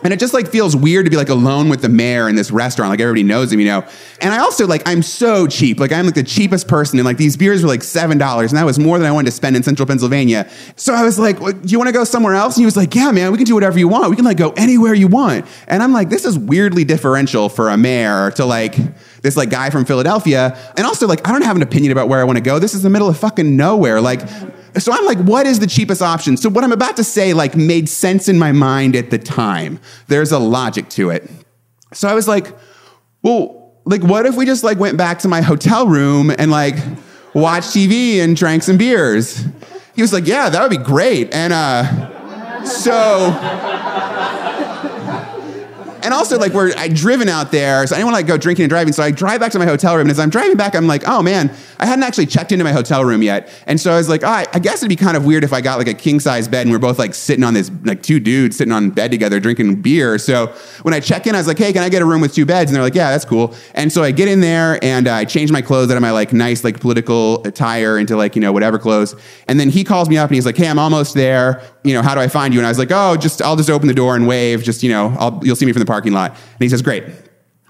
and 0.04 0.12
it 0.12 0.20
just 0.20 0.34
like 0.34 0.48
feels 0.48 0.76
weird 0.76 1.06
to 1.06 1.10
be 1.10 1.18
like 1.18 1.30
alone 1.30 1.70
with 1.70 1.82
the 1.82 1.90
mayor 1.90 2.28
in 2.28 2.36
this 2.36 2.52
restaurant. 2.52 2.90
Like 2.90 3.00
everybody 3.00 3.24
knows 3.24 3.52
him, 3.52 3.60
you 3.60 3.66
know. 3.66 3.86
And 4.22 4.34
I 4.34 4.40
also 4.40 4.68
like 4.68 4.82
I'm 4.86 5.02
so 5.02 5.48
cheap. 5.48 5.80
Like 5.80 5.92
I'm 5.92 6.06
like 6.06 6.16
the 6.16 6.24
cheapest 6.24 6.68
person, 6.68 7.00
and 7.00 7.06
like 7.06 7.18
these 7.18 7.38
beers 7.38 7.64
were 7.64 7.70
like 7.70 7.84
seven 7.84 8.18
dollars, 8.18 8.52
and 8.52 8.58
that 8.58 8.66
was 8.66 8.80
more 8.80 8.98
than 9.00 9.08
I 9.08 9.12
wanted 9.12 9.28
to 9.28 9.32
spend 9.32 9.56
in 9.56 9.64
Central 9.64 9.86
Pennsylvania. 9.86 10.50
So 10.76 10.94
I 10.94 11.04
was 11.04 11.18
like, 11.18 11.40
well, 11.40 11.54
"Do 11.54 11.70
you 11.70 11.78
want 11.78 11.88
to 11.88 11.94
go 11.94 12.04
somewhere 12.04 12.36
else?" 12.36 12.56
And 12.56 12.62
he 12.62 12.66
was 12.66 12.78
like, 12.78 12.94
"Yeah, 12.94 13.12
man, 13.12 13.32
we 13.32 13.38
can 13.38 13.46
do 13.46 13.56
whatever 13.56 13.80
you 13.80 13.88
want. 13.88 14.10
We 14.10 14.16
can 14.16 14.26
like 14.26 14.38
go 14.38 14.52
anywhere 14.58 14.94
you 14.94 15.08
want." 15.08 15.46
And 15.68 15.82
I'm 15.82 15.94
like, 15.94 16.10
"This 16.10 16.26
is 16.26 16.38
weirdly 16.38 16.84
differential 16.84 17.50
for 17.50 17.70
a 17.70 17.78
mayor 17.78 18.32
to 18.32 18.46
like." 18.46 18.76
This 19.22 19.38
like 19.38 19.50
guy 19.50 19.70
from 19.70 19.86
Philadelphia, 19.86 20.58
and 20.76 20.86
also 20.86 21.08
like 21.08 21.26
I 21.26 21.32
don't 21.32 21.44
have 21.44 21.56
an 21.56 21.62
opinion 21.62 21.94
about 21.94 22.10
where 22.10 22.20
I 22.20 22.26
want 22.26 22.36
to 22.36 22.44
go. 22.44 22.60
This 22.60 22.74
is 22.74 22.82
the 22.84 22.90
middle 22.90 23.08
of 23.08 23.18
fucking 23.18 23.56
nowhere. 23.56 24.02
Like, 24.02 24.20
so 24.78 24.92
I'm 24.92 25.06
like, 25.06 25.20
what 25.20 25.46
is 25.46 25.60
the 25.60 25.68
cheapest 25.68 26.02
option? 26.02 26.38
So 26.38 26.50
what 26.50 26.64
I'm 26.64 26.72
about 26.72 26.98
to 26.98 27.04
say 27.04 27.34
like 27.34 27.56
made 27.56 27.90
sense 27.90 28.28
in 28.28 28.40
my 28.40 28.52
mind 28.52 28.96
at 28.96 29.10
the 29.10 29.18
time. 29.18 29.80
There's 30.08 30.32
a 30.32 30.40
logic 30.40 30.90
to 30.90 31.10
it. 31.10 31.30
So 31.94 32.08
I 32.08 32.14
was 32.14 32.28
like, 32.28 32.48
well, 33.22 33.74
like 33.86 34.02
what 34.02 34.26
if 34.26 34.36
we 34.36 34.46
just 34.46 34.64
like 34.64 34.80
went 34.80 34.98
back 34.98 35.20
to 35.20 35.28
my 35.28 35.42
hotel 35.42 35.88
room 35.88 36.32
and 36.38 36.50
like 36.50 36.76
watched 37.34 37.70
TV 37.70 38.20
and 38.20 38.36
drank 38.36 38.64
some 38.64 38.78
beers? 38.78 39.46
He 39.96 40.02
was 40.02 40.14
like, 40.14 40.26
yeah, 40.26 40.50
that 40.50 40.62
would 40.62 40.72
be 40.72 40.84
great. 40.84 41.34
And 41.34 41.54
uh 41.54 42.64
so 42.66 43.30
and 46.04 46.14
also 46.14 46.38
like 46.38 46.54
we're 46.54 46.74
I 46.78 46.88
driven 46.88 47.30
out 47.30 47.52
there, 47.52 47.86
so 47.88 47.96
I 47.96 48.00
didn't 48.00 48.12
want 48.12 48.16
to 48.16 48.20
like 48.20 48.28
go 48.28 48.38
drinking 48.38 48.64
and 48.64 48.70
driving. 48.70 48.94
So 48.94 49.04
I 49.04 49.12
drive 49.12 49.40
back 49.40 49.52
to 49.54 49.60
my 49.60 49.66
hotel 49.66 49.96
room, 49.96 50.02
and 50.02 50.12
as 50.12 50.20
I'm 50.20 50.30
driving 50.30 50.58
back, 50.58 50.76
I'm 50.76 50.88
like, 50.88 51.04
oh 51.08 51.22
man, 51.22 51.56
I 51.80 51.86
hadn't 51.86 52.04
actually 52.04 52.28
checked 52.28 52.52
into 52.52 52.64
my 52.64 52.72
hotel 52.72 53.04
room 53.04 53.24
yet, 53.24 53.50
and 53.68 53.80
so 53.80 53.92
I 53.92 53.98
was 53.98 54.10
like, 54.10 54.24
oh, 54.24 54.28
I, 54.54 54.60
guess 54.60 54.78
it'd 54.78 54.90
be 54.90 54.96
kind 54.96 55.18
of 55.18 55.26
weird 55.26 55.44
if 55.44 55.52
I 55.52 55.62
got 55.62 55.78
like 55.78 55.88
a 55.88 55.94
king 55.94 56.20
size 56.20 56.48
bed 56.48 56.66
and 56.66 56.72
we're 56.72 56.80
both 56.80 56.98
like 56.98 57.14
sitting 57.14 57.44
on 57.44 57.54
this 57.54 57.70
like 57.84 58.02
two 58.02 58.20
dudes 58.20 58.58
sitting 58.58 58.72
on 58.72 58.90
bed 58.90 59.12
together 59.12 59.40
drinking 59.40 59.82
beer. 59.82 60.18
So 60.18 60.48
when 60.84 60.94
I 60.94 61.00
check 61.00 61.28
in, 61.28 61.36
I 61.36 61.38
was 61.38 61.48
like, 61.48 61.58
hey, 61.58 61.74
can 61.74 61.84
I 61.84 61.90
get 61.90 62.02
a 62.02 62.06
room 62.06 62.22
with 62.22 62.34
two 62.34 62.46
beds? 62.46 62.72
And 62.72 62.76
they're 62.76 62.84
like, 62.84 62.96
yeah, 62.96 63.12
that's 63.12 63.26
cool. 63.26 63.54
And 63.74 63.92
so 63.92 64.04
I 64.04 64.12
get 64.12 64.28
in 64.28 64.42
there 64.42 64.84
and 64.84 65.08
uh, 65.08 65.14
I 65.14 65.26
change 65.26 65.52
my 65.52 65.62
clothes 65.62 65.92
out 65.92 65.98
of 65.98 66.02
my 66.02 66.12
like 66.12 66.34
nice 66.34 66.64
like 66.64 66.80
political 66.80 67.46
attire 67.46 67.98
into 67.98 68.16
like 68.16 68.36
you 68.36 68.42
know 68.42 68.52
whatever 68.52 68.80
clothes, 68.80 69.16
and 69.48 69.60
then 69.60 69.70
he 69.70 69.84
calls 69.84 70.10
me 70.10 70.18
up 70.18 70.30
and 70.30 70.36
he's 70.36 70.46
like, 70.46 70.58
hey, 70.58 70.68
I'm 70.68 70.80
almost 70.80 71.14
there. 71.14 71.62
You 71.84 71.94
know, 71.94 72.02
how 72.02 72.16
do 72.16 72.22
I 72.22 72.28
find 72.28 72.54
you? 72.54 72.60
And 72.60 72.68
I 72.68 72.70
was 72.70 72.80
like, 72.80 72.92
oh, 72.92 73.18
just 73.18 73.42
I'll 73.42 73.56
just 73.56 73.70
open 73.70 73.88
the 73.88 73.94
door 73.94 74.16
and 74.16 74.28
wave. 74.28 74.64
Just 74.64 74.84
you 74.84 74.90
know, 74.90 75.16
I'll, 75.20 75.40
you'll 75.44 75.56
see 75.56 75.66
me 75.66 75.74
from 75.74 75.82
the 75.82 75.86
parking 75.94 76.14
lot. 76.14 76.32
And 76.32 76.60
he 76.60 76.70
says, 76.70 76.82
great. 76.82 77.04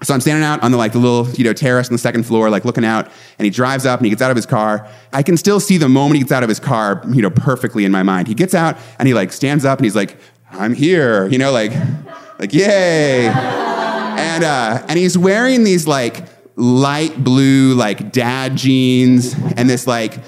So 0.02 0.14
I'm 0.14 0.20
standing 0.20 0.44
out 0.44 0.62
on 0.62 0.70
the 0.70 0.78
like 0.78 0.92
the 0.92 0.98
little 0.98 1.28
you 1.34 1.44
know 1.44 1.52
terrace 1.52 1.88
on 1.88 1.92
the 1.92 1.98
second 1.98 2.24
floor, 2.24 2.50
like 2.50 2.64
looking 2.64 2.84
out, 2.84 3.10
and 3.38 3.44
he 3.44 3.50
drives 3.50 3.86
up 3.86 4.00
and 4.00 4.06
he 4.06 4.10
gets 4.10 4.22
out 4.22 4.30
of 4.30 4.36
his 4.36 4.46
car. 4.46 4.88
I 5.12 5.22
can 5.22 5.36
still 5.36 5.60
see 5.60 5.78
the 5.78 5.88
moment 5.88 6.16
he 6.16 6.22
gets 6.22 6.32
out 6.32 6.42
of 6.42 6.48
his 6.48 6.60
car, 6.60 7.02
you 7.10 7.22
know, 7.22 7.30
perfectly 7.30 7.84
in 7.84 7.92
my 7.92 8.02
mind. 8.02 8.28
He 8.28 8.34
gets 8.34 8.54
out 8.54 8.76
and 8.98 9.06
he 9.08 9.14
like 9.14 9.32
stands 9.32 9.64
up 9.64 9.78
and 9.78 9.86
he's 9.86 9.96
like, 9.96 10.16
"I'm 10.50 10.74
here," 10.74 11.26
you 11.28 11.38
know, 11.38 11.52
like, 11.52 11.72
like 12.38 12.52
yay, 12.52 13.28
and 13.28 14.44
uh, 14.44 14.84
and 14.88 14.98
he's 14.98 15.16
wearing 15.16 15.64
these 15.64 15.86
like 15.86 16.26
light 16.56 17.22
blue 17.22 17.74
like 17.74 18.12
dad 18.12 18.56
jeans 18.56 19.34
and 19.56 19.68
this 19.70 19.86
like 19.86 20.18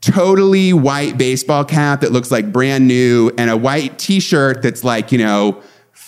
totally 0.00 0.72
white 0.72 1.16
baseball 1.16 1.64
cap 1.64 2.00
that 2.00 2.12
looks 2.12 2.30
like 2.30 2.52
brand 2.52 2.86
new 2.86 3.30
and 3.38 3.50
a 3.50 3.56
white 3.56 3.98
t-shirt 3.98 4.62
that's 4.62 4.84
like 4.84 5.12
you 5.12 5.18
know 5.18 5.62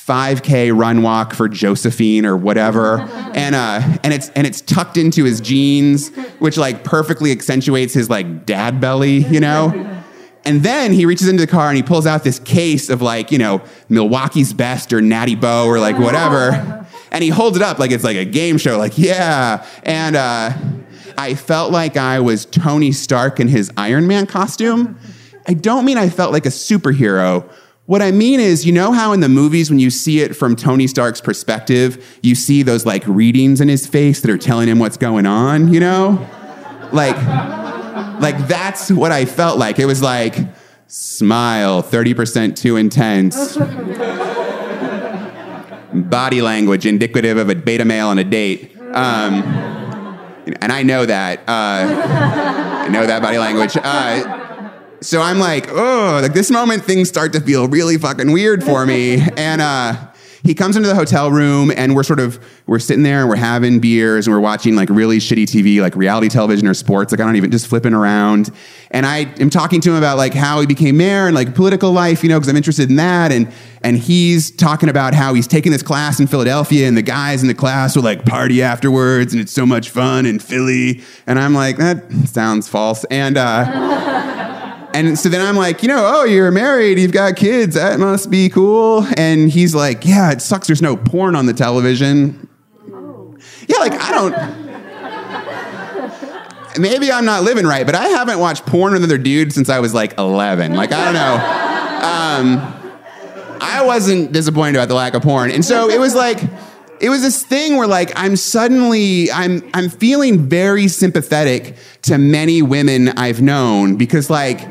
5k 0.07 0.77
run 0.79 1.03
walk 1.03 1.35
for 1.35 1.49
josephine 1.49 2.25
or 2.25 2.37
whatever 2.37 3.01
and 3.35 3.55
uh 3.55 3.81
and 4.03 4.15
it's 4.15 4.31
and 4.31 4.47
it's 4.47 4.61
tucked 4.61 4.97
into 4.97 5.25
his 5.25 5.41
jeans 5.41 6.09
which 6.39 6.57
like 6.57 6.85
perfectly 6.85 7.33
accentuates 7.33 7.93
his 7.93 8.09
like 8.09 8.47
dad 8.47 8.81
belly 8.81 9.19
you 9.19 9.41
know 9.41 10.03
and 10.45 10.63
then 10.63 10.93
he 10.93 11.05
reaches 11.07 11.29
into 11.29 11.45
the 11.45 11.51
car 11.51 11.69
and 11.69 11.77
he 11.77 11.83
pulls 11.83 12.07
out 12.07 12.23
this 12.23 12.39
case 12.39 12.89
of 12.89 13.03
like 13.03 13.33
you 13.33 13.39
know 13.39 13.61
milwaukee's 13.89 14.53
best 14.53 14.93
or 14.93 15.01
Natty 15.01 15.35
Boh 15.35 15.67
or 15.67 15.81
like 15.81 15.99
whatever 15.99 16.87
and 17.11 17.25
he 17.25 17.31
holds 17.31 17.57
it 17.57 17.63
up 17.63 17.79
like 17.79 17.91
it's 17.91 18.05
like 18.05 18.17
a 18.17 18.25
game 18.25 18.57
show 18.57 18.79
like 18.79 18.97
yeah 18.97 19.67
and 19.83 20.15
uh 20.15 20.53
I 21.19 21.35
felt 21.35 21.73
like 21.73 21.97
I 21.97 22.21
was 22.21 22.45
Tony 22.45 22.93
Stark 22.93 23.41
in 23.41 23.49
his 23.49 23.71
Iron 23.77 24.07
Man 24.07 24.27
costume. 24.27 24.99
I 25.47 25.55
don't 25.55 25.85
mean 25.85 25.97
I 25.97 26.09
felt 26.09 26.33
like 26.33 26.45
a 26.45 26.51
superhero. 26.51 27.49
What 27.87 28.03
I 28.03 28.11
mean 28.11 28.41
is, 28.41 28.67
you 28.67 28.73
know 28.73 28.91
how 28.91 29.13
in 29.13 29.21
the 29.21 29.29
movies, 29.29 29.71
when 29.71 29.79
you 29.79 29.91
see 29.91 30.21
it 30.21 30.35
from 30.35 30.57
Tony 30.57 30.89
Stark's 30.89 31.21
perspective, 31.21 32.19
you 32.21 32.35
see 32.35 32.65
those 32.65 32.85
like 32.85 33.05
readings 33.07 33.61
in 33.61 33.69
his 33.69 33.87
face 33.87 34.21
that 34.23 34.31
are 34.31 34.37
telling 34.37 34.69
him 34.69 34.81
what's 34.81 34.97
going 34.97 35.25
on, 35.25 35.73
you 35.73 35.79
know? 35.79 36.29
Like, 36.93 37.17
like 38.21 38.49
that's 38.49 38.91
what 38.91 39.13
I 39.13 39.25
felt 39.25 39.57
like. 39.59 39.79
It 39.79 39.87
was 39.87 40.03
like, 40.03 40.37
smile, 40.89 41.81
30% 41.81 42.57
too 42.57 42.77
intense. 42.77 43.57
Body 45.95 46.43
language 46.43 46.87
indicative 46.87 47.37
of 47.39 47.51
a 47.51 47.55
beta 47.55 47.85
male 47.85 48.09
on 48.09 48.19
a 48.19 48.25
date. 48.25 48.77
Um, 48.81 49.45
and 50.61 50.73
I 50.73 50.83
know 50.83 51.07
that. 51.07 51.39
Uh, 51.41 52.83
I 52.83 52.89
know 52.89 53.07
that 53.07 53.23
body 53.23 53.39
language. 53.39 53.77
Uh, 53.77 54.56
so 55.01 55.21
I'm 55.21 55.39
like, 55.39 55.69
oh, 55.71 56.21
like 56.23 56.33
this 56.33 56.51
moment, 56.51 56.85
things 56.85 57.09
start 57.09 57.33
to 57.35 57.41
feel 57.41 57.69
really 57.69 57.99
fucking 57.99 58.33
weird 58.33 58.65
for 58.65 58.87
me. 58.87 59.23
And 59.37 59.61
uh, 59.61 60.09
he 60.47 60.55
comes 60.55 60.77
into 60.77 60.89
the 60.89 60.95
hotel 60.95 61.31
room, 61.31 61.73
and 61.77 61.95
we're 61.95 62.05
sort 62.05 62.21
of 62.21 62.43
we're 62.67 62.79
sitting 62.79 63.03
there 63.03 63.21
and 63.21 63.29
we're 63.29 63.37
having 63.37 63.81
beers 63.81 64.27
and 64.27 64.35
we're 64.35 64.41
watching 64.41 64.77
like 64.77 64.89
really 64.91 65.19
shitty 65.19 65.45
TV, 65.45 65.81
like 65.81 65.95
reality 65.97 66.29
television 66.29 66.67
or 66.67 66.75
sports. 66.75 67.13
Like 67.13 67.21
I 67.21 67.25
don't 67.25 67.37
even 67.37 67.51
just 67.51 67.67
flipping 67.67 67.93
around. 67.93 68.51
And 68.91 69.05
I 69.05 69.33
am 69.41 69.51
talking 69.51 69.81
to 69.83 69.91
him 69.91 69.97
about 69.97 70.17
like 70.17 70.35
how 70.35 70.61
he 70.61 70.67
became 70.67 70.97
mayor 70.97 71.27
and 71.27 71.35
like 71.35 71.55
political 71.55 71.93
life, 71.93 72.23
you 72.23 72.29
know, 72.29 72.39
because 72.39 72.49
I'm 72.49 72.57
interested 72.57 72.89
in 72.91 72.97
that. 72.97 73.33
And 73.33 73.53
and 73.83 73.97
he's 73.97 74.51
talking 74.51 74.89
about 74.89 75.15
how 75.15 75.35
he's 75.35 75.47
taking 75.47 75.73
this 75.73 75.83
class 75.83 76.19
in 76.19 76.27
Philadelphia, 76.27 76.89
and 76.89 76.97
the 76.97 77.03
guys 77.03 77.43
in 77.43 77.49
the 77.49 77.55
class 77.55 77.95
will 77.97 78.03
like 78.03 78.25
party 78.25 78.63
afterwards, 78.63 79.33
and 79.33 79.41
it's 79.41 79.53
so 79.53 79.67
much 79.67 79.91
fun 79.91 80.27
in 80.27 80.39
Philly. 80.39 81.03
And 81.27 81.39
I'm 81.39 81.55
like, 81.55 81.77
that 81.77 82.11
sounds 82.27 82.69
false. 82.69 83.05
And 83.05 83.37
uh, 83.37 83.65
and 84.97 85.19
so 85.19 85.29
then 85.29 85.43
I'm 85.47 85.57
like, 85.57 85.83
you 85.83 85.89
know, 85.89 86.11
oh, 86.15 86.25
you're 86.25 86.51
married, 86.51 86.99
you've 86.99 87.13
got 87.13 87.37
kids, 87.37 87.75
that 87.75 88.01
must 88.01 88.31
be 88.31 88.49
cool. 88.49 89.07
And 89.19 89.51
he's 89.51 89.75
like, 89.75 90.07
yeah, 90.07 90.33
it 90.33 90.41
sucks. 90.41 90.69
There's 90.69 90.81
no 90.81 90.97
porn 90.97 91.37
on 91.37 91.45
the 91.45 91.53
television. 91.53 92.49
Yeah, 93.69 93.77
like 93.79 93.93
I 93.93 94.13
don't. 94.13 94.35
Maybe 96.81 97.13
I'm 97.13 97.27
not 97.27 97.43
living 97.43 97.67
right, 97.67 97.85
but 97.85 97.95
I 97.95 98.09
haven't 98.09 98.39
watched 98.39 98.65
porn 98.65 98.95
with 98.95 99.05
another 99.05 99.19
dude 99.19 99.53
since 99.53 99.69
I 99.69 99.81
was 99.81 99.93
like 99.93 100.17
11. 100.17 100.75
Like 100.75 100.93
I 100.93 101.05
don't 101.05 101.15
know. 101.15 101.35
Um, 102.07 102.57
I 103.61 103.85
wasn't 103.85 104.33
disappointed 104.33 104.77
about 104.77 104.89
the 104.89 104.95
lack 104.95 105.13
of 105.13 105.23
porn, 105.23 105.51
and 105.51 105.63
so 105.65 105.91
it 105.91 106.01
was 106.01 106.15
like 106.15 106.41
it 107.01 107.11
was 107.11 107.23
this 107.23 107.43
thing 107.43 107.77
where 107.77 107.87
like 107.87 108.13
I'm 108.17 108.37
suddenly 108.37 109.31
I'm 109.31 109.63
I'm 109.75 109.89
feeling 109.91 110.49
very 110.49 110.89
sympathetic 110.89 111.77
to 112.03 112.17
many 112.19 112.63
women 112.63 113.09
I've 113.11 113.43
known 113.43 113.97
because 113.97 114.31
like 114.31 114.67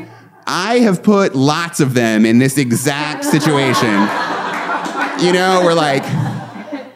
I 0.47 0.79
have 0.79 1.01
put 1.01 1.35
lots 1.35 1.79
of 1.79 1.93
them 1.93 2.25
in 2.25 2.37
this 2.37 2.57
exact 2.57 3.25
situation. 3.25 3.89
You 5.25 5.33
know, 5.33 5.61
we're 5.63 5.73
like 5.73 6.03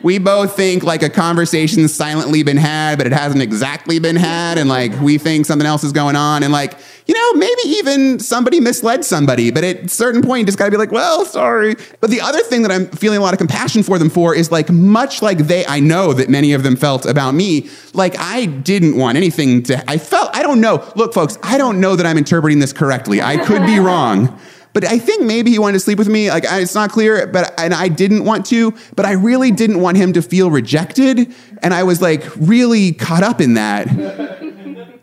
we 0.02 0.18
both 0.18 0.56
think 0.56 0.84
like 0.84 1.04
a 1.04 1.10
conversation's 1.10 1.94
silently 1.94 2.44
been 2.44 2.58
had, 2.58 2.98
but 2.98 3.08
it 3.08 3.14
hasn't 3.14 3.42
exactly 3.42 4.00
been 4.00 4.16
had, 4.16 4.58
and 4.58 4.70
like 4.70 4.98
we 5.02 5.18
think 5.18 5.46
something 5.46 5.68
else 5.68 5.84
is 5.84 5.92
going 5.92 6.16
on, 6.16 6.44
and 6.44 6.54
like 6.54 6.78
you 7.10 7.16
know 7.16 7.34
maybe 7.40 7.62
even 7.66 8.20
somebody 8.20 8.60
misled 8.60 9.04
somebody, 9.04 9.50
but 9.50 9.64
at 9.64 9.86
a 9.86 9.90
certain 9.90 10.22
point 10.22 10.42
you 10.42 10.46
just 10.46 10.60
gotta 10.60 10.70
be 10.70 10.78
like, 10.78 10.92
well, 10.92 11.26
sorry. 11.26 11.76
But 12.02 12.12
the 12.12 12.22
other 12.22 12.42
thing 12.42 12.62
that 12.62 12.72
I'm 12.72 12.86
feeling 12.86 13.18
a 13.18 13.22
lot 13.22 13.34
of 13.34 13.40
compassion 13.40 13.82
for 13.82 13.98
them 13.98 14.12
for 14.12 14.36
is 14.36 14.52
like 14.52 14.70
much 14.70 15.24
like 15.24 15.40
they, 15.40 15.66
I 15.66 15.80
know 15.80 16.14
that 16.14 16.30
many 16.30 16.54
of 16.54 16.62
them 16.62 16.76
felt 16.76 17.08
about 17.08 17.32
me, 17.34 17.68
like 17.96 18.16
I 18.20 18.46
didn't 18.46 18.96
want 18.96 19.18
anything 19.18 19.64
to. 19.64 19.84
I 19.90 19.98
felt 19.98 20.30
I 20.36 20.44
don't 20.44 20.62
know. 20.62 20.88
Look, 20.96 21.16
folks, 21.16 21.40
I 21.42 21.58
don't 21.58 21.82
know 21.82 21.96
that 21.96 22.06
I'm 22.06 22.18
interpreting 22.18 22.60
this 22.60 22.74
correctly. 22.74 23.24
I 23.24 23.38
could 23.38 23.66
be 23.66 23.80
wrong. 23.80 24.40
But 24.74 24.86
I 24.86 25.00
think 25.00 25.24
maybe 25.24 25.50
he 25.50 25.58
wanted 25.58 25.74
to 25.74 25.80
sleep 25.80 25.98
with 25.98 26.10
me. 26.10 26.30
Like 26.30 26.46
I, 26.46 26.60
it's 26.60 26.76
not 26.76 26.92
clear, 26.92 27.26
but 27.26 27.60
and 27.60 27.74
I 27.74 27.88
didn't 27.88 28.24
want 28.24 28.46
to. 28.48 28.76
But 28.96 29.08
I 29.08 29.14
really 29.14 29.50
didn't 29.50 29.82
want 29.82 29.98
him 29.98 30.14
to 30.14 30.22
feel 30.22 30.52
rejected, 30.52 31.34
and 31.64 31.74
I 31.74 31.82
was 31.82 32.04
like 32.04 32.24
really 32.36 32.92
caught 32.92 33.24
up 33.24 33.42
in 33.42 33.56
that. 33.56 33.88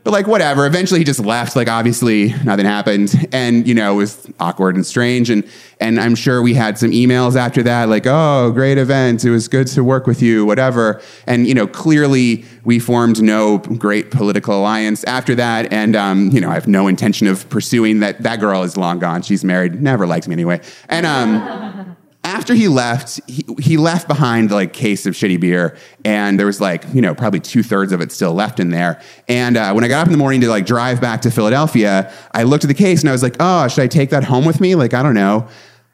But 0.07 0.13
like 0.13 0.29
whatever. 0.29 0.67
Eventually 0.67 1.01
he 1.01 1.05
just 1.05 1.19
left. 1.19 1.57
Like 1.57 1.67
obviously 1.67 2.29
nothing 2.45 2.65
happened, 2.65 3.29
and 3.33 3.67
you 3.67 3.75
know 3.75 3.95
it 3.95 3.97
was 3.97 4.31
awkward 4.39 4.77
and 4.77 4.87
strange. 4.87 5.31
And 5.31 5.43
and 5.81 5.99
I'm 5.99 6.15
sure 6.15 6.41
we 6.43 6.55
had 6.55 6.79
some 6.79 6.93
emails 6.93 7.35
after 7.35 7.61
that, 7.65 7.89
like 7.89 8.07
oh 8.07 8.53
great 8.53 8.79
event, 8.79 9.25
it 9.25 9.31
was 9.31 9.49
good 9.49 9.67
to 9.67 9.83
work 9.83 10.07
with 10.07 10.23
you, 10.23 10.47
whatever. 10.47 11.03
And 11.27 11.49
you 11.49 11.55
know 11.55 11.67
clearly 11.67 12.45
we 12.63 12.79
formed 12.79 13.21
no 13.21 13.59
great 13.59 14.13
political 14.13 14.61
alliance 14.61 15.03
after 15.03 15.35
that. 15.35 15.73
And 15.73 15.97
um, 15.97 16.31
you 16.31 16.41
know 16.41 16.51
I 16.51 16.55
have 16.55 16.69
no 16.69 16.87
intention 16.87 17.27
of 17.27 17.49
pursuing 17.49 17.99
that. 17.99 18.23
That 18.23 18.39
girl 18.39 18.63
is 18.63 18.77
long 18.77 19.01
gone. 19.01 19.23
She's 19.23 19.43
married. 19.43 19.83
Never 19.83 20.07
liked 20.07 20.29
me 20.29 20.35
anyway. 20.35 20.61
And 20.89 21.05
um 21.05 21.97
after 22.27 22.55
he 22.55 22.67
left, 22.67 23.21
he, 23.29 23.45
he 23.61 23.77
left 23.77 24.09
behind 24.09 24.51
like 24.51 24.73
case 24.73 25.07
of 25.07 25.15
shitty 25.15 25.41
beer, 25.41 25.77
and 26.05 26.39
there 26.39 26.47
was 26.47 26.61
like 26.61 26.85
you 26.93 27.01
know 27.01 27.15
probably 27.15 27.39
two 27.39 27.63
thirds 27.63 27.93
of 27.93 28.01
it 28.01 28.11
still 28.11 28.35
left 28.35 28.59
in 28.59 28.71
there. 28.71 29.01
And 29.29 29.57
uh, 29.57 29.73
when 29.73 29.85
I 29.85 29.89
got 29.89 30.01
up 30.01 30.07
in 30.09 30.13
the 30.13 30.19
morning 30.19 30.41
to 30.41 30.49
like 30.49 30.67
drive 30.67 31.01
back 31.01 31.23
to 31.23 31.31
Philadelphia, 31.31 32.13
I 32.33 32.43
looked 32.43 32.65
at 32.65 32.69
the 32.69 32.75
case 32.75 33.01
and 33.01 33.09
I 33.09 33.13
was 33.13 33.23
like, 33.23 33.37
oh, 33.39 33.69
should 33.69 33.83
I 33.83 33.87
take 33.87 34.11
that 34.11 34.25
home 34.25 34.45
with 34.45 34.61
me? 34.61 34.75
Like 34.75 34.93
I 34.93 35.05
don't 35.05 35.15
know. 35.15 35.49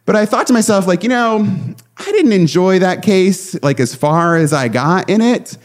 But 0.05 0.16
I 0.16 0.26
thought 0.26 0.49
to 0.49 0.53
myself, 0.53 0.87
like, 0.87 1.05
you 1.05 1.09
know, 1.09 1.47
I 1.97 2.05
didn't 2.12 2.33
enjoy 2.33 2.80
that 2.80 3.03
case 3.03 3.62
like 3.62 3.78
as 3.78 3.95
far 3.95 4.37
as 4.37 4.53
I 4.53 4.68
got 4.68 5.09
in 5.09 5.20
it. 5.20 5.57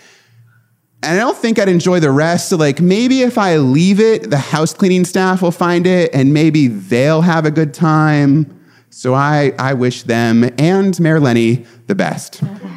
And 1.02 1.18
I 1.18 1.24
don't 1.24 1.38
think 1.38 1.60
I'd 1.60 1.70
enjoy 1.70 2.00
the 2.02 2.12
rest. 2.12 2.50
So, 2.50 2.58
like, 2.58 2.82
maybe 2.82 3.22
if 3.22 3.38
I 3.38 3.58
leave 3.58 4.00
it, 4.00 4.30
the 4.30 4.38
house 4.38 4.74
cleaning 4.74 5.06
staff 5.06 5.42
will 5.42 5.52
find 5.52 5.88
it 5.88 6.14
and 6.14 6.34
maybe 6.34 6.68
they'll 6.68 7.22
have 7.22 7.46
a 7.46 7.52
good 7.52 7.74
time. 7.74 8.57
So 8.90 9.14
I, 9.14 9.54
I 9.60 9.74
wish 9.74 10.04
them 10.04 10.50
and 10.58 11.00
Mayor 11.00 11.20
Lenny 11.20 11.66
the 11.88 11.96
best. 11.96 12.36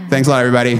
Thanks 0.08 0.28
a 0.28 0.30
lot, 0.30 0.44
everybody. 0.44 0.78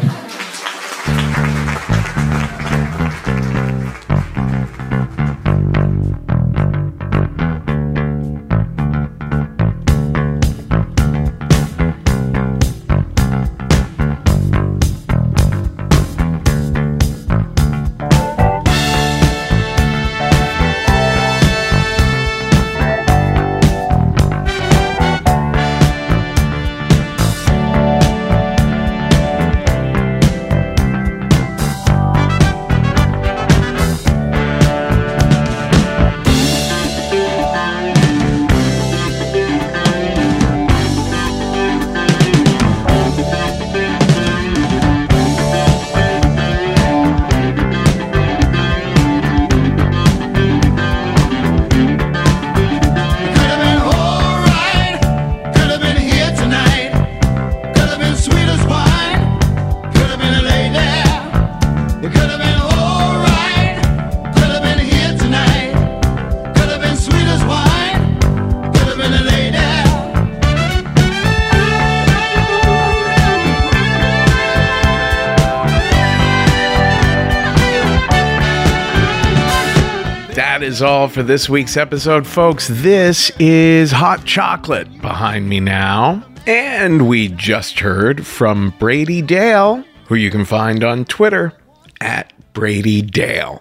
For 81.10 81.22
this 81.24 81.48
week's 81.48 81.76
episode, 81.76 82.24
folks. 82.24 82.68
This 82.68 83.32
is 83.40 83.90
Hot 83.90 84.24
Chocolate 84.24 85.00
behind 85.00 85.48
me 85.48 85.58
now. 85.58 86.24
And 86.46 87.08
we 87.08 87.28
just 87.28 87.80
heard 87.80 88.24
from 88.24 88.72
Brady 88.78 89.20
Dale, 89.20 89.82
who 90.06 90.14
you 90.14 90.30
can 90.30 90.44
find 90.44 90.84
on 90.84 91.04
Twitter 91.04 91.52
at 92.00 92.32
Brady 92.52 93.02
Dale. 93.02 93.60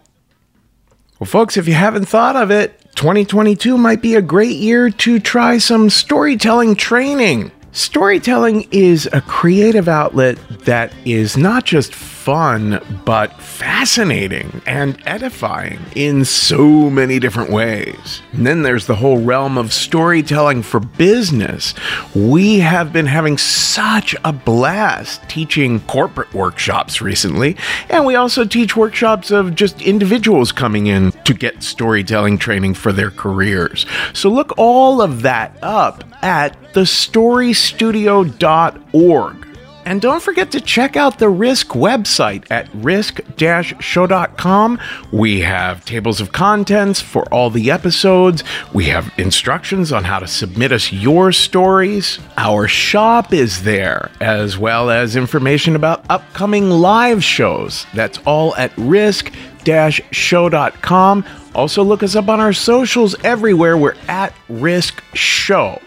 Well, 1.19 1.25
folks, 1.25 1.57
if 1.57 1.67
you 1.67 1.73
haven't 1.73 2.05
thought 2.05 2.35
of 2.35 2.51
it, 2.51 2.79
2022 2.95 3.79
might 3.79 4.03
be 4.03 4.13
a 4.13 4.21
great 4.21 4.57
year 4.57 4.91
to 4.91 5.19
try 5.19 5.57
some 5.57 5.89
storytelling 5.89 6.75
training. 6.75 7.51
Storytelling 7.71 8.67
is 8.71 9.09
a 9.11 9.21
creative 9.21 9.87
outlet 9.87 10.37
that 10.65 10.93
is 11.03 11.35
not 11.35 11.65
just 11.65 11.93
fun, 12.19 12.81
but 13.05 13.41
fascinating 13.41 14.61
and 14.65 15.01
edifying 15.05 15.79
in 15.95 16.25
so 16.25 16.89
many 16.89 17.17
different 17.17 17.49
ways. 17.49 18.21
And 18.33 18.45
then 18.45 18.63
there's 18.63 18.87
the 18.87 18.95
whole 18.95 19.19
realm 19.19 19.57
of 19.57 19.71
storytelling 19.71 20.63
for 20.63 20.81
business. 20.81 21.73
We 22.13 22.59
have 22.59 22.91
been 22.91 23.05
having 23.05 23.37
such 23.37 24.17
a 24.25 24.33
blast 24.33 25.29
teaching 25.29 25.79
corporate 25.81 26.33
workshops 26.33 27.01
recently, 27.01 27.55
and 27.89 28.05
we 28.05 28.15
also 28.15 28.43
teach 28.43 28.75
workshops 28.75 29.31
of 29.31 29.55
just 29.55 29.81
individuals 29.81 30.51
coming 30.51 30.87
in 30.87 31.13
to 31.23 31.33
get 31.33 31.63
storytelling 31.63 32.37
training 32.37 32.73
for 32.73 32.91
their 32.91 33.11
careers. 33.11 33.85
So 34.11 34.29
look 34.29 34.51
all 34.57 35.01
of 35.01 35.21
that 35.21 35.57
up 35.61 36.03
at 36.21 36.61
thestorystudio.org. 36.73 39.48
And 39.89 40.01
don't 40.01 40.21
forget 40.21 40.51
to 40.51 40.61
check 40.61 40.95
out 40.95 41.17
the 41.17 41.29
Risk 41.29 41.69
website 41.69 42.45
at 42.51 42.69
risk-show.com. 42.75 44.79
We 45.11 45.39
have 45.39 45.83
tables 45.83 46.21
of 46.21 46.31
contents 46.31 47.01
for 47.01 47.23
all 47.33 47.49
the 47.49 47.71
episodes. 47.71 48.43
We 48.71 48.85
have 48.85 49.11
instructions 49.17 49.91
on 49.91 50.03
how 50.03 50.19
to 50.19 50.27
submit 50.27 50.71
us 50.71 50.93
your 50.93 51.31
stories. 51.31 52.19
Our 52.37 52.67
shop 52.67 53.33
is 53.33 53.63
there, 53.63 54.11
as 54.21 54.59
well 54.59 54.91
as 54.91 55.15
information 55.15 55.75
about 55.75 56.05
upcoming 56.07 56.69
live 56.69 57.23
shows. 57.23 57.87
That's 57.95 58.19
all 58.27 58.55
at 58.57 58.71
risk-show.com. 58.77 61.25
Also, 61.55 61.83
look 61.83 62.03
us 62.03 62.15
up 62.15 62.29
on 62.29 62.39
our 62.39 62.53
socials 62.53 63.15
everywhere. 63.23 63.75
We're 63.75 63.95
at 64.07 64.35
Risk 64.49 65.03
Show. 65.15 65.81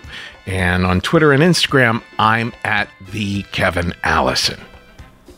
And 0.47 0.85
on 0.85 1.01
Twitter 1.01 1.33
and 1.33 1.43
Instagram, 1.43 2.03
I'm 2.19 2.53
at 2.65 2.89
the 3.13 3.43
Kevin 3.53 3.95
Allison. 4.03 4.61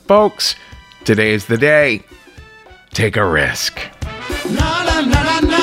Folks, 0.07 0.55
today's 1.05 1.47
the 1.47 1.59
day. 1.59 2.03
Take 2.91 3.17
a 3.17 3.27
risk. 3.27 3.81
Alright, 4.47 5.54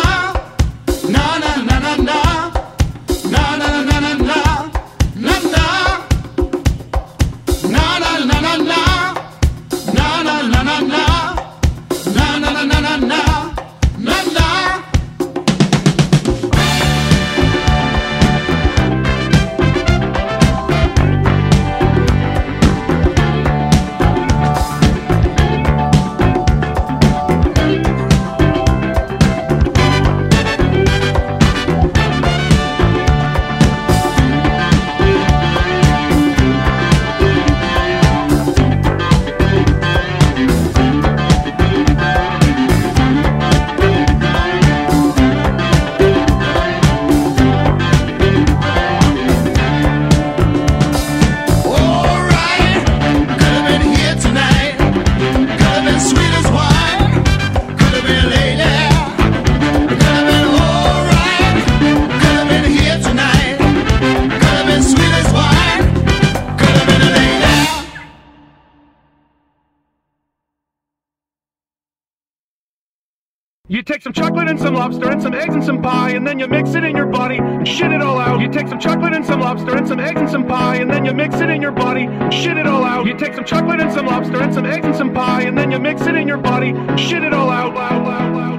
You 73.82 73.86
take 73.86 74.04
some 74.04 74.14
chocolate 74.14 74.48
and 74.48 74.60
some 74.60 74.76
lobster 74.76 75.10
and 75.10 75.20
some 75.20 75.34
eggs 75.34 75.56
and 75.56 75.64
some 75.64 75.82
pie, 75.82 76.12
and 76.12 76.28
then 76.28 76.38
you 76.38 76.48
mix 76.48 76.76
it 76.76 76.84
in 76.84 76.96
your 76.96 77.08
body 77.08 77.40
and 77.40 77.68
shit 77.68 77.92
it 77.92 78.00
all 78.00 78.20
out. 78.20 78.40
You 78.40 78.48
take 78.48 78.68
some 78.68 78.78
chocolate 78.78 79.16
and 79.16 79.26
some 79.26 79.40
lobster 79.40 79.76
and 79.76 79.88
some 79.88 80.00
eggs 80.00 80.22
and 80.22 80.30
some 80.30 80.46
pie, 80.48 80.76
and 80.76 80.88
then 80.88 81.04
you 81.04 81.16
mix 81.16 81.38
it 81.38 81.50
in 81.50 81.64
your 81.64 81.72
body 81.72 82.04
and 82.04 82.32
shit 82.32 82.58
it 82.58 82.68
all 82.68 82.84
out. 82.84 83.08
You 83.08 83.18
take 83.18 83.34
some 83.34 83.44
chocolate 83.44 83.82
and 83.82 83.92
some 83.92 84.06
lobster 84.06 84.40
and 84.40 84.54
some 84.54 84.68
eggs 84.68 84.86
and 84.86 84.96
some 84.96 85.12
pie, 85.12 85.42
and 85.42 85.58
then 85.58 85.72
you 85.72 85.80
mix 85.80 86.06
it 86.06 86.14
in 86.14 86.28
your 86.28 86.38
body 86.38 86.70
and 86.70 87.00
shit 87.00 87.24
it 87.24 87.34
all 87.34 87.50
out. 87.50 87.74
Loud, 87.74 88.06
loud, 88.06 88.36
loud, 88.36 88.51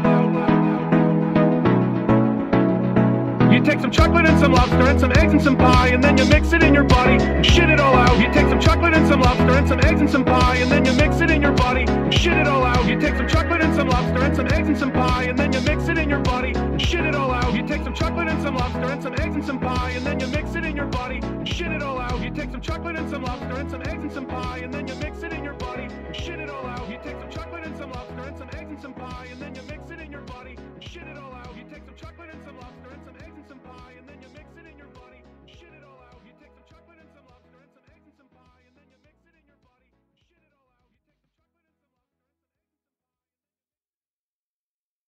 You 3.63 3.71
take 3.71 3.81
some 3.81 3.93
chocolate 3.93 4.27
and 4.27 4.41
some 4.41 4.53
lobster 4.53 4.89
and 4.89 4.99
some 4.99 5.13
eggs 5.13 5.33
and 5.33 5.41
some 5.41 5.57
pie, 5.57 5.91
and 5.91 6.03
then 6.03 6.19
you 6.19 6.25
mix 6.25 6.53
it 6.53 6.65
in 6.65 6.75
your 6.75 6.83
body 6.83 7.15
and 7.23 7.47
shit 7.47 7.71
it 7.71 7.79
all 7.79 7.95
out. 7.95 8.19
You 8.19 8.27
take 8.33 8.49
some 8.49 8.59
chocolate 8.59 8.93
and 8.93 9.07
some 9.07 9.21
lobster 9.21 9.53
and 9.53 9.69
some 9.69 9.79
eggs 9.85 10.01
and 10.01 10.11
some 10.11 10.25
pie, 10.25 10.57
and 10.57 10.69
then 10.69 10.85
you 10.85 10.93
mix 10.95 11.21
it 11.21 11.31
in 11.31 11.41
your 11.41 11.53
body 11.53 11.85
and 11.87 12.13
shit 12.13 12.37
it 12.37 12.49
all 12.49 12.65
out. 12.65 12.85
You 12.89 12.99
take 12.99 13.15
some 13.15 13.29
chocolate 13.29 13.63
and 13.63 13.73
some 13.73 13.89
lobster 13.89 14.21
and 14.21 14.35
some 14.35 14.47
eggs 14.49 14.67
and 14.67 14.77
some 14.77 14.91
pie, 14.91 15.27
and 15.29 15.39
then 15.39 15.53
you 15.53 15.61
mix 15.61 15.87
it 15.87 15.97
in 15.97 16.11
your 16.11 16.19
body 16.19 16.51
and 16.57 16.83
shit 16.83 17.07
it 17.07 17.15
all 17.15 17.31
out. 17.31 17.55
You 17.55 17.65
take 17.65 17.85
some 17.85 17.95
chocolate 17.95 18.27
and 18.27 18.43
some 18.43 18.57
lobster 18.57 18.91
and 18.91 19.01
some 19.01 19.15
eggs 19.21 19.37
and 19.37 19.45
some 19.45 19.61
pie, 19.61 19.91
and 19.91 20.05
then 20.05 20.19
you 20.19 20.27
mix 20.27 20.57
it 20.57 20.65
in 20.65 20.75
your 20.75 20.87
body 20.87 21.21
and 21.23 21.49
shit 21.49 21.71
it 21.71 21.83
all 21.85 22.01
out. 22.01 22.21
You 22.21 22.31
take 22.31 22.51
some 22.51 22.61
chocolate 22.61 22.97
and 22.97 23.09
some 23.09 23.23
lobster 23.23 23.61
and 23.61 23.71
some 23.71 23.83
eggs 23.83 24.03
and 24.03 24.13
some 24.13 24.27
pie, 24.27 24.59
and 24.65 24.75
then 24.75 24.89
you 24.89 24.97
mix 24.97 25.23
it 25.23 25.33
in 25.33 25.45
your 25.45 25.55
body 25.55 25.85
and 25.85 26.17
shit 26.17 26.41
it 26.41 26.51
all 26.51 26.67
out. 26.67 26.91
You 26.91 26.99
take 27.05 27.17
some 27.21 27.31
chocolate 27.31 27.65
and 27.65 27.77
some 27.79 27.93
lobster 27.93 28.23
and 28.23 28.37
some 28.37 28.49
eggs 28.55 28.71
and 28.71 28.83
some 28.83 28.93
pie, 28.93 29.29
and 29.31 29.42